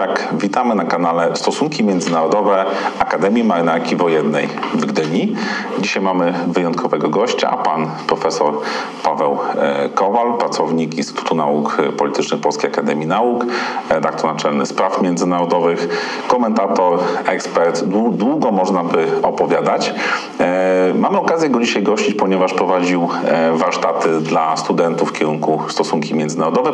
Kusiak. 0.00 0.34
Witamy 0.38 0.74
na 0.74 0.84
kanale 0.84 1.36
Stosunki 1.36 1.84
Międzynarodowe 1.84 2.64
Akademii 2.98 3.44
Marynarki 3.44 3.96
Wojennej 3.96 4.48
w 4.74 4.86
Gdyni. 4.86 5.36
Dzisiaj 5.78 6.02
mamy 6.02 6.34
wyjątkowego 6.48 7.08
gościa, 7.08 7.56
pan 7.56 7.90
profesor 8.06 8.54
Paweł 9.20 9.38
e, 9.58 9.88
Kowal, 9.88 10.34
pracownik 10.34 10.98
Instytutu 10.98 11.34
Nauk 11.34 11.76
Politycznych 11.96 12.40
Polskiej 12.40 12.70
Akademii 12.70 13.06
Nauk, 13.06 13.46
redaktor 13.90 14.32
naczelny 14.32 14.66
spraw 14.66 15.02
międzynarodowych, 15.02 15.88
komentator, 16.28 16.98
ekspert. 17.26 17.84
Długo 18.12 18.50
można 18.50 18.84
by 18.84 19.06
opowiadać. 19.22 19.94
E, 20.40 20.94
mamy 20.98 21.18
okazję 21.18 21.48
go 21.48 21.60
dzisiaj 21.60 21.82
gościć, 21.82 22.14
ponieważ 22.14 22.54
prowadził 22.54 23.08
e, 23.24 23.52
warsztaty 23.52 24.20
dla 24.20 24.56
studentów 24.56 25.08
w 25.08 25.12
kierunku 25.12 25.62
stosunki 25.68 26.14
międzynarodowe 26.14 26.72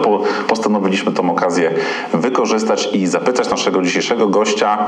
postanowiliśmy 0.48 1.12
tę 1.12 1.30
okazję 1.30 1.74
wykorzystać 2.14 2.88
i 2.92 3.06
zapytać 3.06 3.50
naszego 3.50 3.82
dzisiejszego 3.82 4.28
gościa 4.28 4.78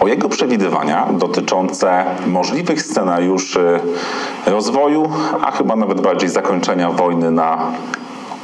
o 0.00 0.08
jego 0.08 0.28
przewidywania 0.28 1.06
dotyczące 1.12 2.04
możliwych 2.26 2.82
scenariuszy 2.82 3.80
rozwoju, 4.46 5.10
a 5.42 5.50
chyba 5.50 5.76
nawet 5.76 6.00
bardziej 6.00 6.28
zakończenia 6.28 6.90
wojny 6.90 7.03
na 7.12 7.58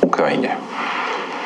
Ukrainie. 0.03 0.57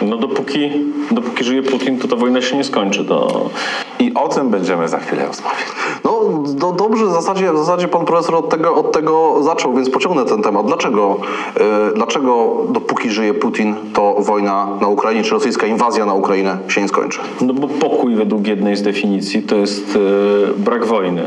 No 0.02 0.16
dopóki, 0.16 0.70
dopóki 1.10 1.44
żyje 1.44 1.62
Putin, 1.62 1.98
to 1.98 2.08
ta 2.08 2.16
wojna 2.16 2.42
się 2.42 2.56
nie 2.56 2.64
skończy. 2.64 3.04
To... 3.04 3.50
I 3.98 4.14
o 4.14 4.28
tym 4.28 4.50
będziemy 4.50 4.88
za 4.88 4.98
chwilę 4.98 5.26
rozmawiać. 5.26 5.66
No 6.04 6.20
do, 6.48 6.72
dobrze, 6.72 7.06
w 7.06 7.12
zasadzie, 7.12 7.52
w 7.52 7.58
zasadzie 7.58 7.88
pan 7.88 8.04
profesor 8.04 8.34
od 8.34 8.48
tego, 8.48 8.74
od 8.74 8.92
tego 8.92 9.42
zaczął, 9.42 9.74
więc 9.74 9.90
pociągnę 9.90 10.24
ten 10.24 10.42
temat. 10.42 10.66
Dlaczego, 10.66 11.16
yy, 11.56 11.64
dlaczego 11.94 12.56
dopóki 12.68 13.10
żyje 13.10 13.34
Putin, 13.34 13.74
to 13.94 14.14
wojna 14.18 14.68
na 14.80 14.88
Ukrainie, 14.88 15.22
czy 15.22 15.30
rosyjska 15.30 15.66
inwazja 15.66 16.06
na 16.06 16.14
Ukrainę 16.14 16.58
się 16.68 16.82
nie 16.82 16.88
skończy? 16.88 17.20
No 17.40 17.54
bo 17.54 17.68
pokój 17.68 18.14
według 18.14 18.46
jednej 18.46 18.76
z 18.76 18.82
definicji 18.82 19.42
to 19.42 19.56
jest 19.56 19.94
yy, 19.94 20.54
brak 20.56 20.84
wojny 20.84 21.22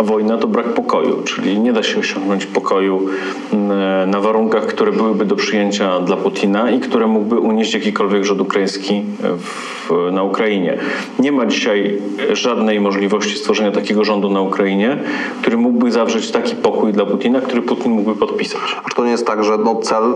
a 0.00 0.02
wojna 0.02 0.38
to 0.38 0.46
brak 0.46 0.66
pokoju, 0.66 1.22
czyli 1.22 1.60
nie 1.60 1.72
da 1.72 1.82
się 1.82 2.00
osiągnąć 2.00 2.46
pokoju 2.46 3.06
mm, 3.52 4.10
na 4.10 4.20
warunkach, 4.20 4.66
które 4.66 4.92
byłyby 4.92 5.24
do 5.24 5.36
przyjęcia 5.36 6.00
dla 6.00 6.16
Putina 6.16 6.70
i 6.70 6.80
które 6.80 7.06
mógłby 7.06 7.38
unieść 7.38 7.74
jakikolwiek 7.74 8.24
rząd 8.24 8.40
ukraiński 8.40 9.02
w, 9.20 10.10
na 10.12 10.22
Ukrainie. 10.22 10.78
Nie 11.18 11.32
ma 11.32 11.46
dzisiaj 11.46 11.98
żadnej 12.32 12.80
możliwości 12.80 13.38
stworzenia 13.38 13.72
takiego 13.72 14.04
rządu 14.04 14.30
na 14.30 14.40
Ukrainie, 14.40 14.98
który 15.40 15.56
mógłby 15.56 15.92
zawrzeć 15.92 16.30
taki 16.30 16.56
pokój 16.56 16.92
dla 16.92 17.06
Putina, 17.06 17.40
który 17.40 17.62
Putin 17.62 17.92
mógłby 17.92 18.20
podpisać. 18.20 18.60
A 18.84 18.94
to 18.94 19.04
nie 19.04 19.10
jest 19.10 19.26
tak, 19.26 19.44
że 19.44 19.58
no, 19.58 19.76
cel 19.76 20.14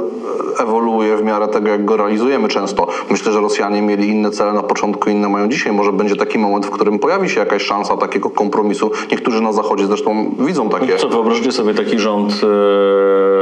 ewoluuje 0.61 1.17
w 1.17 1.23
miarę 1.23 1.49
tego, 1.49 1.69
jak 1.69 1.85
go 1.85 1.97
realizujemy 1.97 2.49
często. 2.49 2.87
Myślę, 3.11 3.33
że 3.33 3.41
Rosjanie 3.41 3.83
mieli 3.83 4.09
inne 4.09 4.31
cele 4.31 4.53
na 4.53 4.63
początku, 4.63 5.11
inne 5.11 5.29
mają 5.29 5.49
dzisiaj. 5.49 5.73
Może 5.73 5.93
będzie 5.93 6.17
taki 6.17 6.39
moment, 6.39 6.67
w 6.67 6.71
którym 6.71 6.99
pojawi 6.99 7.29
się 7.29 7.41
jakaś 7.41 7.63
szansa 7.63 7.97
takiego 7.97 8.31
kompromisu. 8.31 8.91
Niektórzy 9.11 9.41
na 9.41 9.53
Zachodzie 9.53 9.74
Zachodzie 9.75 9.87
zresztą 9.87 10.35
widzą 10.39 10.69
takie. 10.69 10.97
Co 10.97 11.09
wyobraźcie 11.09 11.53
sobie 11.53 11.75
taki 11.75 11.99
rząd 11.99 12.41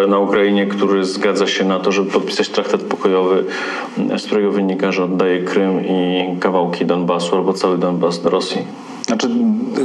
e, 0.05 0.07
na 0.07 0.19
Ukrainie, 0.19 0.67
który 0.67 1.05
zgadza 1.05 1.47
się 1.47 1.65
na 1.65 1.79
to, 1.79 1.93
żeby 1.93 2.11
podpisać 2.11 2.49
traktat 2.49 2.81
pokojowy, 2.81 3.45
z 4.19 4.27
którego 4.27 4.51
wynika, 4.51 4.93
że 4.93 5.05
oddaje 5.05 5.43
Krym 5.43 5.87
i 5.87 6.25
kawałki 6.41 6.87
Donbasu 6.87 7.37
albo 7.37 7.53
cały 7.53 7.79
Donbas 7.79 8.23
do 8.23 8.31
Rosji. 8.31 8.63
Znaczy, 9.07 9.29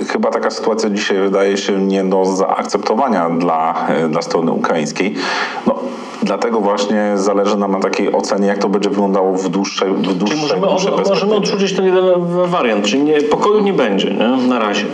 chyba 0.07 0.31
taka 0.31 0.51
sytuacja 0.51 0.89
dzisiaj 0.89 1.17
wydaje 1.17 1.57
się 1.57 1.81
nie 1.81 2.03
do 2.03 2.25
zaakceptowania 2.25 3.29
dla, 3.29 3.87
e, 3.87 4.09
dla 4.09 4.21
strony 4.21 4.51
ukraińskiej. 4.51 5.15
No, 5.67 5.75
Dlatego 6.23 6.59
właśnie 6.59 7.11
zależy 7.15 7.57
nam 7.57 7.71
na 7.71 7.79
takiej 7.79 8.13
ocenie, 8.13 8.47
jak 8.47 8.57
to 8.57 8.69
będzie 8.69 8.89
wyglądało 8.89 9.33
w 9.33 9.49
dłuższej, 9.49 9.93
w 9.93 10.01
dłuższej, 10.01 10.39
czyli 10.49 10.61
możemy, 10.61 10.67
od, 10.67 11.09
możemy 11.09 11.35
odrzucić 11.35 11.73
ten 11.73 11.85
jeden 11.85 12.03
wariant, 12.45 12.85
czyli 12.85 13.03
nie, 13.03 13.21
pokoju 13.21 13.63
nie 13.63 13.73
będzie 13.73 14.13
nie? 14.13 14.47
na 14.47 14.59
razie. 14.59 14.85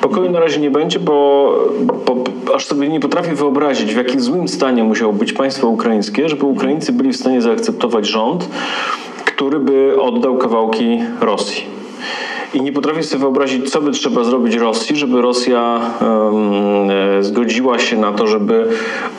Pokoju 0.00 0.30
na 0.30 0.40
razie 0.40 0.60
nie 0.60 0.70
będzie, 0.70 0.98
bo, 0.98 1.52
bo, 1.80 2.16
aż 2.54 2.66
sobie 2.66 2.88
nie 2.88 3.00
potrafię 3.00 3.34
wyobrazić, 3.34 3.94
w 3.94 3.96
jakim 3.96 4.20
złym 4.20 4.48
stanie 4.48 4.84
musiało 4.84 5.12
być 5.12 5.32
państwo 5.32 5.68
ukraińskie, 5.68 6.28
żeby 6.28 6.46
Ukraińcy 6.46 6.92
byli 6.92 7.12
w 7.12 7.16
stanie 7.16 7.42
zaakceptować 7.42 8.06
rząd, 8.06 8.48
który 9.24 9.58
by 9.58 10.00
oddał 10.00 10.36
kawałki 10.36 11.00
Rosji. 11.20 11.77
I 12.54 12.62
nie 12.62 12.72
potrafię 12.72 13.02
sobie 13.02 13.20
wyobrazić, 13.20 13.70
co 13.70 13.80
by 13.80 13.90
trzeba 13.90 14.24
zrobić 14.24 14.54
Rosji, 14.54 14.96
żeby 14.96 15.22
Rosja 15.22 15.80
um, 16.00 17.24
zgodziła 17.24 17.78
się 17.78 17.96
na 17.96 18.12
to, 18.12 18.26
żeby 18.26 18.68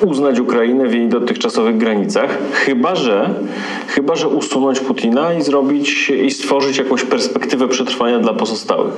uznać 0.06 0.40
Ukrainę 0.40 0.88
w 0.88 0.94
jej 0.94 1.08
dotychczasowych 1.08 1.78
granicach, 1.78 2.38
chyba 2.54 2.96
że, 2.96 3.34
chyba 3.88 4.16
że 4.16 4.28
usunąć 4.28 4.80
Putina 4.80 5.34
i 5.34 5.42
zrobić 5.42 6.10
i 6.10 6.32
stworzyć 6.32 6.78
jakąś 6.78 7.04
perspektywę 7.04 7.68
przetrwania 7.68 8.20
dla 8.20 8.34
pozostałych. 8.34 8.94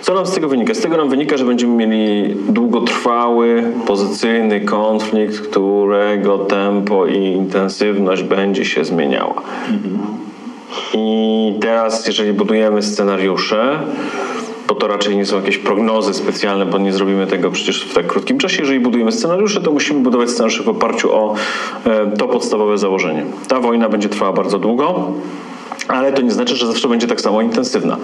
Co 0.00 0.14
nam 0.14 0.26
z 0.26 0.32
tego 0.32 0.48
wynika? 0.48 0.74
Z 0.74 0.80
tego 0.80 0.96
nam 0.96 1.08
wynika, 1.08 1.36
że 1.36 1.44
będziemy 1.44 1.86
mieli 1.86 2.34
długotrwały, 2.48 3.64
pozycyjny 3.86 4.60
konflikt, 4.60 5.40
którego 5.40 6.38
tempo 6.38 7.06
i 7.06 7.16
intensywność 7.16 8.22
będzie 8.22 8.64
się 8.64 8.84
zmieniała. 8.84 9.42
Mhm. 9.70 10.21
I 10.94 11.54
teraz, 11.60 12.06
jeżeli 12.06 12.32
budujemy 12.32 12.82
scenariusze, 12.82 13.78
bo 14.68 14.74
to 14.74 14.86
raczej 14.88 15.16
nie 15.16 15.26
są 15.26 15.36
jakieś 15.36 15.58
prognozy 15.58 16.14
specjalne, 16.14 16.66
bo 16.66 16.78
nie 16.78 16.92
zrobimy 16.92 17.26
tego 17.26 17.50
przecież 17.50 17.84
w 17.84 17.94
tak 17.94 18.06
krótkim 18.06 18.38
czasie. 18.38 18.60
Jeżeli 18.60 18.80
budujemy 18.80 19.12
scenariusze, 19.12 19.60
to 19.60 19.72
musimy 19.72 20.00
budować 20.00 20.30
scenariusze 20.30 20.62
w 20.62 20.68
oparciu 20.68 21.14
o 21.14 21.34
e, 21.86 22.16
to 22.16 22.28
podstawowe 22.28 22.78
założenie. 22.78 23.24
Ta 23.48 23.60
wojna 23.60 23.88
będzie 23.88 24.08
trwała 24.08 24.32
bardzo 24.32 24.58
długo. 24.58 25.12
Ale 25.88 26.12
to 26.12 26.22
nie 26.22 26.30
znaczy, 26.30 26.56
że 26.56 26.66
zawsze 26.66 26.88
będzie 26.88 27.06
tak 27.06 27.20
samo 27.20 27.42
intensywna. 27.42 27.96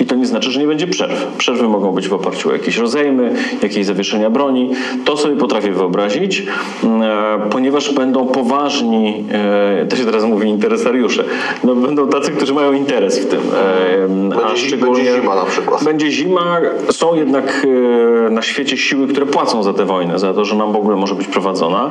I 0.00 0.06
to 0.06 0.14
nie 0.14 0.26
znaczy, 0.26 0.50
że 0.50 0.60
nie 0.60 0.66
będzie 0.66 0.86
przerw. 0.86 1.26
Przerwy 1.38 1.68
mogą 1.68 1.92
być 1.92 2.08
w 2.08 2.14
oparciu 2.14 2.48
o 2.48 2.52
jakieś 2.52 2.76
rozejmy, 2.76 3.34
jakieś 3.62 3.86
zawieszenia 3.86 4.30
broni. 4.30 4.70
To 5.04 5.16
sobie 5.16 5.36
potrafię 5.36 5.72
wyobrazić, 5.72 6.42
mm, 6.84 7.02
e, 7.02 7.50
ponieważ 7.50 7.94
będą 7.94 8.26
poważni, 8.26 9.24
e, 9.32 9.86
to 9.86 9.96
się 9.96 10.04
teraz 10.04 10.24
mówi 10.24 10.48
interesariusze, 10.48 11.24
no 11.64 11.74
będą 11.74 12.08
tacy, 12.08 12.32
którzy 12.32 12.54
mają 12.54 12.72
interes 12.72 13.18
w 13.18 13.26
tym. 13.26 13.40
E, 13.40 14.08
będzie, 14.08 14.44
a 14.46 14.56
szczególnie 14.56 14.94
będzie 14.94 15.20
zima 15.20 15.34
na 15.34 15.44
przykład. 15.44 15.84
Będzie 15.84 16.10
zima. 16.10 16.60
Są 16.90 17.14
jednak 17.14 17.66
na 18.30 18.42
świecie 18.42 18.76
siły, 18.76 19.08
które 19.08 19.26
płacą 19.26 19.62
za 19.62 19.72
tę 19.72 19.84
wojnę, 19.84 20.18
za 20.18 20.34
to, 20.34 20.44
że 20.44 20.56
nam 20.56 20.72
w 20.72 20.76
ogóle 20.76 20.96
może 20.96 21.14
być 21.14 21.28
prowadzona. 21.28 21.90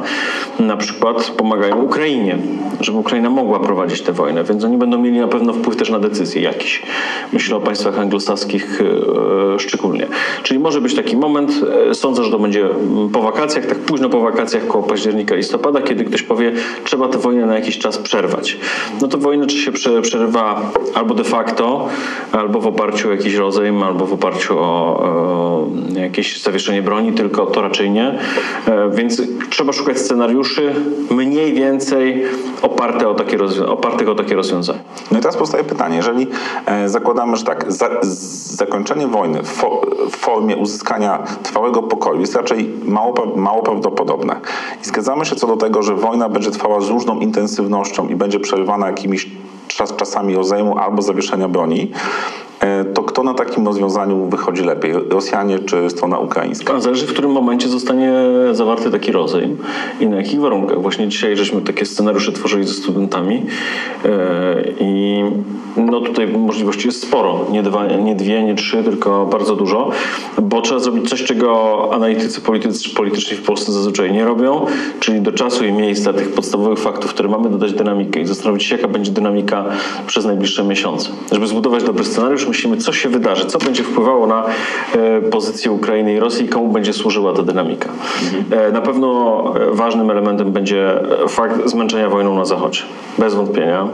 Na 0.59 0.77
przykład 0.77 1.31
pomagają 1.37 1.81
Ukrainie, 1.81 2.37
żeby 2.81 2.97
Ukraina 2.97 3.29
mogła 3.29 3.59
prowadzić 3.59 4.01
tę 4.01 4.11
wojnę, 4.11 4.43
więc 4.43 4.63
oni 4.63 4.77
będą 4.77 4.97
mieli 4.97 5.19
na 5.19 5.27
pewno 5.35 5.53
wpływ 5.53 5.75
też 5.75 5.89
na 5.89 5.99
decyzje 5.99 6.41
jakiś. 6.41 6.81
Myślę 7.33 7.55
o 7.57 7.59
państwach 7.61 7.99
anglosaskich 7.99 8.81
e, 9.55 9.59
szczególnie. 9.59 10.07
Czyli 10.43 10.59
może 10.59 10.81
być 10.81 10.95
taki 10.95 11.17
moment, 11.17 11.51
e, 11.89 11.95
sądzę, 11.95 12.23
że 12.23 12.31
to 12.31 12.39
będzie 12.39 12.69
po 13.13 13.21
wakacjach, 13.21 13.65
tak 13.65 13.79
późno 13.79 14.09
po 14.09 14.19
wakacjach, 14.19 14.67
koło 14.67 14.83
października, 14.83 15.35
listopada, 15.35 15.81
kiedy 15.81 16.05
ktoś 16.05 16.23
powie, 16.23 16.51
trzeba 16.83 17.07
tę 17.07 17.17
wojnę 17.17 17.45
na 17.45 17.55
jakiś 17.55 17.77
czas 17.77 17.97
przerwać. 17.97 18.57
No 19.01 19.07
to 19.07 19.17
wojnę 19.17 19.47
czy 19.47 19.57
się 19.57 19.71
przerywa 20.01 20.71
albo 20.93 21.13
de 21.13 21.23
facto, 21.23 21.87
albo 22.31 22.61
w 22.61 22.67
oparciu 22.67 23.07
o 23.07 23.11
jakiś 23.11 23.35
rozejm, 23.35 23.83
albo 23.83 24.05
w 24.05 24.13
oparciu 24.13 24.59
o, 24.59 25.67
jakieś 25.95 26.41
zawieszenie 26.41 26.81
broni, 26.81 27.13
tylko 27.13 27.45
to 27.45 27.61
raczej 27.61 27.91
nie. 27.91 28.19
E, 28.67 28.89
więc 28.93 29.21
trzeba 29.49 29.73
szukać 29.73 29.99
scenariuszy 29.99 30.73
mniej 31.11 31.53
więcej 31.53 32.23
oparte 32.61 33.09
o 33.09 33.13
takie 33.13 33.37
opartych 33.67 34.09
o 34.09 34.15
takie 34.15 34.35
rozwiązania. 34.35 34.79
No 35.11 35.19
teraz 35.25 35.37
powstaje 35.37 35.63
pytanie, 35.63 35.97
jeżeli 35.97 36.27
e, 36.65 36.89
zakładamy, 36.89 37.37
że 37.37 37.43
tak, 37.43 37.71
za, 37.71 37.89
zakończenie 38.55 39.07
wojny 39.07 39.43
w, 39.43 39.47
fo, 39.47 39.81
w, 40.11 40.15
formie 40.15 40.57
uzyskania 40.57 41.23
trwałego 41.43 41.83
pokoju 41.83 42.21
jest 42.21 42.35
raczej 42.35 42.69
mało, 42.83 43.13
mało 43.35 43.61
prawdopodobne. 43.63 44.39
I 44.81 44.85
zgadzamy 44.85 45.25
się 45.25 45.35
co 45.35 45.47
do 45.47 45.57
tego, 45.57 45.83
że 45.83 45.95
wojna 45.95 46.29
będzie 46.29 46.51
trwała 46.51 46.81
z 46.81 46.89
różną 46.89 47.19
intensywnością 47.19 48.07
i 48.07 48.15
będzie 48.15 48.39
przerywana 48.39 48.87
jakimiś 48.87 49.29
czas, 49.67 49.95
czasami 49.95 50.35
rozejmu 50.35 50.77
albo 50.77 51.01
zawieszenia 51.01 51.47
broni, 51.47 51.91
to 52.93 53.03
kto 53.03 53.23
na 53.23 53.33
takim 53.33 53.65
rozwiązaniu 53.65 54.29
wychodzi 54.29 54.63
lepiej? 54.63 54.93
Rosjanie 55.09 55.59
czy 55.59 55.89
strona 55.89 56.19
ukraińska? 56.19 56.79
Zależy 56.79 57.07
w 57.07 57.13
którym 57.13 57.31
momencie 57.31 57.67
zostanie 57.67 58.13
zawarty 58.51 58.91
taki 58.91 59.11
rozejm 59.11 59.57
i 59.99 60.07
na 60.07 60.17
jakich 60.17 60.39
warunkach. 60.39 60.81
Właśnie 60.81 61.07
dzisiaj 61.07 61.37
żeśmy 61.37 61.61
takie 61.61 61.85
scenariusze 61.85 62.31
tworzyli 62.31 62.67
ze 62.67 62.73
studentami 62.73 63.45
e, 64.05 64.63
i 64.79 65.23
no 65.77 66.01
tutaj 66.01 66.27
możliwości 66.27 66.87
jest 66.87 67.01
sporo. 67.01 67.45
Nie, 67.51 67.63
dwa, 67.63 67.87
nie 67.87 68.15
dwie, 68.15 68.43
nie 68.43 68.55
trzy, 68.55 68.83
tylko 68.83 69.25
bardzo 69.25 69.55
dużo, 69.55 69.91
bo 70.41 70.61
trzeba 70.61 70.79
zrobić 70.79 71.09
coś, 71.09 71.23
czego 71.23 71.89
analitycy 71.93 72.41
polityczni 72.95 73.37
w 73.37 73.41
Polsce 73.41 73.71
zazwyczaj 73.71 74.11
nie 74.11 74.25
robią, 74.25 74.65
czyli 74.99 75.21
do 75.21 75.31
czasu 75.31 75.65
i 75.65 75.71
miejsca 75.71 76.13
tych 76.13 76.31
podstawowych 76.31 76.79
faktów, 76.79 77.13
które 77.13 77.29
mamy, 77.29 77.49
dodać 77.49 77.73
dynamikę 77.73 78.19
i 78.19 78.25
zastanowić 78.25 78.63
się, 78.63 78.75
jaka 78.75 78.87
będzie 78.87 79.11
dynamika 79.11 79.65
przez 80.07 80.25
najbliższe 80.25 80.63
miesiące. 80.63 81.09
Żeby 81.31 81.47
zbudować 81.47 81.83
dobry 81.83 82.03
scenariusz, 82.03 82.47
myślimy, 82.55 82.77
co 82.77 82.93
się 82.93 83.09
wydarzy, 83.09 83.45
co 83.45 83.59
będzie 83.59 83.83
wpływało 83.83 84.27
na 84.27 84.43
e, 84.95 85.21
pozycję 85.21 85.71
Ukrainy 85.71 86.13
i 86.13 86.19
Rosji 86.19 86.45
i 86.45 86.49
komu 86.49 86.67
będzie 86.67 86.93
służyła 86.93 87.33
ta 87.33 87.41
dynamika. 87.43 87.89
E, 88.51 88.71
na 88.71 88.81
pewno 88.81 89.43
e, 89.71 89.75
ważnym 89.75 90.09
elementem 90.09 90.51
będzie 90.51 90.99
fakt 91.27 91.69
zmęczenia 91.69 92.09
wojną 92.09 92.35
na 92.35 92.45
Zachodzie. 92.45 92.81
Bez 93.17 93.35
wątpienia. 93.35 93.87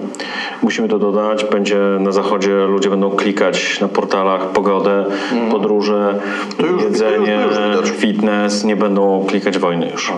Musimy 0.62 0.88
to 0.88 1.00
dodać. 1.00 1.46
Będzie 1.46 1.78
na 2.00 2.12
Zachodzie, 2.12 2.66
ludzie 2.68 2.90
będą 2.90 3.10
klikać 3.12 3.80
na 3.82 3.88
portalach 3.88 4.50
pogodę, 4.50 5.06
podróże, 5.52 6.20
już- 6.60 6.84
jedzenie, 6.84 7.40
już- 7.76 7.90
już 7.90 7.98
fitness, 7.98 8.64
nie 8.64 8.76
będą 8.76 9.26
klikać 9.28 9.58
wojny 9.58 9.90
już. 9.92 10.14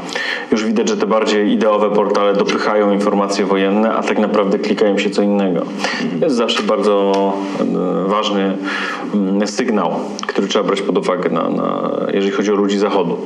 Już 0.51 0.65
widać, 0.65 0.89
że 0.89 0.97
te 0.97 1.05
bardziej 1.05 1.51
ideowe 1.51 1.89
portale 1.89 2.33
dopychają 2.33 2.91
informacje 2.91 3.45
wojenne, 3.45 3.93
a 3.95 4.03
tak 4.03 4.19
naprawdę 4.19 4.59
klikają 4.59 4.97
się 4.97 5.09
co 5.09 5.21
innego. 5.21 5.61
To 6.19 6.25
jest 6.25 6.35
zawsze 6.35 6.63
bardzo 6.63 7.13
e, 8.05 8.07
ważny 8.23 8.57
mm, 9.13 9.47
sygnał, 9.47 9.91
który 10.27 10.47
trzeba 10.47 10.65
brać 10.65 10.81
pod 10.81 10.97
uwagę, 10.97 11.29
na, 11.29 11.49
na, 11.49 11.89
jeżeli 12.13 12.31
chodzi 12.31 12.51
o 12.51 12.55
ludzi 12.55 12.77
Zachodu. 12.77 13.17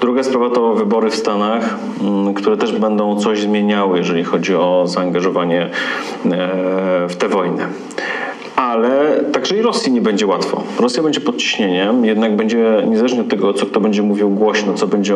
Druga 0.00 0.22
sprawa 0.22 0.50
to 0.50 0.74
wybory 0.74 1.10
w 1.10 1.14
Stanach, 1.14 1.78
mm, 2.00 2.34
które 2.34 2.56
też 2.56 2.72
będą 2.72 3.20
coś 3.20 3.40
zmieniały, 3.40 3.98
jeżeli 3.98 4.24
chodzi 4.24 4.54
o 4.54 4.86
zaangażowanie 4.86 5.62
e, 5.62 5.70
w 7.08 7.16
tę 7.18 7.28
wojnę. 7.28 7.66
Ale 8.56 9.24
także 9.32 9.56
i 9.56 9.62
Rosji 9.62 9.92
nie 9.92 10.00
będzie 10.00 10.26
łatwo. 10.26 10.62
Rosja 10.80 11.02
będzie 11.02 11.20
pod 11.20 11.36
ciśnieniem, 11.36 12.04
jednak 12.04 12.36
będzie, 12.36 12.82
niezależnie 12.88 13.20
od 13.20 13.28
tego, 13.28 13.54
co 13.54 13.66
kto 13.66 13.80
będzie 13.80 14.02
mówił 14.02 14.30
głośno, 14.30 14.74
co 14.74 14.86
będzie, 14.86 15.14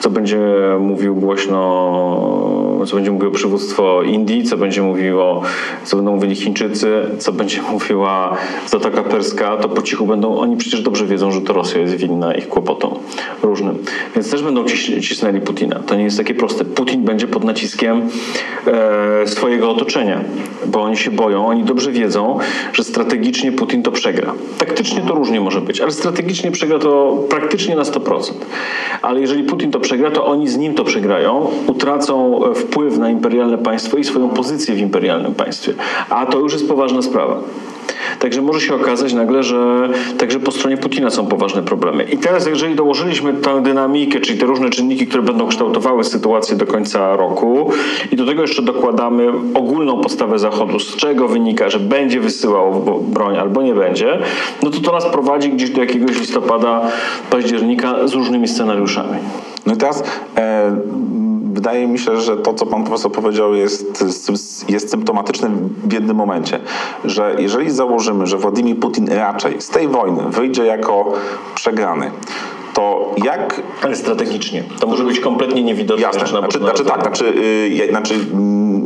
co 0.00 0.10
będzie 0.10 0.38
mówił 0.80 1.16
głośno, 1.16 1.58
co 2.86 2.96
będzie 2.96 3.10
mówiło 3.10 3.32
przywództwo 3.32 4.02
Indii, 4.02 4.44
co 4.44 4.56
będzie 4.56 4.82
mówiło, 4.82 5.42
co 5.84 5.96
będą 5.96 6.14
mówili 6.14 6.36
Chińczycy, 6.36 7.02
co 7.18 7.32
będzie 7.32 7.62
mówiła 7.62 8.36
Zatoka 8.66 9.02
Perska, 9.02 9.56
to 9.56 9.68
po 9.68 9.82
cichu 9.82 10.06
będą, 10.06 10.38
oni 10.38 10.56
przecież 10.56 10.80
dobrze 10.80 11.06
wiedzą, 11.06 11.30
że 11.30 11.40
to 11.40 11.52
Rosja 11.52 11.80
jest 11.80 11.94
winna 11.94 12.34
ich 12.34 12.48
kłopotom 12.48 12.94
różnym. 13.42 13.78
Więc 14.14 14.30
też 14.30 14.42
będą 14.42 14.64
cisnęli 15.00 15.40
Putina. 15.40 15.80
To 15.86 15.94
nie 15.94 16.04
jest 16.04 16.16
takie 16.16 16.34
proste. 16.34 16.64
Putin 16.64 17.04
będzie 17.04 17.26
pod 17.26 17.44
naciskiem 17.44 18.02
e, 18.66 19.26
swojego 19.26 19.70
otoczenia, 19.70 20.24
bo 20.66 20.82
oni 20.82 20.96
się 20.96 21.10
boją, 21.10 21.46
oni 21.46 21.64
dobrze 21.64 21.92
wiedzą, 21.92 22.38
że 22.78 22.84
strategicznie 22.84 23.52
Putin 23.52 23.82
to 23.82 23.92
przegra. 23.92 24.34
Taktycznie 24.58 25.00
to 25.00 25.14
różnie 25.14 25.40
może 25.40 25.60
być, 25.60 25.80
ale 25.80 25.92
strategicznie 25.92 26.50
przegra 26.50 26.78
to 26.78 27.18
praktycznie 27.28 27.76
na 27.76 27.82
100%. 27.82 28.32
Ale 29.02 29.20
jeżeli 29.20 29.44
Putin 29.44 29.70
to 29.70 29.80
przegra, 29.80 30.10
to 30.10 30.26
oni 30.26 30.48
z 30.48 30.56
nim 30.56 30.74
to 30.74 30.84
przegrają, 30.84 31.50
utracą 31.66 32.44
e, 32.44 32.54
wpływ 32.54 32.98
na 32.98 33.10
imperialne 33.10 33.58
państwo 33.58 33.96
i 33.96 34.04
swoją 34.04 34.28
pozycję 34.28 34.74
w 34.74 34.78
imperialnym 34.78 35.34
państwie. 35.34 35.74
A 36.10 36.26
to 36.26 36.38
już 36.38 36.52
jest 36.52 36.68
poważna 36.68 37.02
sprawa. 37.02 37.40
Także 38.18 38.42
może 38.42 38.60
się 38.60 38.74
okazać 38.74 39.12
nagle, 39.12 39.42
że 39.42 39.88
także 40.18 40.40
po 40.40 40.52
stronie 40.52 40.76
Putina 40.76 41.10
są 41.10 41.26
poważne 41.26 41.62
problemy. 41.62 42.04
I 42.04 42.18
teraz, 42.18 42.46
jeżeli 42.46 42.74
dołożyliśmy 42.74 43.32
tę 43.32 43.62
dynamikę, 43.62 44.20
czyli 44.20 44.38
te 44.38 44.46
różne 44.46 44.70
czynniki, 44.70 45.06
które 45.06 45.22
będą 45.22 45.48
kształtowały 45.48 46.04
sytuację 46.04 46.56
do 46.56 46.66
końca 46.66 47.16
roku, 47.16 47.70
i 48.12 48.16
do 48.16 48.26
tego 48.26 48.42
jeszcze 48.42 48.62
dokładamy 48.62 49.32
ogólną 49.54 50.00
postawę 50.00 50.38
Zachodu, 50.38 50.78
z 50.78 50.96
czego 50.96 51.28
wynika, 51.28 51.68
że 51.68 51.78
będzie 51.78 52.20
wysyłał 52.20 52.82
broń 53.02 53.36
albo 53.36 53.62
nie 53.62 53.74
będzie, 53.74 54.18
no 54.62 54.70
to 54.70 54.80
to 54.80 54.92
nas 54.92 55.06
prowadzi 55.06 55.50
gdzieś 55.50 55.70
do 55.70 55.80
jakiegoś 55.80 56.20
listopada, 56.20 56.80
października 57.30 58.08
z 58.08 58.14
różnymi 58.14 58.48
scenariuszami. 58.48 59.18
No 59.66 59.74
i 59.74 59.76
teraz 59.76 60.02
e, 60.36 60.76
wydaje 61.58 61.88
mi 61.88 61.98
się, 61.98 62.20
że 62.20 62.36
to, 62.36 62.54
co 62.54 62.66
pan 62.66 62.84
profesor 62.84 63.12
powiedział, 63.12 63.54
jest, 63.54 64.04
jest 64.68 64.90
symptomatyczne 64.90 65.50
w 65.84 65.92
jednym 65.92 66.16
momencie, 66.16 66.60
że 67.04 67.36
jeżeli 67.38 67.70
założymy, 67.70 68.26
że 68.26 68.36
Władimir 68.36 68.78
Putin 68.78 69.08
raczej 69.08 69.60
z 69.60 69.68
tej 69.68 69.88
wojny 69.88 70.22
wyjdzie 70.30 70.66
jako 70.66 71.12
przegrany, 71.54 72.10
to 72.74 73.14
jak 73.24 73.62
Ale 73.82 73.96
strategicznie. 73.96 74.64
To 74.80 74.86
może 74.86 75.04
być 75.04 75.20
kompletnie 75.20 75.62
niewidoczne. 75.62 76.02
Jasne, 76.02 76.26
znaczy, 76.26 76.58
znaczy 76.58 76.84
tak, 76.84 77.02
znaczy, 77.02 77.24
yy, 77.70 77.88
znaczy, 77.88 78.14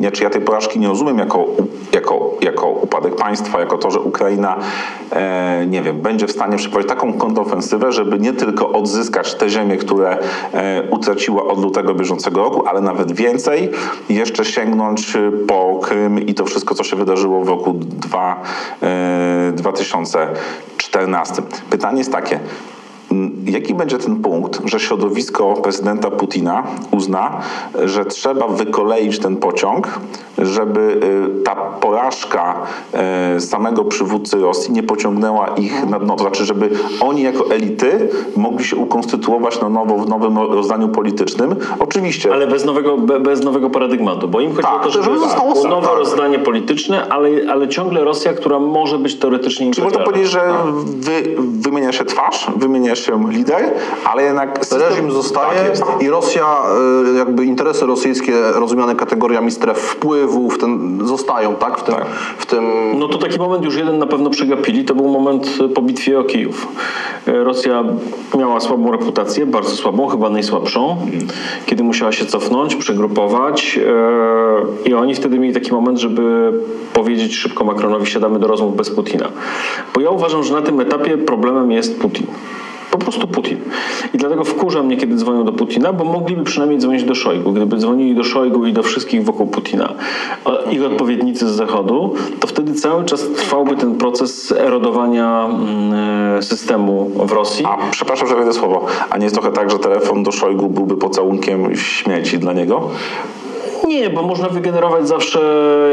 znaczy 0.09 0.25
ja 0.25 0.31
tej 0.31 0.41
porażki 0.41 0.81
nie 0.81 0.89
rozumiem 0.89 1.19
jako, 1.19 1.47
jako, 1.93 2.31
jako 2.41 2.69
upadek 2.69 3.17
państwa, 3.17 3.61
jako 3.61 3.79
to, 3.79 3.91
że 3.91 4.01
Ukraina, 4.01 4.57
e, 5.13 5.67
nie 5.67 5.83
wiem, 5.83 6.01
będzie 6.01 6.27
w 6.27 6.33
stanie 6.33 6.57
przeprowadzić 6.57 6.89
taką 6.89 7.13
kontrofensywę, 7.13 7.93
żeby 7.93 8.19
nie 8.19 8.33
tylko 8.33 8.73
odzyskać 8.73 9.35
te 9.35 9.51
ziemie, 9.51 9.77
które 9.77 10.19
e, 10.53 10.83
utraciła 10.91 11.45
od 11.45 11.63
lutego 11.63 11.95
bieżącego 11.95 12.43
roku, 12.43 12.67
ale 12.67 12.81
nawet 12.81 13.13
więcej, 13.13 13.71
jeszcze 14.09 14.45
sięgnąć 14.45 15.17
y, 15.17 15.33
po 15.47 15.81
Krym 15.83 16.19
i 16.19 16.35
to 16.35 16.45
wszystko, 16.45 16.75
co 16.75 16.85
się 16.85 16.97
wydarzyło 16.97 17.45
w 17.45 17.49
roku 17.49 17.73
dwa, 17.77 18.43
e, 18.83 19.53
2014. 19.53 21.43
Pytanie 21.71 21.99
jest 21.99 22.13
takie, 22.13 22.41
Jaki 23.44 23.75
będzie 23.75 23.99
ten 23.99 24.17
punkt, 24.17 24.61
że 24.64 24.81
środowisko 24.81 25.55
prezydenta 25.55 26.11
Putina 26.11 26.62
uzna, 26.91 27.41
że 27.85 28.05
trzeba 28.05 28.49
wykoleić 28.49 29.19
ten 29.19 29.37
pociąg, 29.37 30.00
żeby 30.38 31.00
y, 31.41 31.44
ta 31.44 31.55
porażka 31.56 32.62
y, 33.37 33.41
samego 33.41 33.85
przywódcy 33.85 34.37
Rosji 34.41 34.73
nie 34.73 34.82
pociągnęła 34.82 35.49
ich 35.49 35.88
na 35.91 35.99
dno? 35.99 36.17
To 36.17 36.23
znaczy, 36.23 36.44
żeby 36.44 36.70
oni 37.00 37.23
jako 37.23 37.50
elity 37.50 38.09
mogli 38.37 38.64
się 38.64 38.76
ukonstytuować 38.76 39.61
na 39.61 39.69
nowo 39.69 39.99
w 39.99 40.08
nowym 40.08 40.38
rozdaniu 40.38 40.88
politycznym. 40.88 41.56
Oczywiście. 41.79 42.32
Ale 42.32 42.47
bez 42.47 42.65
nowego, 42.65 42.99
be, 42.99 43.20
bez 43.20 43.44
nowego 43.44 43.70
paradygmatu, 43.70 44.29
bo 44.29 44.41
im 44.41 44.50
chodzi 44.50 44.62
Tak, 44.62 44.81
o 44.81 44.85
to, 44.85 44.91
żeby 44.91 45.05
żeby 45.05 45.19
zostało 45.19 45.55
tak, 45.55 45.70
nowe 45.70 45.87
tak. 45.87 45.97
rozdanie 45.99 46.38
polityczne, 46.38 47.08
ale, 47.08 47.29
ale 47.50 47.69
ciągle 47.69 48.05
Rosja, 48.05 48.32
która 48.32 48.58
może 48.58 48.99
być 48.99 49.15
teoretycznie 49.15 49.70
Czyli 49.70 49.85
można 49.85 50.00
powiedzieć, 50.05 50.31
że 50.31 50.55
wy, 50.85 51.37
wymienia 51.38 51.93
się 51.93 52.05
twarz, 52.05 52.47
wymienia 52.56 52.97
się 52.97 53.02
lider, 53.31 53.71
ale 54.05 54.23
jednak 54.23 54.59
system, 54.59 54.81
Reżim 54.81 55.11
zostaje 55.11 55.59
Tak 55.59 55.69
jest. 55.69 55.83
i 56.01 56.09
Rosja, 56.09 56.63
y, 57.15 57.19
jakby 57.19 57.45
interesy 57.45 57.87
rosyjskie 57.87 58.33
rozumiane 58.55 58.95
kategoriami 58.95 59.51
stref 59.51 59.79
wpływów, 59.79 60.59
ten, 60.59 61.01
zostają, 61.05 61.55
tak? 61.55 61.79
W 61.79 61.83
tym, 61.83 61.95
Tak. 61.95 62.07
W 62.39 62.47
tym 62.47 62.65
No 62.99 63.09
to 63.09 63.19
taki 63.19 63.39
moment 63.39 63.65
już 63.65 63.77
jeden 63.77 63.99
na 63.99 64.07
pewno 64.07 64.31
przegapili, 64.31 64.85
to 64.85 64.94
był 64.94 65.09
moment 65.09 65.59
e, 65.65 65.69
po 65.69 65.82
bitwie 65.82 66.21
o 66.21 66.25
Kijów. 66.25 66.69
E, 67.27 67.44
Rosja 67.44 67.85
miała 68.39 68.61
słabą 68.61 68.93
reputację, 68.93 69.47
bardzo 69.47 69.77
słabą, 69.77 70.06
chyba 70.06 70.31
najsłabszą, 70.31 70.97
kiedy 71.67 71.82
musiała 71.82 72.13
się 72.13 72.27
cofnąć, 72.27 72.77
przegrupować 72.77 73.79
i 74.85 74.94
oni 74.94 75.15
wtedy 75.15 75.39
mieli 75.39 75.55
taki 75.55 75.73
moment, 75.73 75.99
żeby 75.99 76.53
powiedzieć 76.93 77.35
szybko 77.37 77.65
Macronowi, 77.65 78.06
siadamy 78.06 78.39
do 78.39 78.47
rozmów 78.47 78.77
bez 78.77 78.91
Putina. 78.91 79.29
Bo 79.94 80.01
ja 80.01 80.11
uważam, 80.11 80.43
że 80.43 80.55
na 80.55 80.63
tym 80.63 80.81
etapie 80.81 81.19
problemem 81.19 81.73
jest 81.73 82.01
Putin. 82.01 82.27
Po 82.93 82.99
prostu 82.99 83.27
Putin. 83.27 83.58
I 84.15 84.19
dlatego 84.19 84.44
wkurza 84.44 84.82
mnie, 84.82 84.96
kiedy 84.96 85.17
dzwonią 85.17 85.44
do 85.44 85.53
Putina, 85.53 85.93
bo 85.93 86.05
mogliby 86.05 86.44
przynajmniej 86.44 86.81
dzwonić 86.81 87.05
do 87.05 87.15
Szojgu. 87.15 87.53
Gdyby 87.53 87.77
dzwonili 87.77 88.15
do 88.15 88.25
Szojgu 88.25 88.67
i 88.67 88.72
do 88.72 88.82
wszystkich 88.82 89.25
wokół 89.25 89.46
Putina, 89.46 89.94
a 90.44 90.70
ich 90.70 90.84
odpowiednicy 90.84 91.49
z 91.49 91.53
Zachodu, 91.53 92.15
to 92.41 92.46
wtedy 92.46 92.75
cały 92.75 93.05
czas 93.05 93.29
trwałby 93.37 93.77
ten 93.77 93.94
proces 93.94 94.53
erodowania 94.53 95.46
mm, 95.46 96.43
systemu 96.43 97.11
w 97.15 97.32
Rosji. 97.32 97.65
A 97.69 97.79
przepraszam, 97.91 98.29
że 98.29 98.37
wejdę 98.37 98.53
słowo. 98.53 98.87
A 99.11 99.19
nie 99.19 99.25
jest 99.25 99.34
trochę 99.34 99.53
tak, 99.53 99.70
że 99.70 99.79
telefon 99.79 100.22
do 100.22 100.32
Szojgu 100.32 100.69
byłby 100.69 100.96
pocałunkiem 100.96 101.77
śmieci 101.77 102.39
dla 102.39 102.53
niego? 102.53 102.91
Nie, 103.93 104.11
bo 104.11 104.22
można 104.22 104.49
wygenerować 104.49 105.08
zawsze 105.08 105.41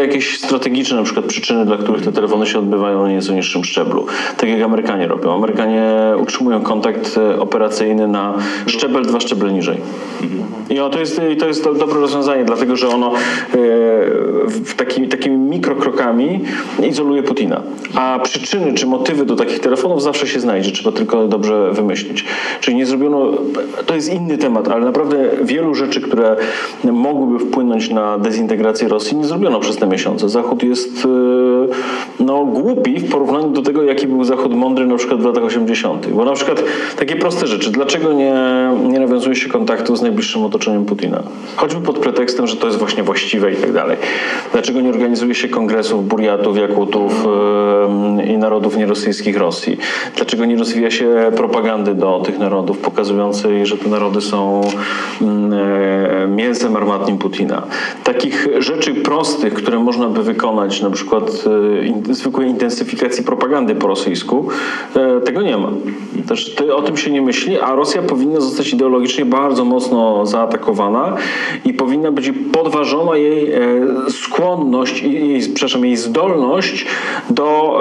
jakieś 0.02 0.40
strategiczne 0.40 0.98
na 0.98 1.04
przykład 1.04 1.26
przyczyny, 1.26 1.66
dla 1.66 1.78
których 1.78 2.04
te 2.04 2.12
telefony 2.12 2.46
się 2.46 2.60
odbywają 2.60 3.04
na 3.04 3.12
nieco 3.12 3.34
niższym 3.34 3.64
szczeblu. 3.64 4.06
Tak 4.38 4.50
jak 4.50 4.62
Amerykanie 4.62 5.08
robią. 5.08 5.34
Amerykanie 5.34 5.92
utrzymują 6.22 6.62
kontakt 6.62 7.18
e, 7.18 7.40
operacyjny 7.40 8.08
na 8.08 8.34
szczebel, 8.68 9.04
dwa 9.04 9.20
szczeble 9.20 9.54
niżej. 9.54 9.78
I 10.70 10.80
o, 10.80 10.90
to, 10.90 11.00
jest, 11.00 11.22
to 11.40 11.48
jest 11.48 11.64
do, 11.64 11.74
dobre 11.74 12.00
rozwiązanie, 12.00 12.46
dlatego 12.46 12.76
że 12.76 12.88
ono 12.88 13.08
e, 13.08 13.16
w 14.48 14.74
taki, 14.78 15.08
takimi 15.08 15.38
mikrokrokami 15.38 16.40
izoluje 16.90 17.24
Putina. 17.24 17.62
A 17.96 18.20
przyczyny 18.24 18.74
czy 18.74 18.88
motywy 18.88 19.26
do 19.26 19.36
takich 19.36 19.60
telefonów 19.60 20.04
zawsze 20.04 20.28
się 20.28 20.40
znajdzie, 20.40 20.72
trzeba 20.72 20.92
tylko 20.92 21.28
dobrze 21.28 21.72
wymyślić. 21.74 22.26
Czyli 22.60 22.78
nie 22.78 22.86
zrobiono, 22.86 23.32
to 23.86 23.96
jest 23.96 24.14
inny 24.14 24.38
temat, 24.38 24.68
ale 24.68 24.86
naprawdę 24.86 25.30
wielu 25.44 25.76
rzeczy, 25.76 26.02
które 26.02 26.36
mogłyby 26.84 27.46
wpłynąć 27.46 27.89
na 27.90 28.18
dezintegrację 28.18 28.88
Rosji, 28.88 29.18
nie 29.18 29.26
zrobiono 29.26 29.60
przez 29.60 29.78
te 29.78 29.88
miesiące. 29.88 30.30
Zachód 30.30 30.64
jest 30.64 31.06
e, 31.06 32.24
no, 32.24 32.46
głupi 32.46 33.00
w 33.00 33.12
porównaniu 33.12 33.50
do 33.50 33.62
tego, 33.62 33.84
jaki 33.84 34.08
był 34.08 34.24
Zachód 34.24 34.56
mądry 34.56 34.88
na 34.88 34.98
przykład 34.98 35.22
w 35.22 35.26
latach 35.26 35.44
80. 35.44 36.08
Bo 36.08 36.26
na 36.26 36.34
przykład 36.34 36.64
takie 36.98 37.16
proste 37.16 37.48
rzeczy. 37.48 37.72
Dlaczego 37.72 38.14
nie, 38.14 38.34
nie 38.84 39.00
nawiązuje 39.00 39.36
się 39.36 39.50
kontaktu 39.50 39.96
z 39.96 40.02
najbliższym 40.02 40.44
otoczeniem 40.44 40.86
Putina? 40.86 41.24
Choćby 41.56 41.82
pod 41.82 42.00
pretekstem, 42.00 42.48
że 42.48 42.56
to 42.56 42.68
jest 42.68 42.80
właśnie 42.80 43.04
właściwe 43.04 43.54
i 43.54 43.56
tak 43.56 43.72
dalej. 43.72 43.98
Dlaczego 44.52 44.82
nie 44.82 44.90
organizuje 44.90 45.36
się 45.36 45.48
kongresów 45.48 46.08
Burjatów, 46.08 46.58
Jakutów 46.58 47.26
e, 48.20 48.26
i 48.26 48.38
narodów 48.38 48.78
nierosyjskich 48.78 49.38
Rosji? 49.38 49.78
Dlaczego 50.16 50.46
nie 50.46 50.58
rozwija 50.58 50.92
się 50.92 51.32
propagandy 51.38 51.96
do 51.96 52.22
tych 52.26 52.40
narodów, 52.40 52.78
pokazującej, 52.78 53.66
że 53.66 53.78
te 53.78 53.90
narody 53.90 54.22
są 54.22 54.62
mm, 55.22 55.54
e, 55.54 56.28
mięsem 56.28 56.76
armatnim 56.76 57.18
Putina? 57.18 57.64
Takich 58.04 58.48
rzeczy 58.58 58.94
prostych, 58.94 59.54
które 59.54 59.80
można 59.80 60.08
by 60.08 60.24
wykonać, 60.24 60.82
na 60.82 60.90
przykład 60.90 61.44
e, 61.82 61.86
in, 61.86 62.04
zwykłej 62.14 62.50
intensyfikacji 62.50 63.24
propagandy 63.24 63.76
po 63.76 63.88
rosyjsku, 63.88 64.48
e, 64.96 65.22
tego 65.22 65.42
nie 65.42 65.58
ma. 65.58 65.72
Też 66.28 66.56
o 66.76 66.82
tym 66.82 66.98
się 66.98 67.12
nie 67.12 67.22
myśli, 67.22 67.60
a 67.60 67.76
Rosja 67.76 68.02
powinna 68.02 68.42
zostać 68.42 68.74
ideologicznie 68.74 69.26
bardzo 69.26 69.66
mocno 69.66 70.26
zaatakowana 70.26 71.16
i 71.66 71.74
powinna 71.74 72.12
być 72.12 72.32
podważona 72.52 73.18
jej 73.18 73.54
e, 73.54 73.60
skłonność, 74.10 75.04
jej, 75.04 75.40
przepraszam, 75.40 75.86
jej 75.86 75.98
zdolność 75.98 76.86
do 77.30 77.80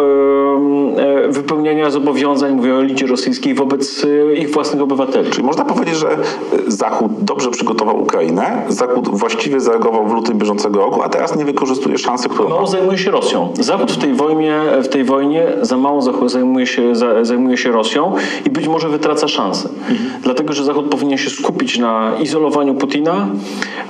wypełniania 1.29 1.91
zobowiązań, 1.91 2.55
mówię 2.55 2.75
o 2.75 2.81
elicie 2.81 3.07
rosyjskiej, 3.07 3.55
wobec 3.55 4.07
ich 4.37 4.51
własnych 4.51 4.83
obywateli. 4.83 5.31
Czyli 5.31 5.47
można 5.47 5.65
powiedzieć, 5.65 5.97
że 5.97 6.19
Zachód 6.67 7.13
dobrze 7.19 7.51
przygotował 7.51 8.03
Ukrainę, 8.03 8.63
Zachód 8.69 9.09
właściwie 9.09 9.61
zareagował 9.79 10.09
w 10.09 10.13
lutym 10.13 10.39
bieżącego 10.39 10.81
roku, 10.81 11.03
a 11.03 11.09
teraz 11.09 11.37
nie 11.37 11.45
wykorzystuje 11.45 11.99
szansy, 11.99 12.29
którą 12.29 12.49
Mało 12.49 12.67
zajmuje 12.67 12.99
się 12.99 13.11
Rosją. 13.11 13.53
Zachód 13.61 13.93
w 13.93 13.99
tej 13.99 14.15
wojnie, 14.15 14.61
w 14.83 14.89
tej 14.89 15.05
wojnie 15.05 15.47
za 15.63 15.77
mało 15.77 16.29
zajmuje 16.29 16.67
się, 16.67 16.93
zajmuje 17.23 17.57
się 17.57 17.73
Rosją 17.73 18.15
i 18.47 18.51
być 18.51 18.69
może 18.69 18.89
wytraca 18.89 19.29
szansę. 19.29 19.69
Mhm. 19.69 20.11
Dlatego, 20.23 20.53
że 20.53 20.65
Zachód 20.65 20.91
powinien 20.91 21.19
się 21.19 21.31
skupić 21.31 21.79
na 21.79 22.13
izolowaniu 22.21 22.75
Putina, 22.75 23.29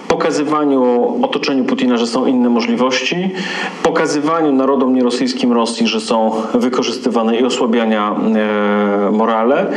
pokazywaniu 0.08 0.82
otoczeniu 1.22 1.64
Putina, 1.64 1.96
że 1.96 2.06
są 2.06 2.26
inne 2.26 2.48
możliwości, 2.48 3.30
pokazywaniu 3.82 4.52
narodom 4.52 4.94
nierosyjskim 4.94 5.52
Rosji, 5.52 5.86
że 5.86 6.00
są 6.00 6.32
wykorzystywane 6.54 7.36
i 7.36 7.44
osłabiania 7.44 8.16
e, 8.16 8.18
morale, 9.12 9.66
e, 9.66 9.72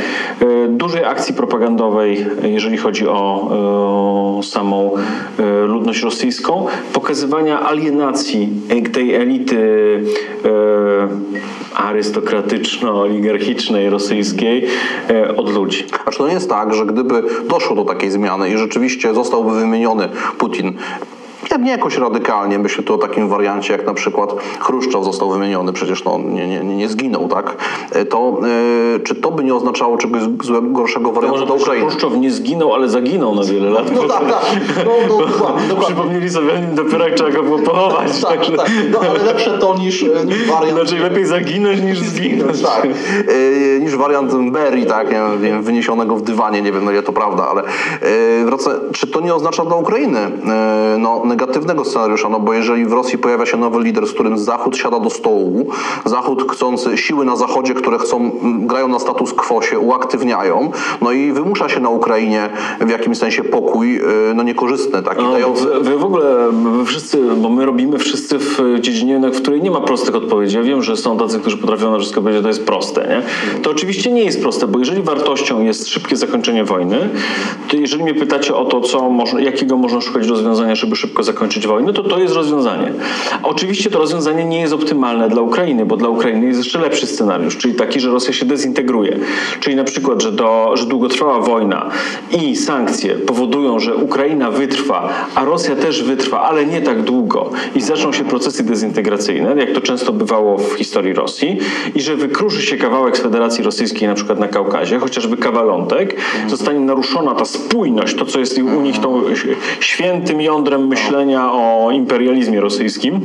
dużej 0.68 1.06
akcji 1.06 1.34
propagandowej, 1.34 2.26
jeżeli 2.44 2.78
chodzi 2.78 3.08
o, 3.08 3.48
o 4.38 4.44
samą 4.44 4.92
e, 5.40 5.66
ludność 5.66 6.04
rosyjską, 6.04 6.66
pokazywania 6.94 7.62
alienacji 7.62 8.50
tej 8.94 9.16
elity 9.16 9.62
arystokratyczno-oligarchicznej 11.76 13.90
rosyjskiej 13.90 14.68
od 15.38 15.50
ludzi. 15.50 15.84
Aż 16.06 16.18
to 16.18 16.28
nie 16.28 16.34
jest 16.34 16.50
tak, 16.50 16.74
że 16.74 16.86
gdyby 16.86 17.24
doszło 17.50 17.76
do 17.76 17.86
takiej 17.86 18.12
zmiany 18.12 18.50
i 18.50 18.58
rzeczywiście 18.58 19.14
zostałby 19.14 19.60
wymieniony 19.60 20.10
Путин 20.38 20.80
Putin 21.42 21.64
nie 21.64 21.72
jakoś 21.72 21.98
radykalnie, 21.98 22.60
myślę 22.60 22.84
tu 22.84 22.94
o 22.94 22.98
takim 22.98 23.30
wariancie, 23.30 23.74
jak 23.74 23.86
na 23.86 23.94
przykład 23.94 24.34
Chruszczow 24.60 25.04
został 25.04 25.30
wymieniony, 25.30 25.74
przecież 25.74 26.04
no, 26.04 26.18
nie, 26.18 26.48
nie, 26.48 26.64
nie 26.64 26.90
zginął, 26.90 27.28
tak? 27.28 27.56
E, 27.92 28.06
to 28.06 28.38
yy, 28.94 29.00
czy 29.00 29.16
to 29.16 29.32
by 29.32 29.44
nie 29.44 29.56
oznaczało 29.56 29.98
czegoś 29.98 30.22
złego, 30.44 30.68
gorszego 30.68 31.12
wariantu 31.12 31.46
dla 31.46 31.56
Ukrainy? 31.56 31.90
Chruszczow 31.90 32.18
nie 32.18 32.32
zginął, 32.32 32.74
ale 32.74 32.90
zaginął 32.90 33.36
na 33.36 33.44
wiele 33.44 33.70
lat. 33.70 33.92
No 33.96 34.04
tak, 34.04 34.30
tak. 34.30 34.46
No, 34.86 34.92
no, 35.10 35.28
dokładnie, 35.28 35.68
dokładnie. 35.68 35.96
Przypomnieli 35.96 36.30
sobie 36.30 36.54
dopiero 36.74 37.08
jak 37.08 37.16
trzeba 37.16 37.30
go 37.30 37.44
było 37.44 37.60
pochować. 37.60 38.22
tak, 38.22 38.36
także... 38.36 38.52
tak. 38.52 38.72
No 38.92 39.00
ale 39.10 39.24
lepsze 39.24 39.60
to 39.60 39.78
niż, 39.78 40.06
niż 40.26 40.48
wariant... 40.48 40.80
Znaczy 40.80 41.04
lepiej 41.04 41.26
zaginąć 41.26 41.82
niż 41.82 42.00
zginąć. 42.00 42.62
tak. 42.62 42.88
Yy, 43.28 43.80
niż 43.80 43.96
wariant 43.96 44.52
Berry, 44.52 44.86
tak, 44.86 45.12
nie 45.12 45.50
wiem, 45.50 45.64
wyniesionego 45.64 46.16
w 46.16 46.22
dywanie, 46.22 46.62
nie 46.62 46.72
wiem, 46.72 46.86
no 46.86 46.92
ile 46.92 47.04
to 47.04 47.14
prawda, 47.14 47.48
ale 47.48 47.62
yy, 47.62 48.46
wraca, 48.46 48.72
czy 48.94 49.08
to 49.08 49.22
nie 49.22 49.36
oznacza 49.36 49.66
dla 49.66 49.76
Ukrainy 49.76 50.32
no, 50.98 51.22
negatywnego 51.32 51.86
scenariusza, 51.86 52.30
no 52.30 52.40
bo 52.40 52.54
jeżeli 52.54 52.86
w 52.86 52.94
Rosji 52.94 53.18
pojawia 53.18 53.46
się 53.46 53.58
nowy 53.58 53.84
lider, 53.84 54.08
z 54.08 54.12
którym 54.12 54.38
Zachód 54.38 54.78
siada 54.78 55.00
do 55.00 55.10
stołu, 55.10 55.68
Zachód 56.06 56.52
chcący, 56.52 56.98
siły 56.98 57.26
na 57.26 57.36
Zachodzie, 57.36 57.74
które 57.74 57.98
chcą, 57.98 58.32
grają 58.44 58.88
na 58.88 59.00
status 59.00 59.34
quo 59.34 59.62
się 59.62 59.80
uaktywniają, 59.80 60.72
no 61.02 61.12
i 61.12 61.32
wymusza 61.32 61.70
się 61.70 61.80
na 61.80 61.90
Ukrainie 61.90 62.50
w 62.82 62.90
jakimś 62.90 63.18
sensie 63.18 63.44
pokój, 63.44 63.98
y, 63.98 64.34
no 64.36 64.44
niekorzystny, 64.44 65.04
taki 65.04 65.24
no, 65.24 65.32
dający... 65.32 65.66
Wy, 65.66 65.80
wy, 65.80 65.98
w 65.98 66.04
ogóle, 66.04 66.52
wy 66.78 66.86
wszyscy, 66.86 67.20
bo 67.38 67.50
my 67.50 67.66
robimy 67.66 67.98
wszyscy 67.98 68.38
w 68.40 68.80
dziedzinie, 68.80 69.20
w 69.20 69.42
której 69.42 69.62
nie 69.62 69.72
ma 69.72 69.82
prostych 69.82 70.16
odpowiedzi. 70.16 70.58
Ja 70.58 70.64
wiem, 70.64 70.82
że 70.84 70.98
są 70.98 71.18
tacy, 71.18 71.40
którzy 71.40 71.58
potrafią 71.58 71.92
na 71.92 71.98
wszystko 71.98 72.22
powiedzieć, 72.22 72.40
że 72.40 72.44
to 72.44 72.48
jest 72.48 72.66
proste, 72.66 73.02
nie? 73.08 73.22
To 73.62 73.72
oczywiście 73.72 74.12
nie 74.12 74.24
jest 74.24 74.42
proste, 74.42 74.68
bo 74.68 74.80
jeżeli 74.80 75.02
wartością 75.02 75.62
jest 75.62 75.88
szybkie 75.88 76.16
zakończenie 76.16 76.64
wojny, 76.64 77.10
to 77.70 77.78
jeżeli 77.78 78.04
mnie 78.04 78.14
pytacie 78.14 78.56
o 78.56 78.66
to, 78.66 78.82
co 78.82 79.10
można, 79.10 79.42
jakiego 79.42 79.78
można 79.78 80.02
szukać 80.02 80.28
rozwiązania, 80.28 80.76
żeby 80.76 80.96
szybko 80.96 81.21
zakończyć 81.24 81.68
wojny, 81.68 81.94
to 81.94 82.04
to 82.04 82.20
jest 82.20 82.34
rozwiązanie. 82.34 82.94
Oczywiście 83.44 83.90
to 83.90 84.00
rozwiązanie 84.00 84.46
nie 84.46 84.62
jest 84.62 84.74
optymalne 84.74 85.30
dla 85.30 85.42
Ukrainy, 85.42 85.86
bo 85.86 85.98
dla 85.98 86.10
Ukrainy 86.10 86.46
jest 86.46 86.60
jeszcze 86.60 86.80
lepszy 86.80 87.08
scenariusz, 87.08 87.58
czyli 87.58 87.74
taki, 87.74 88.00
że 88.00 88.12
Rosja 88.12 88.34
się 88.34 88.46
dezintegruje. 88.46 89.20
Czyli 89.60 89.76
na 89.76 89.84
przykład, 89.84 90.22
że, 90.22 90.32
do, 90.32 90.72
że 90.74 90.86
długotrwała 90.86 91.40
wojna 91.40 91.90
i 92.42 92.56
sankcje 92.56 93.16
powodują, 93.16 93.80
że 93.80 93.96
Ukraina 93.96 94.52
wytrwa, 94.52 95.10
a 95.36 95.46
Rosja 95.46 95.76
też 95.76 96.04
wytrwa, 96.04 96.42
ale 96.42 96.66
nie 96.66 96.82
tak 96.82 97.02
długo 97.02 97.50
i 97.76 97.82
zaczną 97.82 98.14
się 98.14 98.24
procesy 98.24 98.64
dezintegracyjne, 98.64 99.56
jak 99.58 99.72
to 99.72 99.82
często 99.82 100.14
bywało 100.14 100.58
w 100.58 100.74
historii 100.74 101.14
Rosji, 101.14 101.60
i 101.96 102.02
że 102.02 102.16
wykruszy 102.16 102.62
się 102.62 102.78
kawałek 102.78 103.18
z 103.18 103.22
Federacji 103.22 103.64
Rosyjskiej 103.64 104.08
na 104.08 104.14
przykład 104.14 104.40
na 104.40 104.48
Kaukazie, 104.48 105.00
chociażby 105.00 105.38
kawalątek, 105.38 106.16
zostanie 106.48 106.80
naruszona 106.80 107.36
ta 107.36 107.46
spójność, 107.46 108.16
to 108.16 108.26
co 108.26 108.40
jest 108.40 108.58
u 108.58 108.82
nich 108.82 109.00
tą 109.00 109.24
świętym 109.80 110.42
jądrem 110.42 110.88
myślenia 111.12 111.52
o 111.54 111.92
imperializmie 111.92 112.62
rosyjskim 112.62 113.20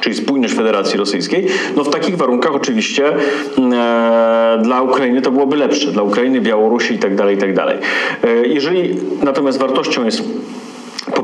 czyli 0.00 0.16
spójność 0.16 0.54
Federacji 0.54 0.98
Rosyjskiej, 0.98 1.46
no 1.76 1.84
w 1.84 1.90
takich 1.90 2.16
warunkach 2.16 2.54
oczywiście 2.54 3.08
e, 3.08 4.58
dla 4.62 4.82
Ukrainy 4.82 5.22
to 5.22 5.30
byłoby 5.30 5.56
lepsze, 5.56 5.92
dla 5.92 6.02
Ukrainy, 6.02 6.40
Białorusi 6.40 6.94
i 6.94 6.98
tak 6.98 7.16
dalej, 7.16 7.36
i 7.36 7.38
tak. 7.54 7.78
E, 8.24 8.46
jeżeli 8.46 8.96
natomiast 9.22 9.58
wartością 9.58 10.04
jest 10.04 10.22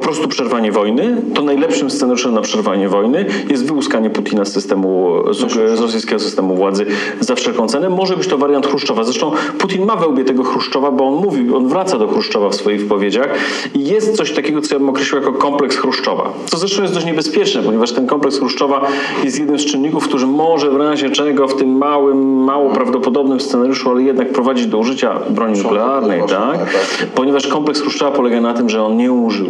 prostu 0.07 0.29
przerwanie 0.29 0.73
wojny, 0.73 1.23
to 1.35 1.43
najlepszym 1.43 1.91
scenariuszem 1.91 2.35
na 2.35 2.41
przerwanie 2.41 2.89
wojny 2.89 3.27
jest 3.49 3.67
wyłuskanie 3.67 4.11
Putina 4.11 4.45
z 4.45 4.53
systemu, 4.53 5.23
z 5.31 5.81
rosyjskiego 5.81 6.21
systemu 6.21 6.57
władzy 6.57 6.87
za 7.21 7.35
wszelką 7.35 7.69
cenę. 7.69 7.91
Może 7.91 8.17
być 8.17 8.29
to 8.29 8.39
wariant 8.39 8.67
Chruszczowa. 8.67 9.05
Zresztą 9.05 9.33
Putin 9.59 9.85
ma 9.85 9.97
we 9.97 10.07
łbie 10.07 10.25
tego 10.25 10.45
Chruszczowa, 10.45 10.91
bo 10.91 11.05
on 11.09 11.15
mówi, 11.15 11.55
on 11.55 11.69
wraca 11.69 11.99
do 11.99 12.09
Chruszczowa 12.09 12.49
w 12.49 12.55
swoich 12.55 12.81
wypowiedziach 12.81 13.29
i 13.75 13.85
jest 13.85 14.17
coś 14.17 14.33
takiego, 14.33 14.61
co 14.61 14.75
ja 14.75 14.79
bym 14.79 14.89
określił 14.89 15.21
jako 15.21 15.33
kompleks 15.33 15.77
Chruszczowa. 15.77 16.33
Co 16.47 16.59
zresztą 16.59 16.83
jest 16.83 16.95
dość 16.95 17.07
niebezpieczne, 17.07 17.63
ponieważ 17.63 17.93
ten 17.93 18.07
kompleks 18.07 18.39
Chruszczowa 18.39 18.87
jest 19.25 19.39
jednym 19.39 19.59
z 19.59 19.65
czynników, 19.65 20.09
który 20.09 20.27
może 20.27 20.71
w 20.71 20.77
razie 20.77 21.11
czego 21.11 21.49
w 21.49 21.57
tym 21.57 21.77
małym, 21.77 22.45
mało 22.45 22.71
prawdopodobnym 22.71 23.41
scenariuszu, 23.41 23.91
ale 23.91 24.03
jednak 24.03 24.33
prowadzić 24.33 24.67
do 24.67 24.79
użycia 24.79 25.21
broni 25.31 25.63
nuklearnej, 25.63 26.21
tak? 26.21 26.59
tak? 26.59 26.77
Ponieważ 27.15 27.47
kompleks 27.47 27.81
Chruszczowa 27.81 28.11
polega 28.17 28.41
na 28.41 28.55
tym, 28.55 28.69
że 28.69 28.83
on 28.83 28.97
nie 28.97 29.13
użył 29.13 29.47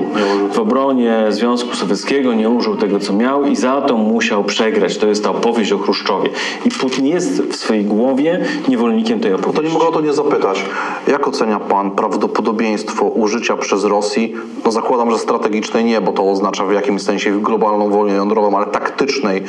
w 0.53 0.59
obronie 0.59 1.25
Związku 1.29 1.77
Sowieckiego 1.77 2.35
nie 2.35 2.51
użył 2.51 2.77
tego, 2.77 2.99
co 2.99 3.13
miał 3.13 3.45
i 3.45 3.57
za 3.57 3.81
to 3.81 3.97
musiał 3.97 4.45
przegrać. 4.45 4.99
To 4.99 5.07
jest 5.07 5.25
ta 5.25 5.31
opowieść 5.31 5.73
o 5.73 5.79
Chruszczowie. 5.79 6.31
I 6.65 6.71
Putin 6.71 7.07
jest 7.07 7.43
w 7.43 7.57
swojej 7.57 7.85
głowie 7.85 8.45
niewolnikiem 8.69 9.21
tej 9.21 9.33
opowieści. 9.33 9.57
To 9.57 9.63
nie 9.63 9.75
mogę 9.75 9.87
o 9.87 9.93
to 9.93 10.01
nie 10.01 10.13
zapytać. 10.13 10.65
Jak 11.09 11.29
ocenia 11.29 11.61
pan 11.61 11.91
prawdopodobieństwo 11.91 13.05
użycia 13.05 13.57
przez 13.57 13.85
Rosji, 13.85 14.35
no 14.65 14.73
zakładam, 14.73 15.11
że 15.11 15.19
strategicznej 15.19 15.85
nie, 15.85 16.01
bo 16.01 16.13
to 16.13 16.31
oznacza 16.31 16.65
w 16.65 16.73
jakimś 16.73 17.03
sensie 17.03 17.41
globalną 17.43 17.91
wojnę 17.91 18.17
jądrową, 18.17 18.57
ale 18.57 18.67
taktycznej 18.67 19.43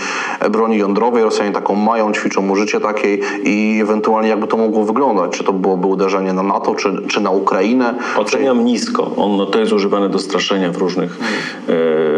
broni 0.51 0.77
jądrowej. 0.77 1.23
Rosjanie 1.23 1.51
taką 1.51 1.75
mają, 1.75 2.11
ćwiczą 2.11 2.49
użycie 2.49 2.79
takiej 2.79 3.21
i 3.43 3.79
ewentualnie 3.81 4.29
jakby 4.29 4.47
to 4.47 4.57
mogło 4.57 4.83
wyglądać. 4.83 5.31
Czy 5.31 5.43
to 5.43 5.53
byłoby 5.53 5.87
uderzenie 5.87 6.33
na 6.33 6.43
NATO, 6.43 6.75
czy, 6.75 7.07
czy 7.07 7.21
na 7.21 7.29
Ukrainę? 7.29 7.95
Oceniam 8.17 8.57
czy... 8.57 8.63
nisko. 8.63 9.11
On, 9.17 9.37
no, 9.37 9.45
to 9.45 9.59
jest 9.59 9.73
używane 9.73 10.09
do 10.09 10.19
straszenia 10.19 10.71
w 10.71 10.77
różnych, 10.77 10.86
e, 10.95 11.07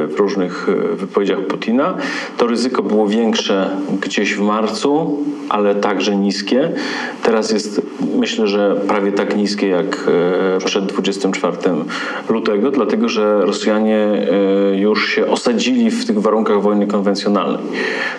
w 0.07 0.15
różnych 0.17 0.69
e, 0.69 0.95
wypowiedziach 0.95 1.39
Putina. 1.39 1.97
To 2.37 2.47
ryzyko 2.47 2.83
było 2.83 3.07
większe 3.07 3.69
gdzieś 4.01 4.35
w 4.35 4.41
marcu, 4.41 5.17
ale 5.49 5.75
także 5.75 6.15
niskie. 6.15 6.71
Teraz 7.23 7.51
jest 7.51 7.81
myślę, 8.15 8.47
że 8.47 8.75
prawie 8.87 9.11
tak 9.11 9.37
niskie 9.37 9.67
jak 9.67 10.07
e, 10.57 10.65
przed 10.65 10.85
24 10.85 11.57
lutego, 12.29 12.71
dlatego 12.71 13.09
że 13.09 13.45
Rosjanie 13.45 14.27
już 14.73 15.09
się 15.09 15.27
osadzili 15.27 15.91
w 15.91 16.05
tych 16.05 16.19
warunkach 16.21 16.61
wojny 16.61 16.87
konwencjonalnej. 16.87 17.61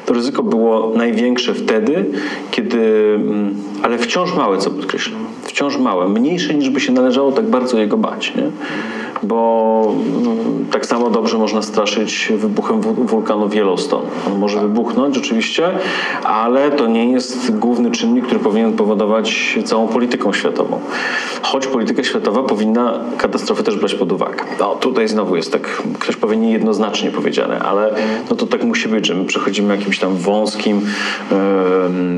To 0.06 0.14
ryzyko 0.14 0.42
było 0.42 0.92
największe 0.96 1.54
wtedy, 1.54 2.04
kiedy, 2.50 3.14
mm, 3.14 3.54
ale 3.82 3.98
wciąż 3.98 4.34
małe, 4.34 4.58
co 4.58 4.70
podkreślam, 4.70 5.20
wciąż 5.42 5.78
małe, 5.78 6.08
mniejsze 6.08 6.54
niż 6.54 6.70
by 6.70 6.80
się 6.80 6.92
należało 6.92 7.32
tak 7.32 7.44
bardzo 7.44 7.78
jego 7.78 7.96
bać. 7.96 8.34
Nie? 8.34 8.50
bo 9.22 9.94
mm, 10.22 10.38
tak 10.72 10.86
samo 10.86 11.10
dobrze 11.10 11.38
można 11.38 11.62
straszyć 11.62 12.32
wybuchem 12.36 12.80
wulkanu 12.80 13.48
Yellowstone. 13.54 14.06
On 14.26 14.38
może 14.38 14.60
wybuchnąć 14.60 15.18
oczywiście, 15.18 15.70
ale 16.24 16.70
to 16.70 16.86
nie 16.86 17.12
jest 17.12 17.58
główny 17.58 17.90
czynnik, 17.90 18.26
który 18.26 18.40
powinien 18.40 18.72
powodować 18.72 19.58
całą 19.64 19.88
polityką 19.88 20.32
światową. 20.32 20.80
Choć 21.42 21.66
polityka 21.66 22.04
światowa 22.04 22.42
powinna 22.42 23.00
katastrofy 23.18 23.62
też 23.62 23.76
brać 23.76 23.94
pod 23.94 24.12
uwagę. 24.12 24.44
No 24.60 24.74
tutaj 24.74 25.08
znowu 25.08 25.36
jest 25.36 25.52
tak, 25.52 25.82
ktoś 25.98 26.16
powie 26.16 26.36
niejednoznacznie 26.36 27.10
powiedziane, 27.10 27.58
ale 27.58 27.94
no 28.30 28.36
to 28.36 28.46
tak 28.46 28.64
musi 28.64 28.88
być, 28.88 29.06
że 29.06 29.14
my 29.14 29.24
przechodzimy 29.24 29.76
jakimś 29.76 29.98
tam 29.98 30.16
wąskim 30.16 30.80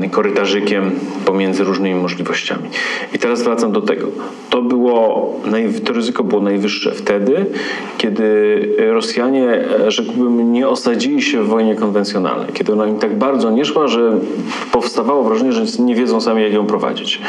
yy, 0.01 0.09
korytarzykiem 0.09 0.91
pomiędzy 1.25 1.63
różnymi 1.63 2.01
możliwościami. 2.01 2.69
I 3.13 3.19
teraz 3.19 3.43
wracam 3.43 3.71
do 3.71 3.81
tego. 3.81 4.07
To 4.49 4.61
było, 4.61 5.33
to 5.85 5.93
ryzyko 5.93 6.23
było 6.23 6.41
najwyższe 6.41 6.91
wtedy, 6.91 7.45
kiedy 7.97 8.12
Rosjanie, 8.93 9.61
rzekłbym, 9.87 10.51
nie 10.51 10.67
osadzili 10.67 11.21
się 11.21 11.43
w 11.43 11.47
wojnie 11.47 11.75
konwencjonalnej, 11.75 12.47
kiedy 12.53 12.73
ona 12.73 12.87
im 12.87 12.99
tak 12.99 13.17
bardzo 13.17 13.51
nie 13.51 13.65
szła, 13.65 13.87
że 13.87 14.17
powstawało 14.71 15.23
wrażenie, 15.23 15.53
że 15.53 15.83
nie 15.83 15.95
wiedzą 15.95 16.21
sami, 16.21 16.41
jak 16.43 16.53
ją 16.53 16.65
prowadzić. 16.65 17.21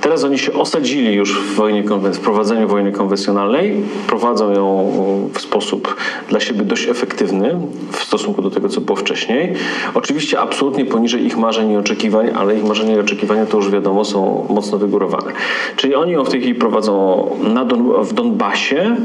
Teraz 0.00 0.24
oni 0.24 0.38
się 0.38 0.52
osadzili 0.52 1.14
już 1.14 1.40
w, 1.40 1.54
wojnie, 1.54 1.84
w 2.12 2.18
prowadzeniu 2.18 2.68
wojny 2.68 2.92
konwencjonalnej, 2.92 3.82
prowadzą 4.06 4.52
ją 4.52 4.92
w 5.34 5.40
sposób 5.40 5.96
dla 6.28 6.40
siebie 6.40 6.62
dość 6.62 6.88
efektywny 6.88 7.56
w 7.90 8.04
stosunku 8.04 8.42
do 8.42 8.50
tego, 8.50 8.68
co 8.68 8.80
było 8.80 8.96
wcześniej. 8.96 9.52
Oczywiście 9.94 10.40
absolutnie 10.40 10.84
poniżej 10.84 11.26
ich 11.26 11.38
marzeń 11.38 11.70
i 11.70 11.76
oczekiwań, 11.76 12.30
ale 12.36 12.56
ich 12.56 12.64
marzenia 12.64 12.96
i 12.96 12.98
oczekiwania 12.98 13.46
to 13.46 13.56
już 13.56 13.70
wiadomo 13.70 14.04
są 14.04 14.46
mocno 14.50 14.78
wygórowane. 14.78 15.32
Czyli 15.76 15.94
oni 15.94 16.12
ją 16.12 16.24
w 16.24 16.30
tej 16.30 16.40
chwili 16.40 16.54
prowadzą 16.54 17.26
na 17.42 17.64
Don, 17.64 18.04
w 18.04 18.12
Donbasie, 18.12 18.96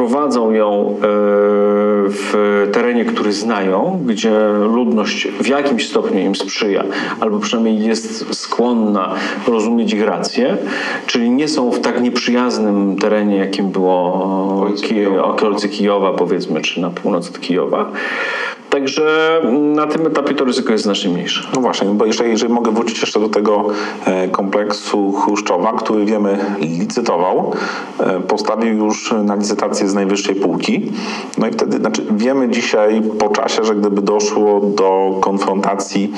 prowadzą 0.00 0.50
ją 0.50 0.88
e, 0.88 0.98
w 2.08 2.68
terenie, 2.72 3.04
który 3.04 3.32
znają, 3.32 4.00
gdzie 4.06 4.48
ludność 4.74 5.28
w 5.40 5.46
jakimś 5.46 5.88
stopniu 5.88 6.20
im 6.20 6.34
sprzyja, 6.34 6.84
albo 7.20 7.38
przynajmniej 7.38 7.86
jest 7.86 8.34
skłonna 8.34 9.14
rozumieć 9.46 9.92
ich 9.92 10.04
rację, 10.04 10.56
czyli 11.06 11.30
nie 11.30 11.48
są 11.48 11.70
w 11.70 11.80
tak 11.80 12.02
nieprzyjaznym 12.02 12.96
terenie, 12.96 13.36
jakim 13.36 13.70
było 13.70 14.14
okolicy 15.22 15.68
Kijowa, 15.68 16.12
powiedzmy, 16.12 16.60
czy 16.60 16.80
na 16.80 16.90
północ 16.90 17.28
od 17.28 17.40
Kijowa. 17.40 17.90
Także 18.70 19.40
na 19.50 19.86
tym 19.86 20.06
etapie 20.06 20.34
to 20.34 20.44
ryzyko 20.44 20.72
jest 20.72 20.84
znacznie 20.84 21.10
mniejsze. 21.10 21.48
No 21.54 21.60
właśnie, 21.60 21.88
bo 21.88 22.06
jeżeli, 22.06 22.30
jeżeli 22.30 22.52
mogę 22.52 22.72
wrócić 22.72 23.00
jeszcze 23.00 23.20
do 23.20 23.28
tego 23.28 23.64
e, 24.04 24.28
kompleksu 24.28 25.12
Chruszczowa, 25.12 25.72
który 25.72 26.04
wiemy 26.04 26.38
licytował, 26.60 27.52
e, 28.00 28.20
postawił 28.20 28.76
już 28.76 29.14
na 29.24 29.34
licytację 29.34 29.88
z 29.88 29.94
najwyższej 29.94 30.34
półki. 30.34 30.92
No 31.38 31.46
i 31.46 31.50
wtedy, 31.50 31.76
znaczy 31.76 32.06
wiemy 32.10 32.48
dzisiaj 32.48 33.02
po 33.18 33.28
czasie, 33.28 33.64
że 33.64 33.74
gdyby 33.74 34.02
doszło 34.02 34.60
do 34.60 35.18
konfrontacji, 35.20 36.12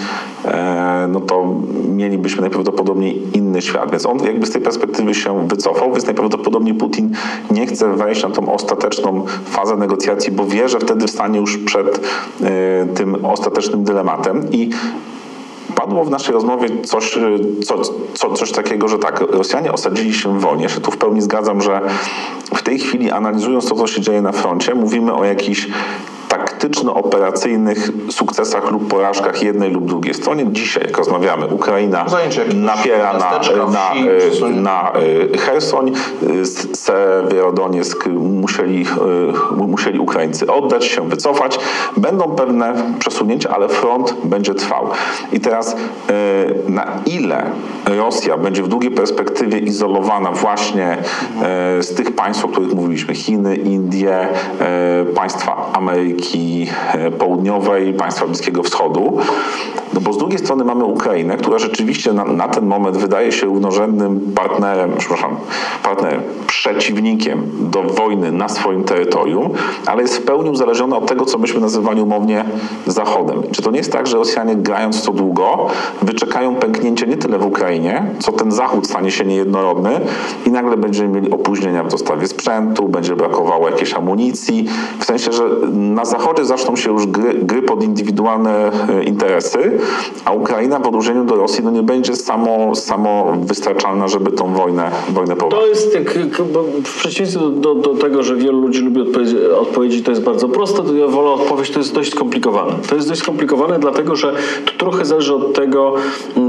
e, 0.44 1.08
no 1.12 1.20
to 1.20 1.54
mielibyśmy 1.88 2.40
najprawdopodobniej 2.40 3.22
inny 3.34 3.62
świat. 3.62 3.90
Więc 3.90 4.06
on 4.06 4.24
jakby 4.24 4.46
z 4.46 4.50
tej 4.50 4.62
perspektywy 4.62 5.14
się 5.14 5.48
wycofał, 5.48 5.92
więc 5.92 6.06
najprawdopodobniej 6.06 6.74
Putin 6.74 7.10
nie 7.50 7.66
chce 7.66 7.96
wejść 7.96 8.22
na 8.22 8.30
tą 8.30 8.52
ostateczną 8.52 9.24
fazę 9.44 9.76
negocjacji, 9.76 10.32
bo 10.32 10.46
wie, 10.46 10.68
że 10.68 10.78
wtedy 10.78 11.08
stanie 11.08 11.38
już 11.38 11.58
przed 11.58 12.00
tym 12.94 13.24
ostatecznym 13.24 13.84
dylematem 13.84 14.52
i 14.52 14.70
padło 15.74 16.04
w 16.04 16.10
naszej 16.10 16.34
rozmowie 16.34 16.68
coś, 16.84 17.16
e, 17.16 17.20
co, 17.64 17.82
co, 18.14 18.32
coś 18.32 18.52
takiego, 18.52 18.88
że 18.88 18.98
tak, 18.98 19.20
Rosjanie 19.20 19.72
osadzili 19.72 20.14
się 20.14 20.38
w 20.38 20.40
wojnie. 20.40 20.62
Ja 20.62 20.68
się 20.68 20.80
tu 20.80 20.90
w 20.90 20.96
pełni 20.96 21.22
zgadzam, 21.22 21.62
że 21.62 21.80
w 22.54 22.62
tej 22.62 22.78
chwili 22.78 23.10
analizując 23.10 23.68
to, 23.68 23.74
co 23.74 23.86
się 23.86 24.00
dzieje 24.00 24.22
na 24.22 24.32
froncie, 24.32 24.74
mówimy 24.74 25.14
o 25.14 25.24
jakichś 25.24 25.68
taktyczno-operacyjnych 26.62 27.90
sukcesach 28.10 28.70
lub 28.70 28.88
porażkach 28.88 29.42
jednej 29.42 29.70
lub 29.70 29.84
drugiej 29.84 30.14
stronie. 30.14 30.46
Dzisiaj, 30.52 30.82
jak 30.86 30.98
rozmawiamy, 30.98 31.46
Ukraina 31.46 32.06
napiera 32.54 33.12
na, 33.12 33.40
na, 33.66 33.94
e, 34.46 34.50
na 34.50 34.92
e, 35.34 35.38
Hersoń, 35.38 35.92
Sewerodonieck 36.72 38.06
musieli, 38.06 38.86
e, 39.60 39.66
musieli 39.66 39.98
Ukraińcy 39.98 40.52
oddać 40.52 40.84
się, 40.84 41.08
wycofać. 41.08 41.58
Będą 41.96 42.24
pewne 42.24 42.74
przesunięcia, 42.98 43.50
ale 43.50 43.68
front 43.68 44.16
będzie 44.24 44.54
trwał. 44.54 44.86
I 45.32 45.40
teraz 45.40 45.76
na 46.68 46.86
ile 47.06 47.50
Rosja 47.84 48.38
będzie 48.38 48.62
w 48.62 48.68
długiej 48.68 48.90
perspektywie 48.90 49.58
izolowana 49.58 50.32
właśnie 50.32 50.98
z 51.80 51.94
tych 51.94 52.14
państw, 52.14 52.44
o 52.44 52.48
których 52.48 52.74
mówiliśmy, 52.74 53.14
Chiny, 53.14 53.56
Indie, 53.56 54.28
państwa 55.14 55.70
Ameryki, 55.72 56.51
E, 56.94 57.10
Południowej, 57.10 57.94
państwa 57.94 58.26
Bliskiego 58.26 58.62
Wschodu. 58.62 59.18
No 59.94 60.00
bo 60.00 60.12
z 60.12 60.18
drugiej 60.18 60.38
strony 60.38 60.64
mamy 60.64 60.84
Ukrainę, 60.84 61.36
która 61.36 61.58
rzeczywiście 61.58 62.12
na, 62.12 62.24
na 62.24 62.48
ten 62.48 62.66
moment 62.66 62.96
wydaje 62.96 63.32
się 63.32 63.46
równorzędnym 63.46 64.32
partnerem, 64.34 64.92
przepraszam, 64.98 65.36
partnerem, 65.82 66.22
przeciwnikiem 66.46 67.42
do 67.60 67.82
wojny 67.82 68.32
na 68.32 68.48
swoim 68.48 68.84
terytorium, 68.84 69.50
ale 69.86 70.02
jest 70.02 70.16
w 70.16 70.22
pełni 70.22 70.50
uzależniona 70.50 70.96
od 70.96 71.06
tego, 71.06 71.24
co 71.24 71.38
myśmy 71.38 71.60
nazywali 71.60 72.00
umownie 72.00 72.44
Zachodem. 72.86 73.42
Czy 73.52 73.62
to 73.62 73.70
nie 73.70 73.78
jest 73.78 73.92
tak, 73.92 74.06
że 74.06 74.16
Rosjanie 74.16 74.56
grając 74.56 75.00
co 75.00 75.12
długo, 75.12 75.66
wyczekają 76.02 76.54
pęknięcie 76.54 77.06
nie 77.06 77.16
tyle 77.16 77.38
w 77.38 77.46
Ukrainie, 77.46 78.06
co 78.18 78.32
ten 78.32 78.52
Zachód 78.52 78.86
stanie 78.86 79.10
się 79.10 79.24
niejednorodny 79.24 80.00
i 80.46 80.50
nagle 80.50 80.76
będziemy 80.76 81.08
mieli 81.08 81.30
opóźnienia 81.30 81.84
w 81.84 81.88
dostawie 81.88 82.26
sprzętu, 82.26 82.88
będzie 82.88 83.16
brakowało 83.16 83.68
jakiejś 83.68 83.94
amunicji, 83.94 84.68
w 84.98 85.04
sensie, 85.04 85.32
że 85.32 85.44
na 85.72 86.04
Zachodzie 86.04 86.44
zaczną 86.44 86.76
się 86.76 86.92
już 86.92 87.06
gry, 87.06 87.34
gry 87.34 87.62
pod 87.62 87.82
indywidualne 87.82 88.70
e, 88.88 89.04
interesy, 89.04 89.78
a 90.24 90.32
Ukraina 90.32 90.78
w 90.78 90.86
odróżnieniu 90.86 91.24
do 91.24 91.36
Rosji 91.36 91.64
no 91.64 91.70
nie 91.70 91.82
będzie 91.82 92.16
samo, 92.16 92.74
samo 92.74 93.32
wystarczalna, 93.40 94.08
żeby 94.08 94.32
tą 94.32 94.54
wojnę, 94.54 94.90
wojnę. 95.08 95.36
To 95.36 95.66
jest, 95.66 95.98
w 96.84 96.96
przeciwieństwie 96.96 97.40
do, 97.40 97.50
do, 97.50 97.74
do, 97.74 97.94
tego, 97.94 98.22
że 98.22 98.36
wielu 98.36 98.60
ludzi 98.60 98.82
lubi 98.82 99.00
odpowiedzi, 99.00 99.36
odpowiedzi, 99.46 100.02
to 100.02 100.10
jest 100.10 100.22
bardzo 100.22 100.48
proste, 100.48 100.82
to 100.82 100.94
ja 100.94 101.06
wolę 101.06 101.30
odpowiedź, 101.30 101.70
to 101.70 101.78
jest 101.78 101.94
dość 101.94 102.10
skomplikowane. 102.10 102.72
To 102.88 102.94
jest 102.94 103.08
dość 103.08 103.20
skomplikowane, 103.20 103.78
dlatego 103.78 104.16
że 104.16 104.34
to 104.64 104.72
trochę 104.78 105.04
zależy 105.04 105.34
od 105.34 105.54
tego, 105.54 105.94
e, 106.36 106.40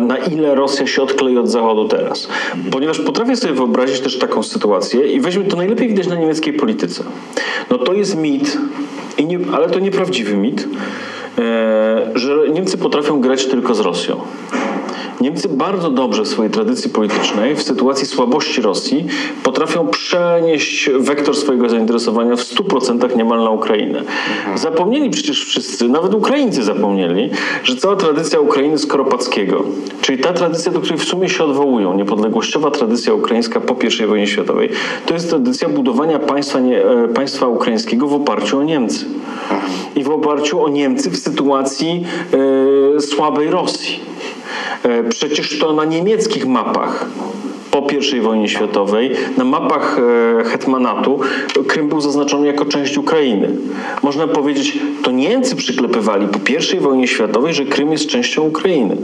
na 0.00 0.16
ile 0.18 0.54
Rosja 0.54 0.86
się 0.86 1.02
odklei 1.02 1.38
od 1.38 1.48
Zachodu 1.48 1.88
teraz. 1.88 2.28
Ponieważ 2.70 3.00
potrafię 3.00 3.36
sobie 3.36 3.54
wyobrazić 3.54 4.00
też 4.00 4.18
taką 4.18 4.42
sytuację 4.42 5.12
i 5.12 5.20
weźmy 5.20 5.44
to 5.44 5.56
najlepiej 5.56 5.88
widać 5.88 6.06
na 6.06 6.14
niemieckiej 6.14 6.52
polityce. 6.52 7.04
No 7.70 7.78
to 7.78 7.92
jest 7.92 8.16
mit, 8.16 8.58
nie, 9.26 9.38
ale 9.52 9.70
to 9.70 9.78
nieprawdziwy 9.78 10.36
mit, 10.36 10.68
że 12.14 12.48
Niemcy 12.52 12.78
potrafią 12.78 13.20
grać 13.20 13.46
tylko 13.46 13.74
z 13.74 13.80
Rosją. 13.80 14.20
Niemcy 15.20 15.48
bardzo 15.48 15.90
dobrze 15.90 16.22
w 16.22 16.28
swojej 16.28 16.52
tradycji 16.52 16.90
politycznej, 16.90 17.56
w 17.56 17.62
sytuacji 17.62 18.06
słabości 18.06 18.62
Rosji, 18.62 19.06
potrafią 19.42 19.86
przenieść 19.86 20.90
wektor 20.98 21.36
swojego 21.36 21.68
zainteresowania 21.68 22.36
w 22.36 22.40
100% 22.40 23.16
niemal 23.16 23.38
na 23.38 23.50
Ukrainę. 23.50 23.98
Mhm. 23.98 24.58
Zapomnieli 24.58 25.10
przecież 25.10 25.44
wszyscy, 25.44 25.88
nawet 25.88 26.14
Ukraińcy 26.14 26.62
zapomnieli, 26.62 27.30
że 27.64 27.76
cała 27.76 27.96
tradycja 27.96 28.40
Ukrainy 28.40 28.78
Skoropackiego, 28.78 29.64
czyli 30.00 30.18
ta 30.18 30.32
tradycja, 30.32 30.72
do 30.72 30.80
której 30.80 30.98
w 30.98 31.04
sumie 31.04 31.28
się 31.28 31.44
odwołują, 31.44 31.94
niepodległościowa 31.94 32.70
tradycja 32.70 33.14
ukraińska 33.14 33.60
po 33.60 33.76
I 34.02 34.06
wojnie 34.06 34.26
światowej, 34.26 34.70
to 35.06 35.14
jest 35.14 35.30
tradycja 35.30 35.68
budowania 35.68 36.18
państwa, 36.18 36.60
nie, 36.60 36.84
e, 36.84 37.08
państwa 37.08 37.46
ukraińskiego 37.46 38.08
w 38.08 38.14
oparciu 38.14 38.58
o 38.58 38.62
Niemcy. 38.62 39.04
Mhm. 39.50 39.72
I 39.96 40.04
w 40.04 40.10
oparciu 40.10 40.64
o 40.64 40.68
Niemcy 40.68 41.10
w 41.10 41.16
sytuacji 41.16 42.04
e, 42.96 43.00
słabej 43.00 43.50
Rosji. 43.50 44.08
E, 44.82 45.04
przecież 45.04 45.58
to 45.58 45.72
na 45.72 45.84
niemieckich 45.84 46.46
mapach 46.46 47.06
po 47.70 47.86
I 48.16 48.20
wojnie 48.20 48.48
światowej 48.48 49.10
na 49.36 49.44
mapach 49.44 49.98
e, 50.40 50.44
hetmanatu 50.44 51.20
Krym 51.66 51.88
był 51.88 52.00
zaznaczony 52.00 52.46
jako 52.46 52.64
część 52.64 52.98
Ukrainy. 52.98 53.48
Można 54.02 54.26
powiedzieć, 54.26 54.78
to 55.02 55.10
Niemcy 55.10 55.56
przyklepywali 55.56 56.26
po 56.26 56.38
I 56.76 56.80
wojnie 56.80 57.08
światowej, 57.08 57.54
że 57.54 57.64
Krym 57.64 57.92
jest 57.92 58.06
częścią 58.06 58.42
Ukrainy. 58.42 58.96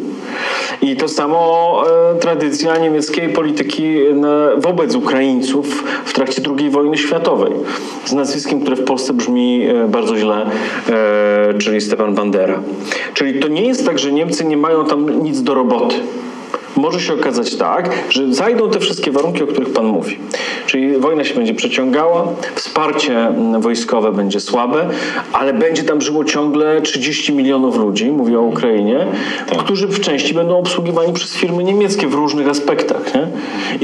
I 0.83 0.97
to 0.97 1.09
samo 1.09 1.83
e, 2.15 2.19
tradycja 2.19 2.77
niemieckiej 2.77 3.29
polityki 3.29 3.95
wobec 4.57 4.95
Ukraińców 4.95 5.85
w 6.05 6.13
trakcie 6.13 6.43
II 6.59 6.71
wojny 6.71 6.99
światowej. 6.99 7.53
Z 8.05 8.13
nazwiskiem, 8.13 8.61
które 8.61 8.77
w 8.77 8.85
Polsce 8.85 9.13
brzmi 9.13 9.67
bardzo 9.89 10.17
źle, 10.17 10.51
czyli 11.59 11.81
Stepan 11.81 12.15
Bandera. 12.15 12.61
Czyli 13.15 13.41
to 13.41 13.49
nie 13.49 13.63
jest 13.63 13.87
tak, 13.87 13.99
że 13.99 14.13
Niemcy 14.13 14.45
nie 14.45 14.57
mają 14.57 14.85
tam 14.85 15.23
nic 15.23 15.43
do 15.43 15.55
roboty 15.55 15.97
może 16.77 17.01
się 17.01 17.15
okazać 17.15 17.57
tak, 17.57 17.91
że 18.11 18.35
zajdą 18.35 18.71
te 18.71 18.81
wszystkie 18.81 19.11
warunki, 19.11 19.43
o 19.43 19.47
których 19.47 19.73
Pan 19.73 19.87
mówi. 19.87 20.19
Czyli 20.67 20.97
wojna 20.97 21.25
się 21.25 21.35
będzie 21.35 21.55
przeciągała, 21.55 22.29
wsparcie 22.55 23.19
mm, 23.19 23.61
wojskowe 23.61 24.13
będzie 24.13 24.41
słabe, 24.41 24.89
ale 25.33 25.53
będzie 25.53 25.83
tam 25.83 26.01
żyło 26.01 26.25
ciągle 26.25 26.83
30 26.83 27.33
milionów 27.33 27.77
ludzi, 27.77 28.11
mówię 28.11 28.39
o 28.39 28.43
Ukrainie, 28.43 29.07
tak. 29.49 29.59
którzy 29.59 29.89
w 29.89 30.01
części 30.01 30.35
będą 30.35 30.59
obsługiwani 30.59 31.13
przez 31.13 31.35
firmy 31.35 31.65
niemieckie 31.65 32.07
w 32.07 32.15
różnych 32.15 32.49
aspektach. 32.49 33.15
Nie? 33.15 33.29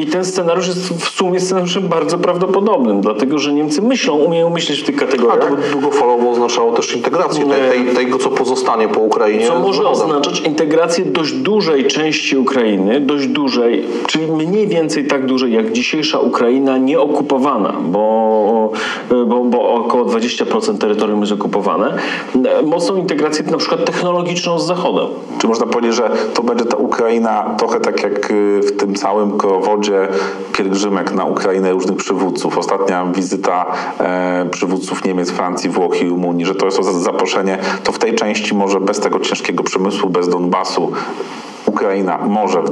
I 0.03 0.07
ten 0.07 0.24
scenariusz 0.24 0.66
jest 0.66 0.81
w 0.81 1.09
sumie 1.09 1.40
scenariuszem 1.40 1.88
bardzo 1.88 2.18
prawdopodobnym, 2.18 3.00
dlatego 3.00 3.38
że 3.38 3.53
Niemcy 3.53 3.83
myślą, 3.83 4.14
umieją 4.14 4.50
myśleć 4.50 4.81
w 4.81 4.85
tych 4.85 4.96
kategoriach. 4.96 5.53
A 5.53 5.57
to 5.57 5.70
długofalowo 5.72 6.31
oznaczało 6.31 6.72
też 6.72 6.96
integrację 6.96 7.44
tej, 7.46 7.85
tej, 7.85 7.94
tego, 7.94 8.18
co 8.18 8.31
pozostanie 8.31 8.88
po 8.88 9.00
Ukrainie. 9.00 9.46
Co 9.46 9.61
może 9.61 9.88
oznaczać 9.88 10.40
integrację 10.40 11.05
dość 11.05 11.33
dużej 11.33 11.85
części 11.85 12.37
Ukrainy 12.37 12.80
Dość 13.01 13.27
dużej, 13.27 13.87
czyli 14.07 14.33
mniej 14.33 14.69
więcej 14.69 15.07
tak 15.07 15.27
dużej 15.27 15.53
jak 15.53 15.73
dzisiejsza 15.73 16.19
Ukraina 16.19 16.79
nieokupowana, 16.79 17.75
bo, 17.83 18.73
bo, 19.27 19.45
bo 19.45 19.75
około 19.75 20.05
20% 20.05 20.79
terytorium 20.79 21.21
jest 21.21 21.33
okupowane, 21.33 21.97
mocną 22.64 22.97
integrację 22.97 23.45
na 23.45 23.57
przykład 23.57 23.85
technologiczną 23.85 24.59
z 24.59 24.66
Zachodem. 24.66 25.07
Czy 25.38 25.49
można 25.49 25.66
powiedzieć, 25.66 25.95
że 25.95 26.11
to 26.35 26.43
będzie 26.43 26.64
ta 26.64 26.77
Ukraina 26.77 27.55
trochę 27.59 27.81
tak 27.81 28.03
jak 28.03 28.31
y, 28.31 28.61
w 28.61 28.77
tym 28.77 28.95
całym 28.95 29.38
krowodzie 29.38 30.09
pielgrzymek 30.53 31.12
na 31.12 31.25
Ukrainę 31.25 31.73
różnych 31.73 31.97
przywódców. 31.97 32.59
Ostatnia 32.59 33.07
wizyta 33.14 33.66
e, 34.01 34.49
przywódców 34.51 35.05
Niemiec, 35.05 35.31
Francji, 35.31 35.71
Włoch 35.71 36.03
i 36.03 36.09
Rumunii, 36.09 36.47
że 36.47 36.55
to 36.55 36.66
jest 36.66 36.83
zaproszenie, 36.83 37.59
to 37.85 37.93
w 37.93 37.99
tej 37.99 38.14
części 38.14 38.55
może 38.55 38.81
bez 38.81 39.01
tego 39.01 39.21
ciężkiego 39.21 39.62
przemysłu, 39.62 40.11
bez 40.11 40.29
Donbasu 40.29 40.93
Ukraina 41.70 42.18
może 42.18 42.62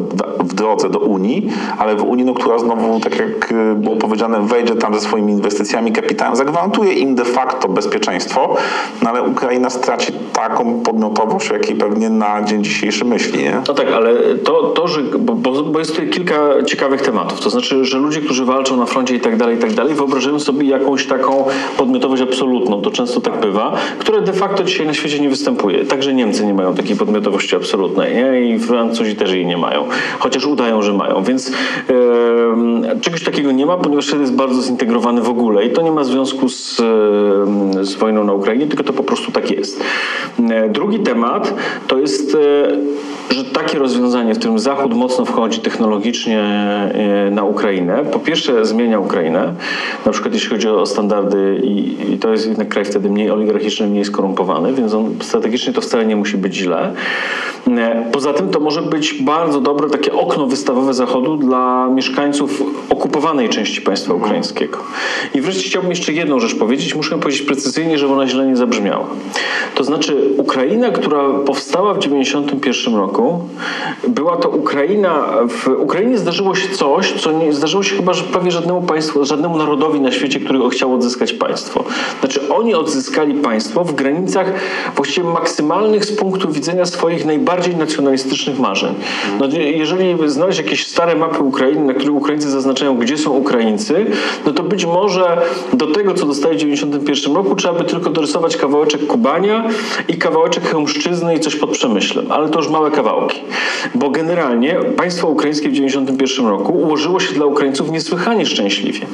w, 0.41 0.55
drodze 0.55 0.91
do 0.91 0.99
Unii, 0.99 1.49
ale 1.79 1.97
w 1.97 2.03
Unii, 2.03 2.25
no, 2.25 2.35
która 2.35 2.59
znowu, 2.59 3.01
tak 3.01 3.19
jak 3.19 3.53
y, 3.53 3.75
było 3.75 3.97
powiedziane, 3.97 4.41
wejdzie 4.41 4.75
tam 4.75 4.95
ze 4.95 5.01
swoimi 5.01 5.33
inwestycjami, 5.33 5.93
kapitałem, 5.93 6.37
zagwarantuje 6.37 6.93
im 6.93 7.15
de 7.15 7.25
facto 7.25 7.69
bezpieczeństwo, 7.69 8.57
no 9.03 9.11
ale 9.11 9.23
Ukraina 9.23 9.71
straci 9.71 10.13
taką 10.33 10.81
podmiotowość, 10.81 11.51
jakiej 11.51 11.77
pewnie 11.77 12.11
na 12.11 12.43
dzień 12.43 12.65
dzisiejszy 12.65 13.05
myśli. 13.05 13.43
Nie? 13.43 13.63
No 13.69 13.75
tak, 13.75 13.87
ale 13.93 14.15
to, 14.45 14.63
to 14.63 14.89
że, 14.89 15.03
bo, 15.03 15.35
bo 15.63 15.79
jest 15.79 15.91
tutaj 15.91 16.11
kilka 16.11 16.35
ciekawych 16.67 17.03
tematów. 17.03 17.41
To 17.41 17.51
znaczy, 17.51 17.85
że 17.85 17.99
ludzie, 17.99 18.21
którzy 18.21 18.45
walczą 18.45 18.77
na 18.77 18.87
froncie 18.87 19.17
i 19.17 19.21
tak 19.21 19.37
dalej, 19.37 19.57
i 19.57 19.61
tak 19.61 19.73
dalej, 19.73 19.95
wyobrażają 19.95 20.41
sobie 20.41 20.69
jakąś 20.69 21.07
taką 21.07 21.45
podmiotowość 21.77 22.23
absolutną, 22.23 22.83
to 22.83 22.91
często 22.91 23.21
tak 23.21 23.41
bywa, 23.41 23.73
która 23.99 24.21
de 24.21 24.33
facto 24.33 24.65
dzisiaj 24.65 24.87
na 24.87 24.95
świecie 24.95 25.21
nie 25.21 25.29
występuje. 25.29 25.85
Także 25.85 26.15
Niemcy 26.15 26.47
nie 26.47 26.55
mają 26.55 26.75
takiej 26.75 26.97
podmiotowości 26.97 27.57
absolutnej. 27.57 28.15
Nie? 28.15 28.41
I 28.41 28.59
Francuzi 28.89 29.17
też 29.17 29.33
jej 29.33 29.47
nie 29.47 29.57
mają, 29.57 29.85
chociaż 30.19 30.47
udają, 30.47 30.83
że 30.83 30.93
mają. 30.93 31.23
Więc 31.23 31.53
czegoś 33.01 33.25
takiego 33.25 33.53
nie 33.53 33.67
ma, 33.67 33.77
ponieważ 33.77 34.07
świat 34.07 34.21
jest 34.21 34.35
bardzo 34.35 34.63
zintegrowany 34.63 35.21
w 35.23 35.29
ogóle 35.29 35.65
i 35.65 35.71
to 35.71 35.83
nie 35.83 35.93
ma 35.93 36.05
związku 36.05 36.49
z, 36.49 36.77
z 37.83 37.95
wojną 37.95 38.25
na 38.25 38.33
Ukrainie, 38.33 38.67
tylko 38.67 38.85
to 38.85 38.93
po 38.93 39.03
prostu 39.03 39.33
tak 39.33 39.51
jest. 39.51 39.85
E, 40.51 40.69
drugi 40.69 40.99
temat 40.99 41.55
to 41.87 41.99
jest 41.99 42.35
e, 42.35 42.69
że 43.35 43.45
takie 43.45 43.79
rozwiązanie, 43.79 44.35
w 44.35 44.39
którym 44.39 44.59
Zachód 44.59 44.95
mocno 44.95 45.25
wchodzi 45.25 45.61
technologicznie 45.61 46.41
e, 46.41 47.31
na 47.31 47.45
Ukrainę, 47.45 48.05
po 48.13 48.19
pierwsze 48.19 48.65
zmienia 48.65 48.99
Ukrainę, 49.01 49.55
na 50.07 50.13
przykład 50.13 50.35
jeśli 50.35 50.51
chodzi 50.51 50.69
o 50.69 50.87
standardy 50.87 51.61
i, 51.65 51.97
i 52.13 52.19
to 52.19 52.33
jest 52.33 52.47
jednak 52.47 52.69
kraj 52.69 52.85
wtedy 52.85 53.11
mniej 53.11 53.31
oligarchiczny, 53.31 53.87
mniej 53.87 54.05
skorumpowany, 54.05 54.73
więc 54.73 54.95
on 54.95 55.15
strategicznie 55.21 55.73
to 55.73 55.81
wcale 55.81 56.07
nie 56.07 56.17
musi 56.17 56.37
być 56.37 56.55
źle. 56.55 56.93
Poza 58.13 58.33
tym 58.33 58.49
to 58.49 58.61
może 58.61 58.78
być 58.83 59.23
bardzo 59.23 59.61
dobre 59.61 59.91
takie 59.91 60.13
okno 60.13 60.47
wystawowe 60.47 60.95
Zachodu 60.95 61.37
dla 61.37 61.89
mieszkańców 61.89 62.63
okupowanej 62.91 63.49
części 63.49 63.81
państwa 63.81 64.15
ukraińskiego. 64.15 64.79
I 65.35 65.41
wreszcie 65.41 65.69
chciałbym 65.69 65.91
jeszcze 65.91 66.13
jedną 66.13 66.39
rzecz 66.39 66.59
powiedzieć, 66.59 66.95
muszę 66.95 67.19
powiedzieć 67.19 67.43
precyzyjnie, 67.43 67.99
żeby 67.99 68.13
ona 68.13 68.27
źle 68.27 68.47
nie 68.47 68.57
zabrzmiała. 68.57 69.07
To 69.75 69.85
znaczy 69.85 70.17
Ukraina, 70.37 70.91
która 70.91 71.19
powstała 71.47 71.95
w 71.95 71.99
1991 71.99 72.95
roku, 72.95 73.41
była 74.09 74.37
to 74.37 74.49
Ukraina, 74.49 75.25
w 75.49 75.69
Ukrainie 75.69 76.19
zdarzyło 76.19 76.55
się 76.55 76.69
coś, 76.69 77.13
co 77.13 77.33
nie 77.33 77.53
zdarzyło 77.53 77.83
się 77.83 77.97
chyba 77.97 78.13
że 78.13 78.25
prawie 78.25 78.51
żadnemu 78.51 78.83
państwu, 78.83 79.25
żadnemu 79.25 79.57
narodowi 79.57 80.01
na 80.01 80.13
świecie, 80.13 80.41
który 80.41 80.71
chciał 80.71 80.95
odzyskać 80.95 81.33
państwo. 81.33 81.85
Znaczy 82.21 82.49
oni 82.49 82.75
odzyskali 82.75 83.35
państwo 83.35 83.85
w 83.85 83.95
granicach 83.95 84.53
właściwie 84.97 85.29
maksymalnych 85.29 86.05
z 86.05 86.17
punktu 86.17 86.49
widzenia 86.49 86.87
swoich 86.87 87.25
najbardziej 87.25 87.77
nacjonalistycznych 87.77 88.59
marzeń. 88.59 88.68
No, 89.41 89.47
jeżeli 89.59 90.17
znaleźć 90.27 90.59
jakieś 90.59 90.87
stare 90.87 91.17
mapy 91.17 91.43
Ukrainy, 91.43 91.85
na 91.85 91.95
których 91.95 92.15
Ukraińcy 92.15 92.51
zaznaczają, 92.51 92.97
gdzie 92.97 93.19
są 93.19 93.31
Ukraińcy, 93.31 94.07
no 94.47 94.53
to 94.53 94.63
być 94.63 94.87
może 94.87 95.43
do 95.73 95.87
tego, 95.87 96.15
co 96.15 96.27
dostali 96.27 96.55
w 96.55 96.59
1991 96.59 97.37
roku, 97.37 97.57
trzeba 97.57 97.75
by 97.75 97.85
tylko 97.85 98.11
dorysować 98.11 98.57
kawałeczek 98.57 99.07
Kubania 99.07 99.69
i 100.09 100.17
kawałeczek 100.17 100.65
Chełmszczyzny 100.65 101.35
i 101.35 101.41
coś 101.41 101.57
pod 101.57 101.71
Przemyślem, 101.71 102.33
ale 102.33 102.49
to 102.49 102.59
już 102.59 102.69
małe 102.69 102.91
kawałki. 102.91 103.41
Bo 103.95 104.11
generalnie 104.11 104.77
państwo 104.97 105.29
ukraińskie 105.29 105.69
w 105.69 105.73
1991 105.73 106.47
roku 106.47 106.73
ułożyło 106.73 107.21
się 107.21 107.35
dla 107.35 107.47
Ukraińców 107.47 107.91
niesłychanie 107.91 108.47
szczęśliwie. 108.47 109.07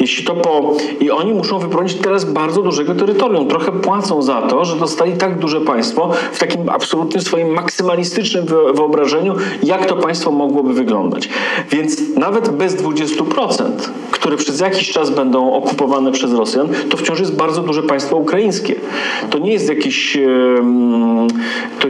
Jeśli 0.00 0.24
to 0.24 0.34
po... 0.34 0.76
I 1.00 1.10
oni 1.10 1.32
muszą 1.32 1.58
wybronić 1.58 1.94
teraz 1.94 2.24
bardzo 2.24 2.62
dużego 2.62 2.94
terytorium. 2.94 3.48
Trochę 3.48 3.72
płacą 3.72 4.22
za 4.22 4.42
to, 4.42 4.64
że 4.64 4.76
dostali 4.76 5.12
tak 5.12 5.38
duże 5.38 5.60
państwo 5.60 6.10
w 6.32 6.38
takim 6.38 6.68
absolutnie 6.68 7.20
swoim 7.20 7.48
maksymalistycznym 7.48 8.46
wyobrażeniu, 8.46 8.93
jak 9.62 9.86
to 9.86 9.96
państwo 9.96 10.30
mogłoby 10.30 10.74
wyglądać. 10.74 11.28
Więc 11.70 12.16
nawet 12.16 12.48
bez 12.48 12.76
20%, 12.76 13.64
które 14.10 14.36
przez 14.36 14.60
jakiś 14.60 14.92
czas 14.92 15.10
będą 15.10 15.52
okupowane 15.52 16.12
przez 16.12 16.32
Rosjan, 16.32 16.68
to 16.90 16.96
wciąż 16.96 17.20
jest 17.20 17.36
bardzo 17.36 17.62
duże 17.62 17.82
państwo 17.82 18.16
ukraińskie. 18.16 18.74
To 19.30 19.38
nie 19.38 19.52
jest 19.52 19.68
jakiś, 19.68 20.18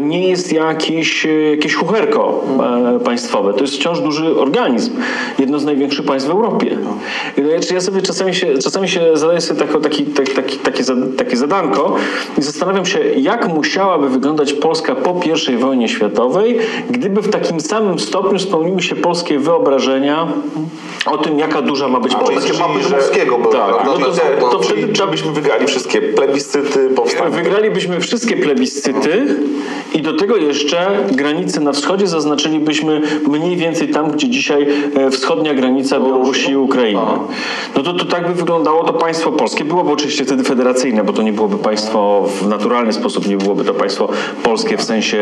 nie 0.04 0.28
jest 0.28 0.52
jakiś, 0.52 1.26
jakieś 1.50 1.74
chucherko 1.74 2.44
e, 2.96 3.04
państwowe. 3.04 3.54
To 3.54 3.60
jest 3.60 3.74
wciąż 3.74 4.00
duży 4.00 4.40
organizm. 4.40 4.92
Jedno 5.38 5.58
z 5.58 5.64
największych 5.64 6.06
państw 6.06 6.28
w 6.28 6.30
Europie. 6.30 6.78
Ja 7.74 7.80
sobie 7.80 8.02
czasami 8.02 8.34
się, 8.34 8.58
czasami 8.58 8.88
się 8.88 9.00
zadaję 9.14 9.40
sobie 9.40 9.60
taki, 9.82 10.04
taki, 10.04 10.32
taki, 10.32 10.58
takie, 10.58 10.84
takie 11.16 11.36
zadanko 11.36 11.96
i 12.38 12.42
zastanawiam 12.42 12.86
się, 12.86 12.98
jak 13.16 13.48
musiałaby 13.48 14.08
wyglądać 14.08 14.52
Polska 14.52 14.94
po 14.94 15.20
I 15.52 15.56
wojnie 15.56 15.88
światowej, 15.88 16.58
gdyby 16.90 17.22
w 17.22 17.30
takim 17.30 17.60
samym 17.60 17.98
stopniu 17.98 18.38
spełniły 18.38 18.82
się 18.82 18.96
polskie 18.96 19.38
wyobrażenia 19.38 20.28
o 21.06 21.18
tym, 21.18 21.38
jaka 21.38 21.62
duża 21.62 21.88
ma 21.88 22.00
być 22.00 22.14
Polska. 22.14 22.40
Takie 22.40 22.58
mapy 22.58 22.88
Dmowskiego 22.88 23.38
były. 23.38 23.54
Tak, 23.54 23.84
no 23.86 23.98
to, 23.98 24.12
to, 24.40 24.48
to 24.48 24.58
wtedy 24.58 24.92
trzeba 24.92 25.10
byśmy 25.10 25.32
wygrali 25.32 25.66
wszystkie 25.66 26.02
plebiscyty 26.02 26.88
powstania. 26.88 27.30
Wygralibyśmy 27.30 28.00
wszystkie 28.00 28.36
plebiscyty 28.36 29.36
i 29.94 30.02
do 30.02 30.12
tego 30.12 30.36
jeszcze 30.36 30.90
granice 31.12 31.60
na 31.60 31.72
wschodzie 31.72 32.06
zaznaczylibyśmy 32.06 33.02
mniej 33.28 33.56
więcej 33.56 33.88
tam, 33.88 34.10
gdzie 34.10 34.28
dzisiaj 34.28 34.66
e, 34.96 35.10
wschodnia 35.10 35.54
granica 35.54 36.00
Białorusi 36.00 36.50
i 36.50 36.56
Ukrainy. 36.56 37.00
No 37.76 37.82
to, 37.82 37.92
to 37.92 38.04
tak 38.04 38.28
by 38.28 38.34
wyglądało 38.34 38.84
to 38.84 38.92
państwo 38.92 39.32
polskie. 39.32 39.64
Byłoby 39.64 39.90
oczywiście 39.90 40.24
wtedy 40.24 40.44
federacyjne, 40.44 41.04
bo 41.04 41.12
to 41.12 41.22
nie 41.22 41.32
byłoby 41.32 41.58
państwo 41.58 42.28
w 42.40 42.48
naturalny 42.48 42.92
sposób, 42.92 43.28
nie 43.28 43.36
byłoby 43.36 43.64
to 43.64 43.74
państwo 43.74 44.08
polskie 44.42 44.76
w 44.76 44.82
sensie 44.82 45.18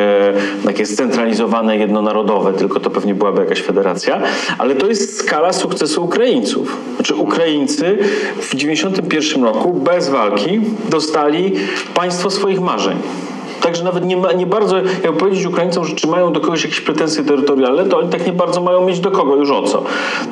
takie 0.64 0.86
scentralizowane, 0.86 1.76
jednonarodowe, 1.76 2.52
tylko 2.52 2.80
to 2.80 2.90
pewnie 2.90 3.14
byłaby 3.14 3.40
jakaś 3.40 3.62
federacja. 3.62 4.22
Ale 4.58 4.74
to 4.74 4.86
jest 4.86 5.18
skala 5.18 5.52
sukcesu 5.52 6.04
Ukraińców. 6.04 6.76
Znaczy 6.96 7.14
Ukraińcy 7.14 7.98
w 8.36 8.50
1991 8.50 9.44
roku 9.44 9.72
bez 9.72 10.08
walki 10.08 10.60
dostali 10.88 11.52
państwo 11.94 12.30
swoich 12.30 12.60
marzeń. 12.60 12.96
Także 13.62 13.84
nawet 13.84 14.04
nie, 14.04 14.16
ma, 14.16 14.32
nie 14.32 14.46
bardzo, 14.46 14.76
jak 14.76 15.12
powiedzieć 15.12 15.46
Ukraińcom, 15.46 15.84
że 15.84 15.94
czy 15.94 16.06
mają 16.06 16.32
do 16.32 16.40
kogoś 16.40 16.64
jakieś 16.64 16.80
pretensje 16.80 17.24
terytorialne, 17.24 17.84
to 17.84 17.98
oni 17.98 18.08
tak 18.08 18.26
nie 18.26 18.32
bardzo 18.32 18.60
mają 18.60 18.86
mieć 18.86 19.00
do 19.00 19.10
kogo, 19.10 19.36
już 19.36 19.50
o 19.50 19.62
co. 19.62 19.84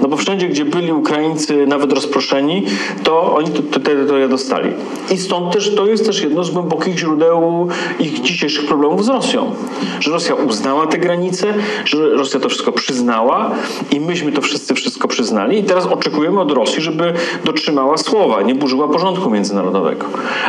No 0.03 0.09
bo 0.09 0.16
wszędzie, 0.16 0.49
gdzie 0.49 0.64
byli 0.64 0.93
Ukraińcy 0.93 1.66
nawet 1.66 1.93
rozproszeni, 1.93 2.66
to 3.03 3.35
oni 3.35 3.51
te, 3.51 3.62
te 3.62 3.81
terytoria 3.81 4.29
dostali. 4.29 4.71
I 5.11 5.19
stąd 5.19 5.53
też 5.53 5.75
to 5.75 5.87
jest 5.87 6.07
też 6.07 6.23
jedno 6.23 6.45
z 6.45 6.51
głębokich 6.51 6.99
źródeł 6.99 7.69
ich 8.01 8.21
dzisiejszych 8.21 8.66
problemów 8.66 9.05
z 9.05 9.09
Rosją. 9.09 9.53
Że 10.01 10.11
Rosja 10.11 10.35
uznała 10.35 10.87
te 10.87 10.99
granice, 10.99 11.55
że 11.85 12.11
Rosja 12.11 12.40
to 12.40 12.49
wszystko 12.49 12.73
przyznała 12.73 13.51
i 13.90 14.01
myśmy 14.01 14.33
to 14.33 14.40
wszyscy 14.40 14.75
wszystko 14.75 15.09
przyznali 15.09 15.59
i 15.59 15.64
teraz 15.64 15.87
oczekujemy 15.87 16.40
od 16.40 16.53
Rosji, 16.53 16.83
żeby 16.83 17.12
dotrzymała 17.45 17.97
słowa, 17.97 18.43
nie 18.43 18.55
burzyła 18.55 18.88
porządku 18.88 19.31
międzynarodowego. 19.31 20.07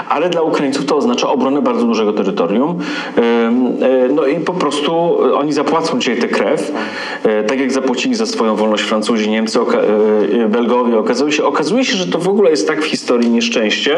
Ale 0.09 0.29
dla 0.29 0.41
Ukraińców 0.41 0.85
to 0.85 0.95
oznacza 0.97 1.29
obronę 1.29 1.61
bardzo 1.61 1.85
dużego 1.85 2.13
terytorium, 2.13 2.70
E, 3.17 3.51
no 4.15 4.25
i 4.25 4.39
po 4.39 4.53
prostu 4.53 5.17
oni 5.35 5.53
zapłacą 5.53 5.99
dzisiaj 5.99 6.17
tę 6.17 6.27
krew, 6.27 6.71
e, 7.23 7.43
tak 7.43 7.59
jak 7.59 7.71
zapłacili 7.71 8.15
za 8.15 8.25
swoją 8.25 8.55
wolność 8.55 8.83
Francuzi, 8.83 9.29
Niemcy, 9.29 9.59
e, 9.59 10.47
Belgowie. 10.49 10.97
Okazuje 10.97 11.31
się, 11.31 11.43
okazuje 11.43 11.85
się, 11.85 11.97
że 11.97 12.07
to 12.07 12.19
w 12.19 12.27
ogóle 12.27 12.49
jest 12.49 12.67
tak 12.67 12.81
w 12.81 12.85
historii 12.85 13.29
nieszczęście. 13.29 13.97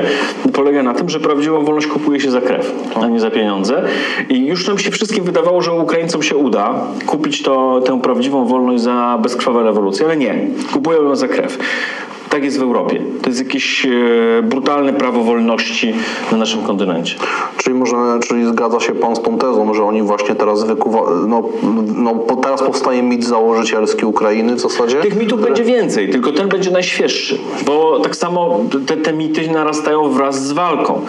Polega 0.54 0.84
na 0.84 0.94
tym, 0.94 1.10
że 1.10 1.20
prawdziwą 1.20 1.66
wolność 1.66 1.88
kupuje 1.88 2.20
się 2.20 2.32
za 2.32 2.42
krew, 2.42 2.72
a 2.96 3.08
nie 3.08 3.20
za 3.20 3.32
pieniądze. 3.32 3.84
I 4.30 4.46
już 4.46 4.68
nam 4.68 4.80
się 4.80 4.92
wszystkim 4.92 5.24
wydawało, 5.24 5.62
że 5.62 5.72
Ukraińcom 5.72 6.24
się 6.24 6.36
uda 6.36 6.82
kupić 7.06 7.42
to, 7.42 7.82
tę 7.86 8.02
prawdziwą 8.02 8.46
wolność 8.46 8.84
za 8.84 9.20
bezkrwawe 9.22 9.64
rewolucje, 9.64 10.06
ale 10.06 10.18
nie. 10.18 10.48
Kupują 10.74 11.04
ją 11.04 11.16
za 11.16 11.28
krew. 11.28 11.58
Tak 12.30 12.44
jest 12.44 12.60
w 12.60 12.62
Europie. 12.62 13.02
To 13.22 13.30
jest 13.30 13.40
jakieś 13.40 13.86
e, 13.86 13.90
brutalne 14.44 14.94
prawo 14.94 15.24
wolności 15.24 15.94
na 16.32 16.38
naszym 16.38 16.64
kontynencie. 16.64 17.16
Czyli 17.58 17.76
może, 17.76 17.96
czyli 18.28 18.46
zgadza 18.46 18.80
się 18.80 18.96
pan 18.96 19.16
z 19.16 19.22
tą 19.22 19.38
tezą, 19.38 19.74
że 19.74 19.84
oni 19.84 20.02
właśnie 20.02 20.36
teraz 20.36 20.64
wykuwa, 20.64 21.02
no, 21.28 21.44
no 21.96 22.16
po- 22.16 22.36
teraz 22.36 22.64
powstaje 22.64 23.04
mit 23.04 23.26
założycielski 23.26 24.06
Ukrainy 24.06 24.56
w 24.56 24.60
zasadzie? 24.60 25.02
Tych 25.02 25.16
mitów 25.20 25.42
będzie 25.42 25.64
więcej, 25.64 26.10
tylko 26.10 26.32
ten 26.32 26.50
będzie 26.50 26.72
najświeższy, 26.72 27.38
bo 27.66 28.00
tak 28.00 28.16
samo 28.16 28.60
te, 28.88 28.98
te 28.98 29.14
mity 29.14 29.48
narastają 29.52 30.10
wraz 30.10 30.48
z 30.48 30.52
walką. 30.52 31.02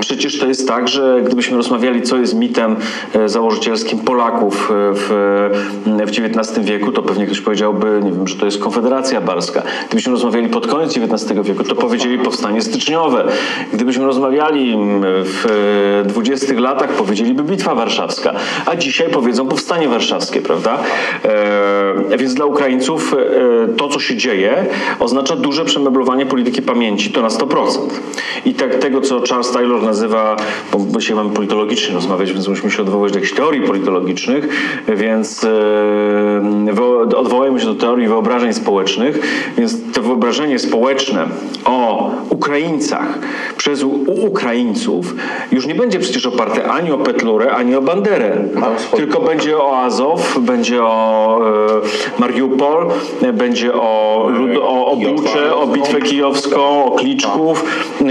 Przecież 0.00 0.38
to 0.38 0.46
jest 0.46 0.68
tak, 0.68 0.88
że 0.88 1.22
gdybyśmy 1.26 1.56
rozmawiali, 1.56 2.02
co 2.02 2.16
jest 2.16 2.34
mitem 2.34 2.76
e, 3.14 3.28
założycielskim 3.28 3.98
Polaków 3.98 4.70
e, 4.70 4.74
w, 4.94 5.08
w 5.86 6.10
XIX 6.10 6.66
wieku, 6.66 6.92
to 6.92 7.02
pewnie 7.02 7.26
ktoś 7.26 7.40
powiedziałby, 7.40 8.00
nie 8.04 8.12
wiem, 8.12 8.28
że 8.28 8.36
to 8.36 8.44
jest 8.46 8.58
Konfederacja 8.58 9.20
Barska. 9.20 9.62
Gdybyśmy 9.88 10.12
rozmawiali 10.12 10.48
pod 10.62 10.70
koniec 10.70 10.96
XIX 10.96 11.40
wieku, 11.42 11.64
to 11.64 11.74
powiedzieli 11.74 12.18
powstanie 12.18 12.62
styczniowe. 12.62 13.24
Gdybyśmy 13.72 14.04
rozmawiali 14.04 14.72
mm, 14.72 15.02
w 15.04 16.12
XX 16.16 16.52
latach, 16.60 16.92
powiedzieliby 16.92 17.42
Bitwa 17.42 17.74
Warszawska, 17.74 18.34
a 18.66 18.76
dzisiaj 18.76 19.10
powiedzą 19.10 19.48
powstanie 19.48 19.88
warszawskie, 19.88 20.40
prawda? 20.40 20.78
E, 21.24 22.16
więc 22.18 22.34
dla 22.34 22.44
Ukraińców 22.44 23.14
e, 23.14 23.68
to, 23.76 23.88
co 23.88 24.00
się 24.00 24.16
dzieje, 24.16 24.66
oznacza 25.00 25.36
duże 25.36 25.64
przemeblowanie 25.64 26.26
polityki 26.26 26.62
pamięci, 26.62 27.10
to 27.10 27.22
na 27.22 27.28
100%. 27.28 27.68
I 28.44 28.54
tak, 28.54 28.74
tego, 28.74 29.00
co 29.00 29.22
Charles 29.28 29.50
Taylor 29.52 29.82
nazywa, 29.82 30.36
bo 30.72 31.00
dzisiaj 31.00 31.16
mamy 31.16 31.30
politologicznie 31.30 31.94
rozmawiać, 31.94 32.32
więc 32.32 32.48
musimy 32.48 32.70
się 32.70 32.82
odwołać 32.82 33.12
do 33.12 33.18
jakichś 33.18 33.34
teorii 33.34 33.60
politologicznych, 33.62 34.48
więc 34.88 35.44
e, 35.44 35.48
wo- 36.72 37.00
odwołajmy 37.00 37.60
się 37.60 37.66
do 37.66 37.74
teorii 37.74 38.08
wyobrażeń 38.08 38.52
społecznych, 38.52 39.18
więc 39.58 39.92
to 39.92 40.02
wyobrażenie 40.02 40.51
społeczne 40.58 41.24
o 41.64 42.10
Ukraińcach 42.30 43.18
przez 43.56 43.82
u- 43.82 44.26
Ukraińców 44.26 45.14
już 45.52 45.66
nie 45.66 45.74
będzie 45.74 45.98
przecież 45.98 46.26
oparte 46.26 46.64
ani 46.70 46.90
o 46.92 46.98
Petlurę, 46.98 47.52
ani 47.52 47.74
o 47.74 47.82
Banderę, 47.82 48.44
tylko 48.96 49.20
będzie 49.20 49.58
o 49.58 49.78
Azow, 49.78 50.38
będzie 50.40 50.82
o 50.82 51.40
e, 52.16 52.20
Mariupol, 52.20 52.86
będzie 53.32 53.74
o, 53.74 54.26
lud- 54.30 54.58
o, 54.62 54.86
o 54.86 54.96
Bucze, 54.96 55.56
o 55.56 55.66
Bitwę 55.66 56.00
Kijowską, 56.00 56.84
o 56.84 56.90
Kliczków. 56.90 57.64
E, 58.00 58.04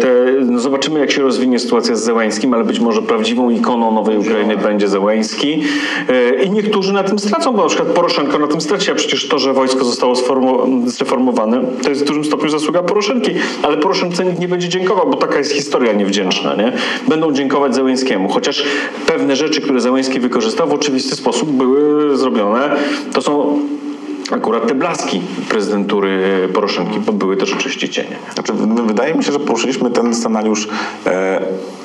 te, 0.00 0.08
no 0.44 0.58
zobaczymy, 0.58 1.00
jak 1.00 1.10
się 1.10 1.22
rozwinie 1.22 1.58
sytuacja 1.58 1.96
z 1.96 2.02
Zełańskim, 2.04 2.54
ale 2.54 2.64
być 2.64 2.80
może 2.80 3.02
prawdziwą 3.02 3.50
ikoną 3.50 3.92
nowej 3.92 4.18
Ukrainy 4.18 4.56
będzie 4.56 4.88
Zełański. 4.88 5.62
E, 6.08 6.42
I 6.44 6.50
niektórzy 6.50 6.92
na 6.92 7.02
tym 7.02 7.18
stracą, 7.18 7.52
bo 7.52 7.62
na 7.62 7.68
przykład 7.68 7.88
Poroszenko 7.88 8.38
na 8.38 8.46
tym 8.46 8.60
straci, 8.60 8.90
a 8.90 8.94
przecież 8.94 9.28
to, 9.28 9.38
że 9.38 9.52
wojsko 9.52 9.84
zostało 9.84 10.12
sformu- 10.14 10.86
zreformowane, 10.88 11.60
to 11.82 11.90
jest 11.90 12.02
w 12.02 12.04
dużym 12.04 12.24
stopniu 12.24 12.48
zasługa 12.48 12.82
Poroszenki, 12.82 13.30
ale 13.62 13.76
Poroszence 13.76 14.24
nikt 14.24 14.38
nie 14.38 14.48
będzie 14.48 14.68
dziękował, 14.68 15.10
bo 15.10 15.16
taka 15.16 15.38
jest 15.38 15.52
historia 15.52 15.92
niewdzięczna. 15.92 16.54
Nie? 16.54 16.72
Będą 17.08 17.32
dziękować 17.32 17.74
Zełęńskiemu, 17.74 18.28
chociaż 18.28 18.64
pewne 19.06 19.36
rzeczy, 19.36 19.60
które 19.60 19.80
Zełęński 19.80 20.20
wykorzystał 20.20 20.68
w 20.68 20.72
oczywisty 20.72 21.16
sposób 21.16 21.50
były 21.50 22.16
zrobione. 22.16 22.76
To 23.12 23.22
są 23.22 23.58
akurat 24.30 24.68
te 24.68 24.74
blaski 24.74 25.20
prezydentury 25.48 26.48
Poroszenki, 26.54 27.00
bo 27.00 27.12
były 27.12 27.36
też 27.36 27.52
oczywiście 27.52 27.88
cienie. 27.88 28.16
Znaczy, 28.34 28.52
wydaje 28.86 29.14
mi 29.14 29.24
się, 29.24 29.32
że 29.32 29.40
poruszyliśmy 29.40 29.90
ten 29.90 30.14
scenariusz 30.14 30.68
e, 31.06 31.40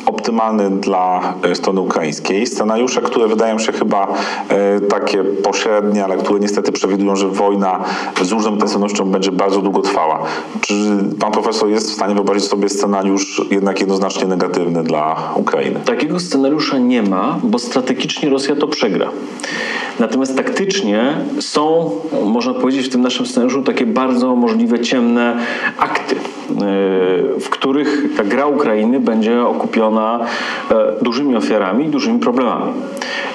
optymalny 0.05 0.69
dla 0.69 1.33
e, 1.43 1.55
strony 1.55 1.81
ukraińskiej. 1.81 2.47
Scenariusze, 2.47 3.01
które 3.01 3.27
wydają 3.27 3.59
się 3.59 3.71
chyba 3.71 4.07
e, 4.49 4.79
takie 4.81 5.23
pośrednie, 5.23 6.03
ale 6.03 6.17
które 6.17 6.39
niestety 6.39 6.71
przewidują, 6.71 7.15
że 7.15 7.27
wojna 7.27 7.79
z 8.21 8.31
różną 8.31 8.51
intensywnością 8.51 9.05
będzie 9.05 9.31
bardzo 9.31 9.61
długo 9.61 9.81
trwała. 9.81 10.19
Czy 10.61 10.73
pan 11.19 11.31
profesor 11.31 11.69
jest 11.69 11.91
w 11.91 11.93
stanie 11.93 12.15
wyobrazić 12.15 12.43
sobie 12.43 12.69
scenariusz 12.69 13.41
jednak 13.51 13.79
jednoznacznie 13.79 14.27
negatywny 14.27 14.83
dla 14.83 15.33
Ukrainy? 15.35 15.79
Takiego 15.85 16.19
scenariusza 16.19 16.77
nie 16.77 17.03
ma, 17.03 17.39
bo 17.43 17.59
strategicznie 17.59 18.29
Rosja 18.29 18.55
to 18.55 18.67
przegra. 18.67 19.09
Natomiast 19.99 20.37
taktycznie 20.37 21.17
są, 21.39 21.91
można 22.25 22.53
powiedzieć, 22.53 22.87
w 22.87 22.89
tym 22.91 23.01
naszym 23.01 23.25
scenariuszu 23.25 23.63
takie 23.63 23.85
bardzo 23.85 24.35
możliwe 24.35 24.79
ciemne 24.79 25.37
akty, 25.77 26.15
yy, 26.15 26.59
w 27.39 27.49
których 27.49 28.15
ta 28.17 28.23
gra 28.23 28.45
Ukrainy 28.45 28.99
będzie 28.99 29.41
okupiona 29.45 29.92
e, 29.99 30.75
dużymi 31.01 31.35
ofiarami 31.35 31.85
i 31.85 31.89
dużymi 31.89 32.19
problemami. 32.19 32.71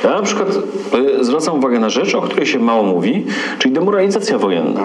Ja 0.04 0.10
na 0.10 0.22
przykład 0.22 0.48
e, 1.18 1.24
zwracam 1.24 1.58
uwagę 1.58 1.78
na 1.78 1.90
rzecz, 1.90 2.14
o 2.14 2.20
której 2.20 2.46
się 2.46 2.58
mało 2.58 2.82
mówi, 2.82 3.26
czyli 3.58 3.74
demoralizacja 3.74 4.38
wojenna. 4.38 4.80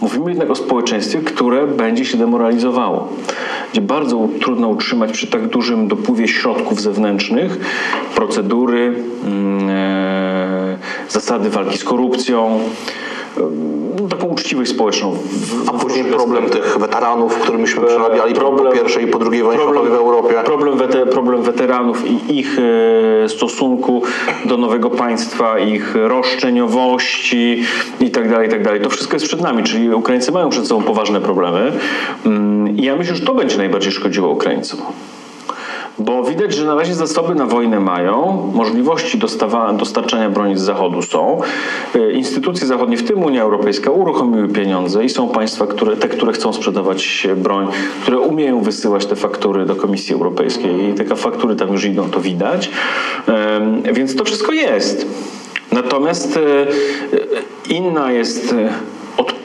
Mówimy 0.00 0.30
jednak 0.30 0.50
o 0.50 0.54
społeczeństwie, 0.54 1.18
które 1.18 1.66
będzie 1.66 2.04
się 2.04 2.18
demoralizowało. 2.18 3.08
Gdzie 3.72 3.80
bardzo 3.80 4.28
trudno 4.40 4.68
utrzymać 4.68 5.12
przy 5.12 5.26
tak 5.26 5.48
dużym 5.48 5.88
dopływie 5.88 6.28
środków 6.28 6.80
zewnętrznych 6.80 7.58
procedury, 8.14 8.94
mm, 9.24 9.68
e, 9.70 10.78
zasady 11.08 11.50
walki 11.50 11.78
z 11.78 11.84
korupcją, 11.84 12.60
taką 14.10 14.26
uczciwość 14.26 14.70
społeczną. 14.70 15.12
W, 15.12 15.68
A 15.68 15.72
później 15.72 16.04
problem 16.04 16.50
tych 16.50 16.78
weteranów, 16.78 17.38
których 17.38 17.60
myśmy 17.60 17.86
przerabiali 17.86 18.34
po, 18.34 18.52
po 18.52 18.70
pierwszej 18.70 19.04
i 19.04 19.06
po 19.06 19.18
drugiej 19.18 19.42
wojnie 19.42 19.62
światowej 19.62 19.90
w 19.90 19.94
Europie. 19.94 20.34
Problem, 20.44 20.78
wete, 20.78 21.06
problem 21.06 21.42
weteranów 21.42 22.04
i 22.06 22.38
ich 22.38 22.58
e, 23.24 23.28
stosunku 23.28 24.02
do 24.44 24.56
nowego 24.56 24.90
państwa, 24.90 25.58
ich 25.58 25.94
roszczeniowości 25.94 27.62
i 28.00 28.10
tak 28.10 28.30
dalej, 28.30 28.48
i 28.48 28.50
tak 28.50 28.62
dalej. 28.62 28.80
To 28.80 28.90
wszystko 28.90 29.16
jest 29.16 29.26
przed 29.26 29.40
nami, 29.40 29.62
czyli 29.64 29.94
Ukraińcy 29.94 30.32
mają 30.32 30.48
przed 30.50 30.66
sobą 30.66 30.82
poważne 30.82 31.20
problemy 31.20 31.72
Mm, 32.26 32.76
i 32.76 32.82
ja 32.82 32.96
myślę, 32.96 33.14
że 33.16 33.26
to 33.26 33.34
będzie 33.34 33.56
najbardziej 33.56 33.92
szkodziło 33.92 34.30
Ukraińcom. 34.30 34.80
Bo 35.98 36.22
widać, 36.22 36.54
że 36.54 36.66
na 36.66 36.74
razie 36.74 36.94
zasoby 36.94 37.34
na 37.34 37.46
wojnę 37.46 37.80
mają, 37.80 38.50
możliwości 38.54 39.18
dostawa, 39.18 39.72
dostarczania 39.72 40.30
broni 40.30 40.58
z 40.58 40.60
Zachodu 40.60 41.02
są. 41.02 41.40
E, 41.94 42.12
Instytucje 42.12 42.66
zachodnie, 42.66 42.96
w 42.96 43.04
tym 43.04 43.22
Unia 43.22 43.42
Europejska, 43.42 43.90
uruchomiły 43.90 44.48
pieniądze 44.48 45.04
i 45.04 45.08
są 45.08 45.28
państwa, 45.28 45.66
które, 45.66 45.96
te, 45.96 46.08
które 46.08 46.32
chcą 46.32 46.52
sprzedawać 46.52 47.28
broń, 47.36 47.68
które 48.02 48.18
umieją 48.18 48.60
wysyłać 48.60 49.06
te 49.06 49.16
faktury 49.16 49.66
do 49.66 49.76
Komisji 49.76 50.14
Europejskiej 50.14 50.88
i 50.88 50.94
te 50.94 51.16
faktury 51.16 51.56
tam 51.56 51.72
już 51.72 51.84
idą, 51.84 52.10
to 52.10 52.20
widać. 52.20 52.70
Więc 53.92 54.16
to 54.16 54.24
wszystko 54.24 54.52
jest. 54.52 55.06
Natomiast 55.72 56.36
e, 56.36 56.40
e, 56.40 56.66
inna 57.68 58.12
jest 58.12 58.54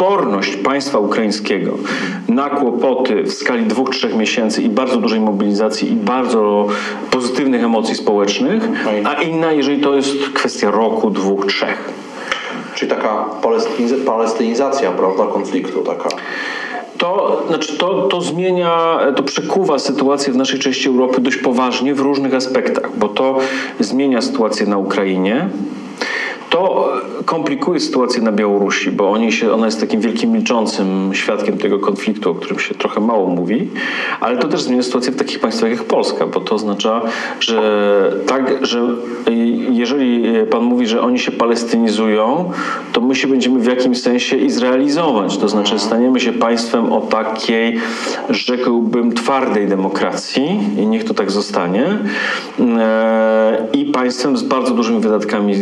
odporność 0.01 0.55
państwa 0.55 0.99
ukraińskiego 0.99 1.71
na 2.29 2.49
kłopoty 2.49 3.23
w 3.23 3.33
skali 3.33 3.65
dwóch, 3.65 3.89
trzech 3.89 4.15
miesięcy 4.15 4.61
i 4.61 4.69
bardzo 4.69 4.97
dużej 4.97 5.19
mobilizacji 5.19 5.91
i 5.91 5.95
bardzo 5.95 6.67
pozytywnych 7.11 7.63
emocji 7.63 7.95
społecznych, 7.95 8.69
a 9.05 9.21
inna, 9.21 9.51
jeżeli 9.51 9.81
to 9.81 9.95
jest 9.95 10.29
kwestia 10.33 10.71
roku, 10.71 11.09
dwóch, 11.09 11.45
trzech. 11.45 11.89
Czyli 12.75 12.91
taka 12.91 13.25
palestyniz- 13.41 14.05
palestynizacja 14.05 14.91
prawda, 14.91 15.25
konfliktu. 15.33 15.81
Taka. 15.81 16.09
To, 16.97 17.43
znaczy 17.47 17.77
to, 17.77 18.01
to 18.01 18.21
zmienia, 18.21 18.99
to 19.15 19.23
przekuwa 19.23 19.79
sytuację 19.79 20.33
w 20.33 20.35
naszej 20.35 20.59
części 20.59 20.89
Europy 20.89 21.21
dość 21.21 21.37
poważnie 21.37 21.95
w 21.95 21.99
różnych 21.99 22.33
aspektach, 22.33 22.97
bo 22.97 23.07
to 23.07 23.37
zmienia 23.79 24.21
sytuację 24.21 24.67
na 24.67 24.77
Ukrainie. 24.77 25.49
To 26.51 26.89
komplikuje 27.25 27.79
sytuację 27.79 28.21
na 28.21 28.31
Białorusi, 28.31 28.91
bo 28.91 29.11
oni 29.11 29.31
się, 29.31 29.53
ona 29.53 29.65
jest 29.65 29.79
takim 29.79 30.01
wielkim 30.01 30.31
milczącym 30.31 31.09
świadkiem 31.13 31.57
tego 31.57 31.79
konfliktu, 31.79 32.31
o 32.31 32.35
którym 32.35 32.59
się 32.59 32.75
trochę 32.75 33.01
mało 33.01 33.27
mówi, 33.27 33.69
ale 34.19 34.37
to 34.37 34.47
też 34.47 34.61
zmienia 34.61 34.83
sytuację 34.83 35.11
w 35.11 35.15
takich 35.15 35.39
państwach 35.39 35.71
jak 35.71 35.83
Polska, 35.83 36.27
bo 36.27 36.39
to 36.39 36.55
oznacza, 36.55 37.01
że 37.39 38.13
tak, 38.27 38.65
że 38.65 38.81
jeżeli 39.71 40.23
pan 40.49 40.63
mówi, 40.63 40.87
że 40.87 41.01
oni 41.01 41.19
się 41.19 41.31
palestynizują, 41.31 42.51
to 42.93 43.01
my 43.01 43.15
się 43.15 43.27
będziemy 43.27 43.59
w 43.59 43.65
jakimś 43.65 44.01
sensie 44.01 44.37
izraelizować, 44.37 45.37
to 45.37 45.49
znaczy 45.49 45.79
staniemy 45.79 46.19
się 46.19 46.33
państwem 46.33 46.93
o 46.93 47.01
takiej, 47.01 47.79
rzekłbym, 48.29 49.13
twardej 49.13 49.67
demokracji 49.67 50.59
i 50.77 50.87
niech 50.87 51.03
to 51.03 51.13
tak 51.13 51.31
zostanie 51.31 51.85
e, 52.59 53.67
i 53.73 53.85
państwem 53.85 54.37
z 54.37 54.43
bardzo 54.43 54.73
dużymi 54.73 54.99
wydatkami 54.99 55.53
e, 55.53 55.57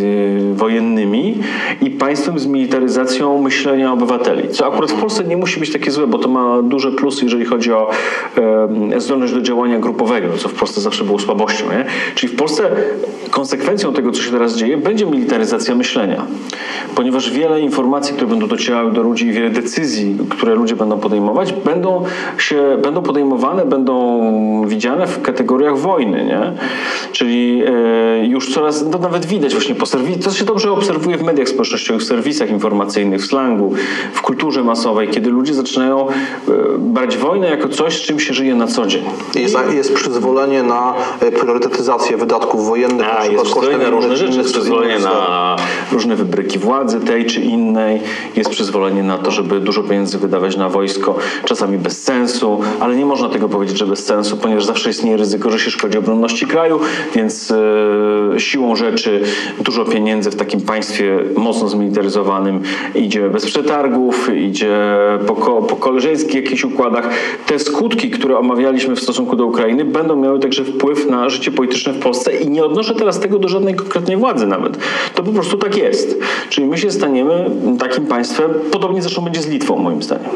wojennymi 0.80 1.38
i 1.82 1.90
państwem 1.90 2.40
z 2.40 2.46
militaryzacją 2.46 3.42
myślenia 3.42 3.94
obywateli. 3.94 4.50
Co 4.50 4.68
akurat 4.68 4.92
w 4.92 5.02
Polsce 5.02 5.24
nie 5.24 5.38
musi 5.38 5.60
być 5.60 5.74
takie 5.74 5.92
złe, 5.92 6.08
bo 6.08 6.18
to 6.18 6.30
ma 6.30 6.62
duże 6.62 6.92
plusy, 6.92 7.26
jeżeli 7.26 7.46
chodzi 7.46 7.74
o 7.74 7.90
e, 8.38 9.02
zdolność 9.02 9.34
do 9.34 9.42
działania 9.42 9.80
grupowego, 9.80 10.38
co 10.38 10.50
w 10.50 10.54
Polsce 10.54 10.82
zawsze 10.82 11.04
było 11.04 11.20
słabością. 11.20 11.66
Nie? 11.66 11.86
Czyli 12.16 12.34
w 12.34 12.36
Polsce 12.36 12.72
konsekwencją 13.32 13.94
tego, 13.94 14.12
co 14.12 14.22
się 14.22 14.32
teraz 14.32 14.56
dzieje, 14.56 14.78
będzie 14.78 15.06
militaryzacja 15.06 15.76
myślenia. 15.76 16.26
Ponieważ 16.96 17.32
wiele 17.32 17.62
informacji, 17.62 18.14
które 18.14 18.28
będą 18.28 18.48
docierały 18.48 18.92
do 18.92 19.02
ludzi 19.04 19.28
i 19.28 19.32
wiele 19.32 19.50
decyzji, 19.50 20.18
które 20.30 20.56
ludzie 20.56 20.76
będą 20.76 21.00
podejmować, 21.00 21.54
będą, 21.54 22.04
się, 22.38 22.78
będą 22.84 23.02
podejmowane, 23.02 23.66
będą 23.66 24.66
widziane 24.68 25.08
w 25.08 25.22
kategoriach 25.22 25.78
wojny. 25.78 26.26
Nie? 26.26 26.54
Czyli 27.12 27.64
e, 27.66 28.26
już 28.26 28.54
coraz, 28.54 28.90
to 28.92 29.00
nawet 29.00 29.26
widać 29.26 29.54
właśnie 29.54 29.76
po 29.76 29.86
serwi- 29.86 30.24
to 30.24 30.32
się 30.32 30.46
dobrze 30.46 30.69
obserwuje 30.72 31.18
w 31.18 31.24
mediach 31.24 31.50
społecznościowych, 31.50 32.02
w 32.02 32.06
serwisach 32.06 32.50
informacyjnych, 32.50 33.22
w 33.22 33.26
slangu, 33.26 33.74
w 34.14 34.22
kulturze 34.22 34.64
masowej, 34.64 35.08
kiedy 35.08 35.30
ludzie 35.30 35.54
zaczynają 35.54 36.10
e, 36.10 36.14
brać 36.78 37.18
wojnę 37.18 37.50
jako 37.50 37.70
coś, 37.70 37.98
z 37.98 38.02
czym 38.02 38.20
się 38.20 38.34
żyje 38.34 38.56
na 38.56 38.68
co 38.68 38.86
dzień. 38.86 39.04
Jest, 39.36 39.58
jest 39.74 39.94
przyzwolenie 39.94 40.64
na 40.64 40.94
e, 41.20 41.32
priorytetyzację 41.32 42.18
wydatków 42.18 42.68
wojennych. 42.68 43.08
A, 43.10 43.20
na 43.20 43.26
jest 43.26 43.56
na 43.80 43.90
różne 43.90 44.18
rzeczy, 44.18 44.38
jest 44.38 44.52
przyzwolenie 44.52 45.00
na 45.00 45.56
różne 45.92 46.16
wybryki 46.16 46.60
władzy 46.60 47.00
tej 47.00 47.26
czy 47.26 47.42
innej, 47.42 48.02
jest 48.36 48.50
przyzwolenie 48.50 49.04
na 49.04 49.18
to, 49.18 49.32
żeby 49.32 49.60
dużo 49.60 49.84
pieniędzy 49.84 50.18
wydawać 50.18 50.58
na 50.58 50.70
wojsko, 50.70 51.16
czasami 51.46 51.78
bez 51.78 52.04
sensu, 52.04 52.62
ale 52.80 52.96
nie 52.96 53.06
można 53.06 53.30
tego 53.30 53.50
powiedzieć, 53.50 53.78
że 53.78 53.86
bez 53.86 54.06
sensu, 54.06 54.38
ponieważ 54.38 54.66
zawsze 54.66 54.90
istnieje 54.90 55.18
ryzyko, 55.18 55.50
że 55.50 55.60
się 55.60 55.72
szkodzi 55.72 55.98
obronności 55.98 56.48
kraju, 56.48 56.80
więc 57.16 57.52
e, 57.52 58.40
siłą 58.40 58.76
rzeczy 58.76 59.22
dużo 59.60 59.86
pieniędzy 59.86 60.32
w 60.32 60.36
takim 60.36 60.59
państwie 60.62 61.20
mocno 61.36 61.70
zmilitaryzowanym 61.70 62.62
idzie 62.96 63.30
bez 63.30 63.46
przetargów, 63.46 64.30
idzie 64.36 64.98
po, 65.28 65.36
ko, 65.36 65.62
po 65.62 65.76
koleżeńskich 65.76 66.36
jakichś 66.36 66.64
układach. 66.64 67.10
Te 67.48 67.60
skutki, 67.60 68.10
które 68.10 68.38
omawialiśmy 68.38 68.96
w 68.96 69.00
stosunku 69.00 69.36
do 69.36 69.46
Ukrainy, 69.46 69.86
będą 69.86 70.16
miały 70.16 70.40
także 70.40 70.66
wpływ 70.66 71.10
na 71.10 71.30
życie 71.30 71.52
polityczne 71.52 71.94
w 71.94 72.00
Polsce 72.00 72.36
i 72.36 72.50
nie 72.50 72.64
odnoszę 72.64 72.96
teraz 72.96 73.20
tego 73.20 73.40
do 73.40 73.48
żadnej 73.48 73.76
konkretnej 73.76 74.18
władzy 74.18 74.48
nawet. 74.48 74.78
To 75.16 75.24
po 75.24 75.32
prostu 75.32 75.58
tak 75.58 75.78
jest. 75.78 76.20
Czyli 76.50 76.68
my 76.68 76.78
się 76.78 76.92
staniemy 76.92 77.52
takim 77.80 78.06
państwem, 78.06 78.52
podobnie 78.72 79.02
zresztą 79.02 79.22
będzie 79.22 79.42
z 79.42 79.48
Litwą 79.48 79.78
moim 79.78 80.04
zdaniem. 80.04 80.30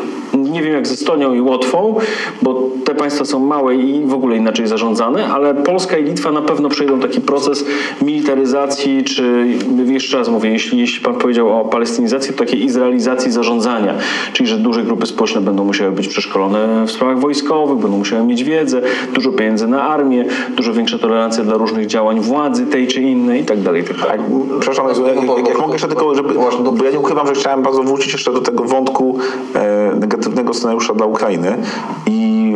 Nie 0.54 0.62
wiem 0.62 0.74
jak 0.74 0.88
z 0.88 0.92
Estonią 0.92 1.34
i 1.34 1.42
Łotwą, 1.42 1.96
bo 2.42 2.70
te 2.86 2.96
państwa 2.96 3.26
są 3.26 3.40
małe 3.40 3.76
i 3.76 4.06
w 4.06 4.14
ogóle 4.14 4.38
inaczej 4.38 4.68
zarządzane, 4.68 5.28
ale 5.28 5.54
Polska 5.54 5.98
i 5.98 6.04
Litwa 6.04 6.32
na 6.32 6.42
pewno 6.42 6.70
przejdą 6.70 7.00
taki 7.00 7.22
proces 7.22 7.66
militaryzacji, 8.02 9.04
czy 9.04 9.46
jeszcze 9.86 10.18
raz 10.18 10.30
mówię, 10.30 10.50
jeśli, 10.50 10.80
jeśli 10.80 11.02
pan 11.06 11.16
powiedział 11.16 11.62
o 11.62 11.66
palestynizacji, 11.66 12.34
to 12.34 12.40
takiej 12.40 12.64
izraelizacji 12.64 13.32
zarządzania, 13.32 13.94
czyli 14.34 14.50
że 14.50 14.58
duże 14.58 14.84
grupy 14.84 15.06
społeczne 15.06 15.42
będą 15.42 15.66
musiały 15.66 15.92
być 15.92 16.08
przeszkolone 16.08 16.86
w 16.88 16.92
sprawach 16.92 17.20
wojskowych, 17.20 17.78
będą 17.78 17.98
musiały 17.98 18.24
mieć 18.26 18.44
wiedzę, 18.44 18.82
dużo 19.14 19.32
pieniędzy 19.32 19.68
na 19.68 19.84
armię, 19.90 20.26
dużo 20.58 20.74
większa 20.74 20.98
tolerancja 20.98 21.44
dla 21.44 21.58
różnych 21.58 21.88
działań 21.88 22.20
władzy 22.20 22.66
tej 22.66 22.88
czy 22.88 23.02
innej 23.02 23.42
i 23.42 23.46
tak 23.46 23.62
dalej, 23.62 23.84
tak 23.84 23.98
dalej. 23.98 24.20
Przepraszam, 24.60 24.88
jak, 24.88 24.98
No 24.98 25.38
jak, 25.38 25.60
mogę 25.60 25.74
jeszcze 25.74 25.88
tylko, 25.88 26.16
żeby, 26.16 26.34
dobrze. 26.34 26.58
bo 26.78 26.86
ja 26.86 26.92
nie 26.92 27.00
ukrywam, 27.00 27.28
że 27.28 27.34
chciałem 27.34 27.64
bardzo 27.64 27.84
wrócić 27.84 28.14
jeszcze 28.14 28.34
do 28.34 28.42
tego 28.42 28.64
wątku 28.64 29.18
e, 29.56 29.92
negatywnego 30.00 30.43
scenariusza 30.52 30.94
dla 30.94 31.06
Ukrainy 31.06 31.58
i 32.06 32.54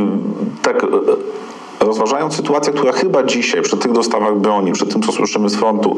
tak 0.62 0.84
e, 0.84 0.88
rozważając 1.80 2.36
sytuację, 2.36 2.74
która 2.74 2.92
chyba 2.92 3.24
dzisiaj 3.24 3.62
przy 3.62 3.78
tych 3.78 3.92
dostawach 3.92 4.38
broni, 4.38 4.72
przy 4.72 4.86
tym, 4.86 5.02
co 5.02 5.12
słyszymy 5.12 5.50
z 5.50 5.56
frontu, 5.56 5.98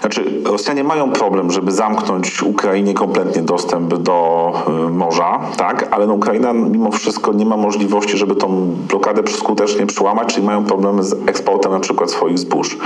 znaczy, 0.00 0.42
Rosjanie 0.44 0.84
mają 0.84 1.12
problem, 1.12 1.50
żeby 1.50 1.72
zamknąć 1.72 2.42
Ukrainie 2.42 2.94
kompletnie 2.94 3.42
dostęp 3.42 3.94
do 3.94 4.52
y, 4.88 4.90
morza, 4.90 5.40
tak, 5.56 5.88
ale 5.90 6.06
no 6.06 6.14
Ukraina 6.14 6.52
mimo 6.52 6.90
wszystko 6.90 7.32
nie 7.32 7.46
ma 7.46 7.56
możliwości, 7.56 8.16
żeby 8.16 8.34
tą 8.34 8.76
blokadę 8.88 9.22
skutecznie 9.32 9.86
przełamać, 9.86 10.34
czyli 10.34 10.46
mają 10.46 10.64
problemy 10.64 11.02
z 11.02 11.28
eksportem 11.28 11.72
na 11.72 11.80
przykład 11.80 12.10
swoich 12.10 12.38
zbóż. 12.38 12.78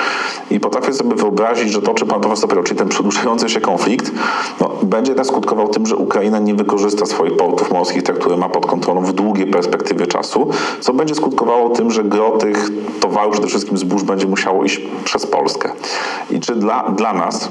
I 0.50 0.60
potrafię 0.60 0.92
sobie 0.92 1.16
wyobrazić, 1.16 1.72
że 1.72 1.82
to, 1.82 1.94
czy 1.94 2.06
pan 2.06 2.20
profesor 2.20 2.48
powiedział, 2.48 2.64
czyli 2.64 2.78
ten 2.78 2.88
przedłużający 2.88 3.48
się 3.48 3.60
konflikt, 3.60 4.12
no, 4.60 4.70
będzie 4.82 5.10
jednak 5.10 5.26
skutkował 5.26 5.68
tym, 5.68 5.86
że 5.86 5.96
Ukraina 5.96 6.38
nie 6.38 6.54
wykorzysta 6.54 7.06
swoich 7.06 7.36
portów 7.36 7.72
morskich, 7.72 8.02
te, 8.02 8.12
które 8.12 8.36
ma 8.36 8.48
pod 8.48 8.66
kontrolą 8.66 9.04
w 9.04 9.12
długiej 9.12 9.46
perspektywie 9.46 10.06
czasu, 10.06 10.50
co 10.80 10.92
będzie 10.92 11.14
skutkowało 11.14 11.70
tym, 11.70 11.90
że 11.90 12.04
gro 12.04 12.30
tych 12.30 12.70
towarów, 13.00 13.32
przede 13.32 13.48
wszystkim 13.48 13.78
zbóż, 13.78 14.02
będzie 14.02 14.26
musiało 14.26 14.64
iść 14.64 14.80
przez 15.04 15.26
Polskę. 15.26 15.72
I 16.30 16.40
czy 16.40 16.54
dla, 16.54 16.82
dla 17.02 17.12
nas 17.12 17.48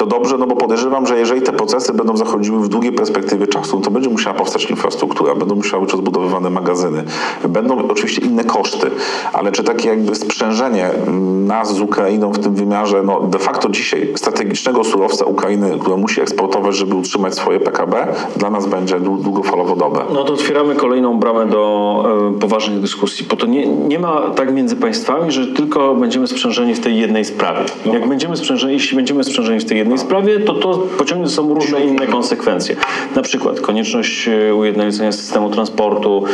to 0.00 0.06
dobrze, 0.06 0.38
no 0.38 0.46
bo 0.46 0.56
podejrzewam, 0.56 1.06
że 1.06 1.18
jeżeli 1.18 1.42
te 1.42 1.52
procesy 1.52 1.92
będą 1.92 2.16
zachodziły 2.16 2.60
w 2.60 2.68
długiej 2.68 2.92
perspektywie 2.92 3.46
czasu, 3.46 3.80
to 3.80 3.90
będzie 3.90 4.10
musiała 4.10 4.36
powstać 4.36 4.70
infrastruktura, 4.70 5.34
będą 5.34 5.54
musiały 5.54 5.82
być 5.82 5.92
rozbudowywane 5.92 6.50
magazyny, 6.50 7.04
będą 7.48 7.88
oczywiście 7.88 8.22
inne 8.22 8.44
koszty, 8.44 8.90
ale 9.32 9.52
czy 9.52 9.64
takie 9.64 9.88
jakby 9.88 10.14
sprzężenie 10.14 10.86
mm, 10.86 11.46
nas 11.46 11.74
z 11.74 11.80
Ukrainą 11.80 12.32
w 12.32 12.38
tym 12.38 12.54
wymiarze, 12.54 13.02
no 13.02 13.20
de 13.20 13.38
facto 13.38 13.68
dzisiaj 13.68 14.12
strategicznego 14.16 14.84
surowca 14.84 15.24
Ukrainy, 15.24 15.78
które 15.80 15.96
musi 15.96 16.20
eksportować, 16.20 16.76
żeby 16.76 16.94
utrzymać 16.94 17.34
swoje 17.34 17.60
PKB, 17.60 18.06
dla 18.36 18.50
nas 18.50 18.66
będzie 18.66 19.00
dłu- 19.00 19.22
długofalowo 19.22 19.76
dobre. 19.76 20.04
No 20.14 20.24
to 20.24 20.32
otwieramy 20.32 20.74
kolejną 20.74 21.18
bramę 21.18 21.46
do 21.46 22.04
e, 22.36 22.38
poważnych 22.38 22.80
dyskusji, 22.80 23.26
bo 23.30 23.36
to 23.36 23.46
nie, 23.46 23.66
nie 23.66 23.98
ma 23.98 24.20
tak 24.36 24.54
między 24.54 24.76
państwami, 24.76 25.32
że 25.32 25.46
tylko 25.46 25.94
będziemy 25.94 26.26
sprzężeni 26.26 26.74
w 26.74 26.80
tej 26.80 26.98
jednej 26.98 27.24
sprawie. 27.24 27.60
Jak 27.92 28.08
będziemy 28.08 28.36
sprzężeni, 28.36 28.80
jeśli 28.90 28.96
będziemy 28.96 29.24
sprzężeni 29.24 29.60
w 29.60 29.64
tej 29.64 29.78
jednej 29.78 29.98
sprawie, 29.98 30.40
to 30.40 30.54
to 30.54 30.78
pociągnie 30.98 31.28
ze 31.28 31.34
sobą 31.34 31.54
różne 31.54 31.80
inne 31.80 32.06
konsekwencje. 32.06 32.76
Na 33.16 33.22
przykład 33.22 33.60
konieczność 33.60 34.28
e, 34.28 34.54
ujednolicenia 34.54 35.12
systemu 35.12 35.50
transportu, 35.50 36.24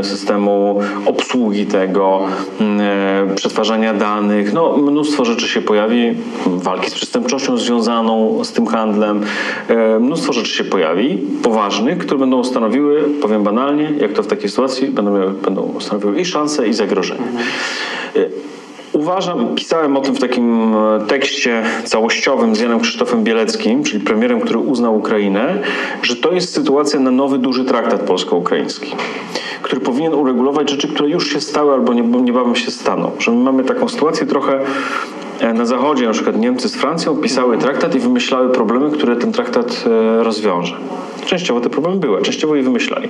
e, 0.00 0.04
systemu 0.04 0.80
obsługi 1.06 1.66
tego, 1.66 2.20
e, 2.60 3.34
przetwarzania 3.34 3.94
danych. 3.94 4.52
No, 4.52 4.76
mnóstwo 4.76 5.24
rzeczy 5.24 5.48
się 5.48 5.62
pojawi, 5.62 6.14
walki 6.46 6.90
z 6.90 6.94
przestępczością 6.94 7.56
związaną 7.56 8.44
z 8.44 8.52
tym 8.52 8.66
handlem. 8.66 9.20
Mnóstwo 10.00 10.32
rzeczy 10.32 10.50
się 10.50 10.64
pojawi, 10.64 11.18
poważnych, 11.42 11.98
które 11.98 12.20
będą 12.20 12.44
stanowiły, 12.44 13.02
powiem 13.22 13.42
banalnie, 13.42 13.92
jak 13.98 14.12
to 14.12 14.22
w 14.22 14.26
takiej 14.26 14.50
sytuacji, 14.50 14.88
będą, 14.88 15.18
miały, 15.18 15.30
będą 15.30 15.74
stanowiły 15.80 16.20
i 16.20 16.24
szanse, 16.24 16.68
i 16.68 16.72
zagrożenie. 16.72 17.22
E, 18.16 18.53
Uważam, 18.94 19.54
pisałem 19.54 19.96
o 19.96 20.00
tym 20.00 20.14
w 20.14 20.20
takim 20.20 20.74
e, 20.76 21.00
tekście 21.06 21.62
całościowym 21.84 22.56
z 22.56 22.60
Janem 22.60 22.80
Krzysztofem 22.80 23.24
Bieleckim, 23.24 23.84
czyli 23.84 24.04
premierem, 24.04 24.40
który 24.40 24.58
uznał 24.58 24.96
Ukrainę, 24.96 25.62
że 26.02 26.16
to 26.16 26.32
jest 26.32 26.54
sytuacja 26.54 27.00
na 27.00 27.10
nowy 27.10 27.38
duży 27.38 27.64
traktat 27.64 28.00
polsko-ukraiński, 28.00 28.96
który 29.62 29.80
powinien 29.80 30.14
uregulować 30.14 30.70
rzeczy, 30.70 30.88
które 30.88 31.08
już 31.08 31.32
się 31.32 31.40
stały 31.40 31.72
albo 31.72 31.92
nieb- 31.92 32.22
niebawem 32.22 32.56
się 32.56 32.70
staną. 32.70 33.10
Że 33.18 33.30
my 33.30 33.36
mamy 33.36 33.64
taką 33.64 33.88
sytuację 33.88 34.26
trochę 34.26 34.60
na 35.54 35.66
zachodzie, 35.66 36.06
na 36.06 36.12
przykład 36.12 36.36
Niemcy 36.36 36.68
z 36.68 36.76
Francją 36.76 37.16
pisały 37.16 37.58
traktat 37.58 37.94
i 37.94 37.98
wymyślały 37.98 38.48
problemy, 38.48 38.90
które 38.90 39.16
ten 39.16 39.32
traktat 39.32 39.84
e, 39.86 40.24
rozwiąże. 40.24 40.76
Częściowo 41.26 41.60
te 41.60 41.70
problemy 41.70 41.96
były, 41.96 42.22
częściowo 42.22 42.56
je 42.56 42.62
wymyślali. 42.62 43.08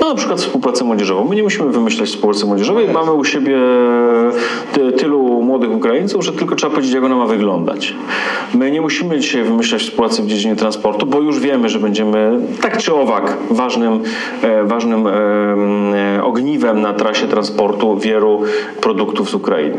No 0.00 0.08
na 0.08 0.14
przykład 0.14 0.40
współpracę 0.40 0.84
młodzieżową. 0.84 1.28
My 1.28 1.36
nie 1.36 1.42
musimy 1.42 1.70
wymyślać 1.70 2.08
współpracy 2.08 2.46
młodzieżowej. 2.46 2.88
Mamy 2.88 3.12
u 3.12 3.24
siebie 3.24 3.58
ty, 4.72 4.92
tylu 4.92 5.42
młodych 5.42 5.70
Ukraińców, 5.70 6.24
że 6.24 6.32
tylko 6.32 6.56
trzeba 6.56 6.70
powiedzieć, 6.70 6.94
jak 6.94 7.04
ona 7.04 7.16
ma 7.16 7.26
wyglądać. 7.26 7.94
My 8.54 8.70
nie 8.70 8.80
musimy 8.80 9.20
dzisiaj 9.20 9.44
wymyślać 9.44 9.82
współpracy 9.82 10.22
w 10.22 10.26
dziedzinie 10.26 10.56
transportu, 10.56 11.06
bo 11.06 11.20
już 11.20 11.40
wiemy, 11.40 11.68
że 11.68 11.78
będziemy 11.78 12.38
tak 12.62 12.78
czy 12.78 12.94
owak 12.94 13.36
ważnym, 13.50 14.00
e, 14.42 14.64
ważnym 14.64 15.06
e, 15.06 15.10
e, 16.16 16.24
ogniwem 16.24 16.80
na 16.80 16.92
trasie 16.92 17.26
transportu 17.26 17.98
wielu 17.98 18.42
produktów 18.80 19.30
z 19.30 19.34
Ukrainy. 19.34 19.78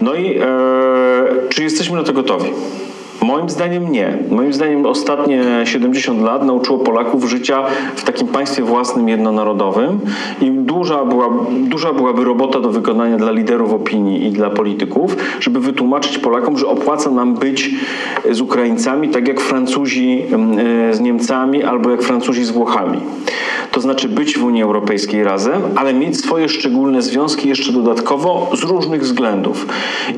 No 0.00 0.14
i 0.14 0.38
e, 0.38 0.42
czy 1.48 1.62
jesteśmy 1.62 1.96
na 1.96 2.02
to 2.02 2.12
gotowi? 2.12 2.52
Moim 3.22 3.50
zdaniem 3.50 3.92
nie. 3.92 4.18
Moim 4.30 4.52
zdaniem 4.52 4.86
ostatnie 4.86 5.44
70 5.64 6.22
lat 6.22 6.44
nauczyło 6.44 6.78
Polaków 6.78 7.24
życia 7.24 7.64
w 7.96 8.04
takim 8.04 8.28
państwie 8.28 8.62
własnym, 8.62 9.08
jednonarodowym 9.08 10.00
i 10.40 10.50
duża, 10.50 11.04
była, 11.04 11.28
duża 11.50 11.92
byłaby 11.92 12.24
robota 12.24 12.60
do 12.60 12.70
wykonania 12.70 13.16
dla 13.16 13.32
liderów 13.32 13.72
opinii 13.72 14.26
i 14.26 14.30
dla 14.30 14.50
polityków, 14.50 15.16
żeby 15.40 15.60
wytłumaczyć 15.60 16.18
Polakom, 16.18 16.58
że 16.58 16.66
opłaca 16.66 17.10
nam 17.10 17.34
być 17.34 17.70
z 18.30 18.40
Ukraińcami 18.40 19.08
tak 19.08 19.28
jak 19.28 19.40
Francuzi 19.40 20.22
mm, 20.32 20.58
e, 20.90 20.94
z 20.94 21.00
Niemcami 21.00 21.62
albo 21.62 21.90
jak 21.90 22.02
Francuzi 22.02 22.44
z 22.44 22.50
Włochami. 22.50 23.00
To 23.72 23.80
znaczy 23.80 24.08
być 24.08 24.38
w 24.38 24.44
Unii 24.44 24.62
Europejskiej 24.62 25.24
razem, 25.24 25.62
ale 25.76 25.94
mieć 25.94 26.16
swoje 26.16 26.48
szczególne 26.48 27.02
związki 27.02 27.48
jeszcze 27.48 27.72
dodatkowo 27.72 28.50
z 28.54 28.62
różnych 28.62 29.02
względów. 29.02 29.66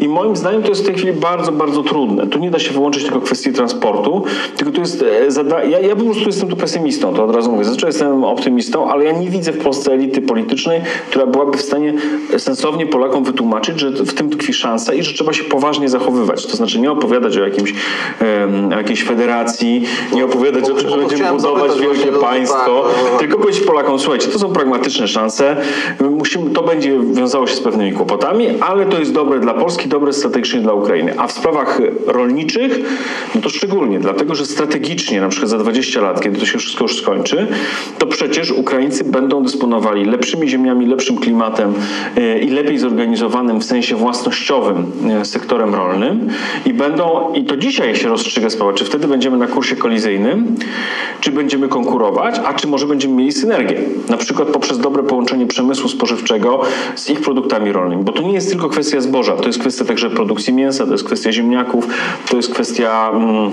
I 0.00 0.08
moim 0.08 0.36
zdaniem 0.36 0.62
to 0.62 0.68
jest 0.68 0.82
w 0.82 0.86
tej 0.86 0.94
chwili 0.94 1.12
bardzo, 1.12 1.52
bardzo 1.52 1.82
trudne. 1.82 2.26
Tu 2.26 2.38
nie 2.38 2.50
da 2.50 2.58
się 2.58 2.72
wyłączyć 2.72 2.87
tylko 2.90 3.20
kwestii 3.20 3.52
transportu, 3.52 4.24
tylko 4.56 4.72
tu 4.72 4.80
jest 4.80 5.02
e, 5.02 5.68
ja, 5.70 5.80
ja 5.80 5.96
po 5.96 6.04
prostu 6.04 6.26
jestem 6.26 6.48
tu 6.48 6.56
pesymistą, 6.56 7.14
to 7.14 7.24
od 7.24 7.34
razu 7.34 7.52
mówię. 7.52 7.64
Zazwyczaj 7.64 7.88
jestem 7.88 8.24
optymistą, 8.24 8.90
ale 8.90 9.04
ja 9.04 9.12
nie 9.12 9.30
widzę 9.30 9.52
w 9.52 9.58
Polsce 9.58 9.92
elity 9.92 10.22
politycznej, 10.22 10.80
która 11.10 11.26
byłaby 11.26 11.58
w 11.58 11.62
stanie 11.62 11.94
sensownie 12.38 12.86
Polakom 12.86 13.24
wytłumaczyć, 13.24 13.80
że 13.80 13.90
w 13.90 14.14
tym 14.14 14.30
tkwi 14.30 14.52
szansa 14.52 14.94
i 14.94 15.02
że 15.02 15.12
trzeba 15.12 15.32
się 15.32 15.44
poważnie 15.44 15.88
zachowywać. 15.88 16.46
To 16.46 16.56
znaczy 16.56 16.80
nie 16.80 16.92
opowiadać 16.92 17.36
o 17.36 17.40
jakimś, 17.40 17.74
em, 18.20 18.72
o 18.72 18.76
jakiejś 18.76 19.04
federacji, 19.04 19.84
nie 20.14 20.24
opowiadać 20.24 20.70
o 20.70 20.74
tym, 20.74 20.90
że 20.90 20.96
będziemy 20.96 21.30
budować 21.30 21.80
wielkie 21.80 22.12
państwo, 22.12 22.58
tak, 22.58 23.04
no, 23.04 23.12
no. 23.12 23.18
tylko 23.18 23.38
powiedzieć 23.38 23.62
Polakom, 23.62 23.98
słuchajcie, 23.98 24.28
to 24.28 24.38
są 24.38 24.52
pragmatyczne 24.52 25.08
szanse, 25.08 25.56
musimy, 26.10 26.50
to 26.50 26.62
będzie 26.62 26.98
wiązało 27.12 27.46
się 27.46 27.56
z 27.56 27.60
pewnymi 27.60 27.92
kłopotami, 27.92 28.46
ale 28.60 28.86
to 28.86 28.98
jest 28.98 29.12
dobre 29.12 29.40
dla 29.40 29.54
Polski, 29.54 29.88
dobre 29.88 30.12
strategicznie 30.12 30.60
dla 30.60 30.72
Ukrainy. 30.72 31.14
A 31.16 31.26
w 31.26 31.32
sprawach 31.32 31.80
rolniczych 32.06 32.77
no 33.34 33.40
to 33.40 33.48
szczególnie, 33.48 34.00
dlatego 34.00 34.34
że 34.34 34.46
strategicznie, 34.46 35.20
na 35.20 35.28
przykład 35.28 35.50
za 35.50 35.58
20 35.58 36.00
lat, 36.00 36.20
kiedy 36.20 36.38
to 36.38 36.46
się 36.46 36.58
wszystko 36.58 36.84
już 36.84 36.96
skończy, 36.96 37.46
to 37.98 38.06
przecież 38.06 38.50
Ukraińcy 38.50 39.04
będą 39.04 39.42
dysponowali 39.42 40.04
lepszymi 40.04 40.48
ziemiami, 40.48 40.86
lepszym 40.86 41.16
klimatem 41.16 41.74
e, 42.16 42.38
i 42.38 42.50
lepiej 42.50 42.78
zorganizowanym 42.78 43.60
w 43.60 43.64
sensie 43.64 43.96
własnościowym 43.96 44.92
e, 45.10 45.24
sektorem 45.24 45.74
rolnym. 45.74 46.28
I 46.66 46.74
będą, 46.74 47.32
i 47.34 47.44
to 47.44 47.56
dzisiaj 47.56 47.96
się 47.96 48.08
rozstrzyga 48.08 48.50
sprawa, 48.50 48.72
czy 48.72 48.84
wtedy 48.84 49.08
będziemy 49.08 49.36
na 49.36 49.46
kursie 49.46 49.76
kolizyjnym, 49.76 50.56
czy 51.20 51.32
będziemy 51.32 51.68
konkurować, 51.68 52.40
a 52.44 52.54
czy 52.54 52.66
może 52.66 52.86
będziemy 52.86 53.14
mieli 53.14 53.32
synergię, 53.32 53.80
na 54.08 54.16
przykład 54.16 54.48
poprzez 54.48 54.78
dobre 54.78 55.02
połączenie 55.02 55.46
przemysłu 55.46 55.88
spożywczego 55.88 56.60
z 56.94 57.10
ich 57.10 57.20
produktami 57.20 57.72
rolnymi, 57.72 58.04
bo 58.04 58.12
to 58.12 58.22
nie 58.22 58.32
jest 58.32 58.50
tylko 58.50 58.68
kwestia 58.68 59.00
zboża, 59.00 59.36
to 59.36 59.46
jest 59.46 59.58
kwestia 59.58 59.84
także 59.84 60.10
produkcji 60.10 60.52
mięsa, 60.52 60.86
to 60.86 60.92
jest 60.92 61.04
kwestia 61.04 61.32
ziemniaków, 61.32 61.86
to 62.28 62.36
jest 62.36 62.54
kwestia... 62.54 62.67
Mm, 62.76 63.50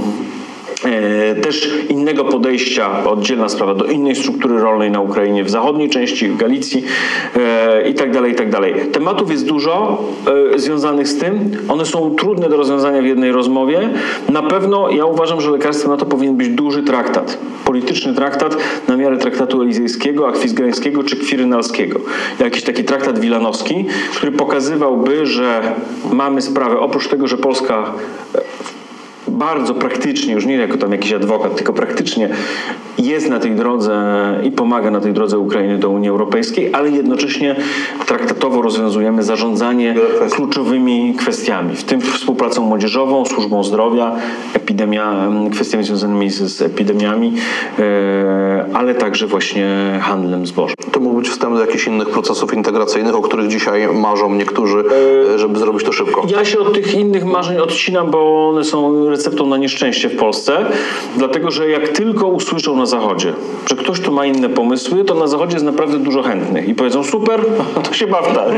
E, 0.85 1.35
też 1.35 1.69
innego 1.89 2.25
podejścia, 2.25 3.03
oddzielna 3.05 3.49
sprawa, 3.49 3.73
do 3.75 3.85
innej 3.85 4.15
struktury 4.15 4.59
rolnej 4.59 4.91
na 4.91 5.01
Ukrainie, 5.01 5.43
w 5.43 5.49
zachodniej 5.49 5.89
części, 5.89 6.27
w 6.27 6.37
Galicji 6.37 6.83
e, 7.35 7.89
i 7.89 7.93
tak 7.93 8.11
dalej, 8.11 8.31
i 8.31 8.35
tak 8.35 8.49
dalej. 8.49 8.73
Tematów 8.91 9.31
jest 9.31 9.45
dużo 9.45 10.03
e, 10.55 10.59
związanych 10.59 11.07
z 11.07 11.17
tym. 11.17 11.51
One 11.67 11.85
są 11.85 12.15
trudne 12.15 12.49
do 12.49 12.57
rozwiązania 12.57 13.01
w 13.01 13.05
jednej 13.05 13.31
rozmowie. 13.31 13.89
Na 14.29 14.43
pewno 14.43 14.89
ja 14.89 15.05
uważam, 15.05 15.41
że 15.41 15.51
lekarstwem 15.51 15.91
na 15.91 15.97
to 15.97 16.05
powinien 16.05 16.35
być 16.35 16.49
duży 16.49 16.83
traktat. 16.83 17.37
Polityczny 17.65 18.13
traktat 18.13 18.57
na 18.87 18.97
miarę 18.97 19.17
traktatu 19.17 19.61
elizejskiego, 19.61 20.27
akwizgrańskiego 20.27 21.03
czy 21.03 21.15
kwirynalskiego. 21.15 21.99
Jakiś 22.39 22.63
taki 22.63 22.83
traktat 22.83 23.19
wilanowski, 23.19 23.85
który 24.15 24.31
pokazywałby, 24.31 25.25
że 25.25 25.73
mamy 26.11 26.41
sprawę, 26.41 26.79
oprócz 26.79 27.07
tego, 27.07 27.27
że 27.27 27.37
Polska 27.37 27.93
bardzo 29.27 29.73
praktycznie, 29.73 30.33
już 30.33 30.45
nie 30.45 30.55
jako 30.55 30.77
tam 30.77 30.91
jakiś 30.91 31.13
adwokat, 31.13 31.55
tylko 31.55 31.73
praktycznie 31.73 32.29
jest 32.97 33.29
na 33.29 33.39
tej 33.39 33.51
drodze 33.51 33.95
i 34.43 34.51
pomaga 34.51 34.91
na 34.91 34.99
tej 34.99 35.13
drodze 35.13 35.39
Ukrainy 35.39 35.77
do 35.77 35.89
Unii 35.89 36.09
Europejskiej, 36.09 36.73
ale 36.73 36.89
jednocześnie 36.89 37.55
traktatowo 38.05 38.61
rozwiązujemy 38.61 39.23
zarządzanie 39.23 39.95
kluczowymi 40.31 41.13
kwestiami, 41.19 41.75
w 41.75 41.83
tym 41.83 42.01
współpracą 42.01 42.61
młodzieżową, 42.61 43.25
służbą 43.25 43.63
zdrowia, 43.63 44.15
epidemia, 44.53 45.31
kwestiami 45.51 45.83
związanymi 45.83 46.29
z, 46.29 46.41
z 46.41 46.61
epidemiami, 46.61 47.33
e, 47.79 48.65
ale 48.73 48.95
także 48.95 49.27
właśnie 49.27 49.99
handlem 50.01 50.47
zbożem. 50.47 50.75
To 50.91 50.99
mógł 50.99 51.17
być 51.17 51.29
wstęp 51.29 51.55
do 51.55 51.61
jakichś 51.61 51.87
innych 51.87 52.09
procesów 52.09 52.53
integracyjnych, 52.53 53.15
o 53.15 53.21
których 53.21 53.47
dzisiaj 53.47 53.87
marzą 53.93 54.35
niektórzy, 54.35 54.83
e, 55.33 55.39
żeby 55.39 55.59
zrobić 55.59 55.83
to 55.83 55.91
szybko. 55.91 56.27
Ja 56.27 56.45
się 56.45 56.59
od 56.59 56.73
tych 56.73 56.95
innych 56.95 57.25
marzeń 57.25 57.57
odcinam, 57.57 58.11
bo 58.11 58.49
one 58.49 58.63
są 58.63 59.09
receptą 59.15 59.47
na 59.47 59.57
nieszczęście 59.57 60.09
w 60.09 60.15
Polsce, 60.15 60.65
dlatego 61.17 61.51
że 61.51 61.69
jak 61.69 61.89
tylko 61.89 62.27
usłyszą 62.27 62.77
na 62.77 62.85
Zachodzie, 62.85 63.33
że 63.69 63.75
ktoś 63.75 63.99
tu 63.99 64.11
ma 64.11 64.25
inne 64.25 64.49
pomysły, 64.49 65.03
to 65.03 65.15
na 65.15 65.27
Zachodzie 65.27 65.53
jest 65.53 65.65
naprawdę 65.65 65.97
dużo 65.97 66.23
chętnych 66.23 66.67
i 66.67 66.75
powiedzą 66.75 67.03
super, 67.03 67.45
to 67.89 67.93
się 67.93 68.07
bawta. 68.07 68.45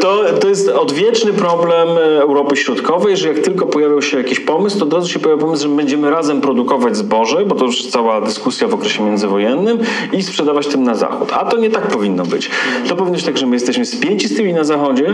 To, 0.00 0.24
to 0.40 0.48
jest 0.48 0.68
odwieczny 0.68 1.32
problem 1.32 1.88
Europy 2.20 2.56
Środkowej, 2.56 3.16
że 3.16 3.28
jak 3.28 3.38
tylko 3.38 3.66
pojawiał 3.66 4.02
się 4.02 4.16
jakiś 4.18 4.40
pomysł, 4.40 4.78
to 4.78 4.84
od 4.84 4.92
razu 4.92 5.08
się 5.08 5.18
pojawia 5.18 5.42
pomysł, 5.42 5.62
że 5.62 5.68
będziemy 5.68 6.10
razem 6.10 6.40
produkować 6.40 6.96
zboże, 6.96 7.44
bo 7.46 7.54
to 7.54 7.64
już 7.64 7.86
cała 7.86 8.20
dyskusja 8.20 8.68
w 8.68 8.74
okresie 8.74 9.04
międzywojennym 9.04 9.78
i 10.12 10.22
sprzedawać 10.22 10.66
tym 10.66 10.82
na 10.82 10.94
Zachód. 10.94 11.32
A 11.32 11.44
to 11.44 11.56
nie 11.56 11.70
tak 11.70 11.86
powinno 11.86 12.24
być. 12.26 12.50
To 12.88 12.96
powinno 12.96 13.16
być 13.16 13.24
tak, 13.24 13.38
że 13.38 13.46
my 13.46 13.56
jesteśmy 13.56 13.86
spięci 13.86 14.28
z 14.28 14.36
tymi 14.36 14.52
na 14.52 14.64
Zachodzie, 14.64 15.06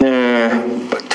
e, 0.00 0.50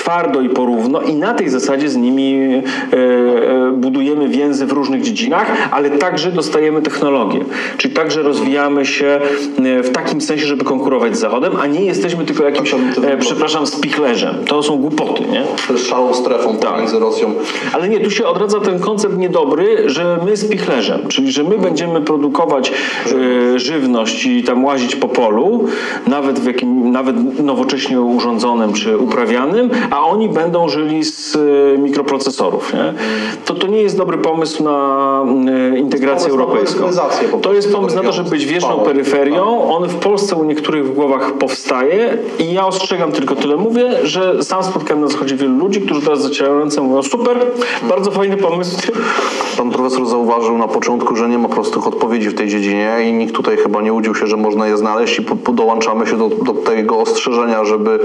twardo 0.07 0.41
i 0.41 0.49
porówno 0.49 1.01
i 1.01 1.13
na 1.13 1.33
tej 1.33 1.49
zasadzie 1.49 1.89
z 1.89 1.95
nimi 1.95 2.33
e, 2.33 2.61
e, 2.93 3.71
budujemy 3.71 4.29
więzy 4.29 4.65
w 4.65 4.71
różnych 4.71 5.01
dziedzinach, 5.01 5.51
ale 5.71 5.89
także 5.89 6.31
dostajemy 6.31 6.81
technologię. 6.81 7.39
Czyli 7.77 7.93
także 7.93 8.21
rozwijamy 8.21 8.85
się 8.85 9.19
e, 9.65 9.83
w 9.83 9.91
takim 9.91 10.21
sensie, 10.21 10.45
żeby 10.45 10.63
konkurować 10.63 11.17
z 11.17 11.19
Zachodem, 11.19 11.53
a 11.61 11.67
nie 11.67 11.81
jesteśmy 11.81 12.25
tylko 12.25 12.43
jakimś, 12.43 12.75
przepraszam, 13.19 13.67
spichlerzem. 13.67 14.35
To 14.45 14.63
są 14.63 14.77
głupoty, 14.77 15.23
nie? 15.31 15.43
Szalą 15.77 16.13
strefą 16.13 16.57
pomiędzy 16.57 16.99
Rosją. 16.99 17.33
Ale 17.73 17.89
nie, 17.89 17.99
tu 17.99 18.11
się 18.11 18.25
odradza 18.25 18.59
ten 18.59 18.79
koncept 18.79 19.17
niedobry, 19.17 19.89
że 19.89 20.19
my 20.25 20.37
spichlerzem, 20.37 20.99
czyli 21.07 21.31
że 21.31 21.43
my 21.43 21.57
będziemy 21.57 22.01
produkować 22.01 22.71
żywność 23.55 24.25
i 24.25 24.43
tam 24.43 24.65
łazić 24.65 24.95
po 24.95 25.07
polu, 25.07 25.65
nawet 26.07 26.39
w 26.39 26.45
jakim, 26.45 26.91
nawet 26.91 27.39
nowocześnie 27.43 28.01
urządzonym 28.01 28.73
czy 28.73 28.97
uprawianym, 28.97 29.69
a 29.91 29.96
oni 30.01 30.29
będą 30.29 30.69
żyli 30.69 31.03
z 31.03 31.35
e, 31.35 31.77
mikroprocesorów. 31.77 32.73
Nie? 32.73 32.93
To, 33.45 33.53
to 33.53 33.67
nie 33.67 33.81
jest 33.81 33.97
dobry 33.97 34.17
pomysł 34.17 34.63
na 34.63 35.23
e, 35.73 35.79
integrację 35.79 36.29
europejską. 36.29 36.89
To 37.41 37.53
jest 37.53 37.73
pomysł 37.73 37.95
na 37.95 38.03
to, 38.03 38.11
żeby 38.11 38.29
być 38.29 38.45
wieczną 38.45 38.79
peryferią. 38.79 39.63
On 39.69 39.89
w 39.89 39.95
Polsce 39.95 40.35
u 40.35 40.43
niektórych 40.43 40.87
w 40.87 40.93
głowach 40.93 41.31
powstaje 41.31 42.17
i 42.39 42.53
ja 42.53 42.67
ostrzegam, 42.67 43.11
tylko 43.11 43.35
tyle 43.35 43.57
mówię, 43.57 43.89
że 44.03 44.43
sam 44.43 44.63
spotkałem 44.63 45.01
na 45.01 45.07
zachodzie 45.07 45.35
wielu 45.35 45.57
ludzi, 45.57 45.81
którzy 45.81 46.01
teraz 46.01 46.21
zacierają 46.21 46.59
ręce 46.59 46.81
mówią 46.81 47.03
super, 47.03 47.37
bardzo 47.89 48.11
fajny 48.11 48.37
pomysł. 48.37 48.91
Pan 49.57 49.71
profesor 49.71 50.05
zauważył 50.05 50.57
na 50.57 50.67
początku, 50.67 51.15
że 51.15 51.29
nie 51.29 51.37
ma 51.37 51.49
prostych 51.49 51.87
odpowiedzi 51.87 52.29
w 52.29 52.35
tej 52.35 52.49
dziedzinie 52.49 52.97
i 53.09 53.13
nikt 53.13 53.35
tutaj 53.35 53.57
chyba 53.57 53.81
nie 53.81 53.93
udził 53.93 54.15
się, 54.15 54.27
że 54.27 54.37
można 54.37 54.67
je 54.67 54.77
znaleźć 54.77 55.19
i 55.19 55.25
dołączamy 55.53 56.07
się 56.07 56.17
do, 56.17 56.29
do 56.29 56.53
tego 56.53 56.97
ostrzeżenia, 56.97 57.65
żeby 57.65 57.99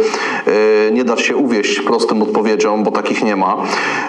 e, 0.46 0.90
nie 0.90 1.04
dać 1.04 1.20
się 1.20 1.36
uwieść 1.36 1.81
prostym 1.82 2.22
odpowiedziom, 2.22 2.84
bo 2.84 2.90
takich 2.90 3.24
nie 3.24 3.36
ma. 3.36 3.56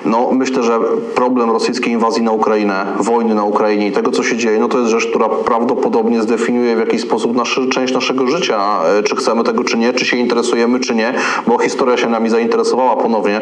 No, 0.06 0.30
myślę, 0.32 0.64
że 0.64 0.80
problem 1.16 1.52
rosyjskiej 1.52 1.94
inwazji 1.94 2.24
na 2.24 2.32
Ukrainę, 2.32 2.86
wojny 3.00 3.36
na 3.36 3.44
Ukrainie 3.44 3.88
i 3.88 3.92
tego, 3.92 4.12
co 4.12 4.24
się 4.24 4.38
dzieje, 4.38 4.60
no 4.60 4.68
to 4.68 4.80
jest 4.80 4.92
rzecz, 4.92 5.08
która 5.08 5.30
prawdopodobnie 5.30 6.22
zdefiniuje 6.22 6.76
w 6.76 6.80
jakiś 6.80 7.02
sposób 7.02 7.36
naszy, 7.36 7.68
część 7.70 7.94
naszego 7.94 8.28
życia, 8.28 8.80
e, 9.00 9.04
czy 9.04 9.16
chcemy 9.16 9.44
tego, 9.44 9.64
czy 9.64 9.78
nie, 9.78 9.94
czy 9.94 10.06
się 10.06 10.18
interesujemy, 10.18 10.80
czy 10.80 10.96
nie, 10.96 11.14
bo 11.48 11.58
historia 11.58 11.98
się 11.98 12.10
nami 12.10 12.30
zainteresowała 12.30 12.96
ponownie 12.96 13.42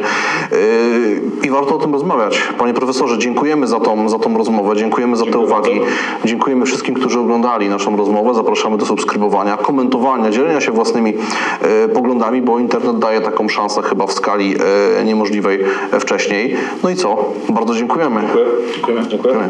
Yy, 0.51 1.21
i 1.43 1.49
warto 1.49 1.75
o 1.75 1.77
tym 1.77 1.93
rozmawiać. 1.93 2.43
Panie 2.57 2.73
profesorze, 2.73 3.17
dziękujemy 3.17 3.67
za 3.67 3.79
tą, 3.79 4.09
za 4.09 4.19
tą 4.19 4.37
rozmowę, 4.37 4.75
dziękujemy 4.75 5.15
za 5.15 5.25
te 5.25 5.39
uwagi. 5.39 5.81
Dziękujemy 6.25 6.65
wszystkim, 6.65 6.95
którzy 6.95 7.19
oglądali 7.19 7.69
naszą 7.69 7.97
rozmowę. 7.97 8.33
Zapraszamy 8.33 8.77
do 8.77 8.85
subskrybowania, 8.85 9.57
komentowania, 9.57 10.31
dzielenia 10.31 10.61
się 10.61 10.71
własnymi 10.71 11.13
e, 11.61 11.87
poglądami, 11.87 12.41
bo 12.41 12.59
internet 12.59 12.99
daje 12.99 13.21
taką 13.21 13.49
szansę 13.49 13.81
chyba 13.81 14.07
w 14.07 14.13
skali 14.21 14.55
e, 14.99 15.05
niemożliwej 15.05 15.59
e, 15.91 15.99
wcześniej. 15.99 16.57
No 16.83 16.89
i 16.89 16.95
co? 16.95 17.33
Bardzo 17.49 17.75
dziękujemy. 17.75 18.21
Dziękuję. 18.21 18.45
Dziękujemy. 18.73 19.07
dziękujemy. 19.07 19.49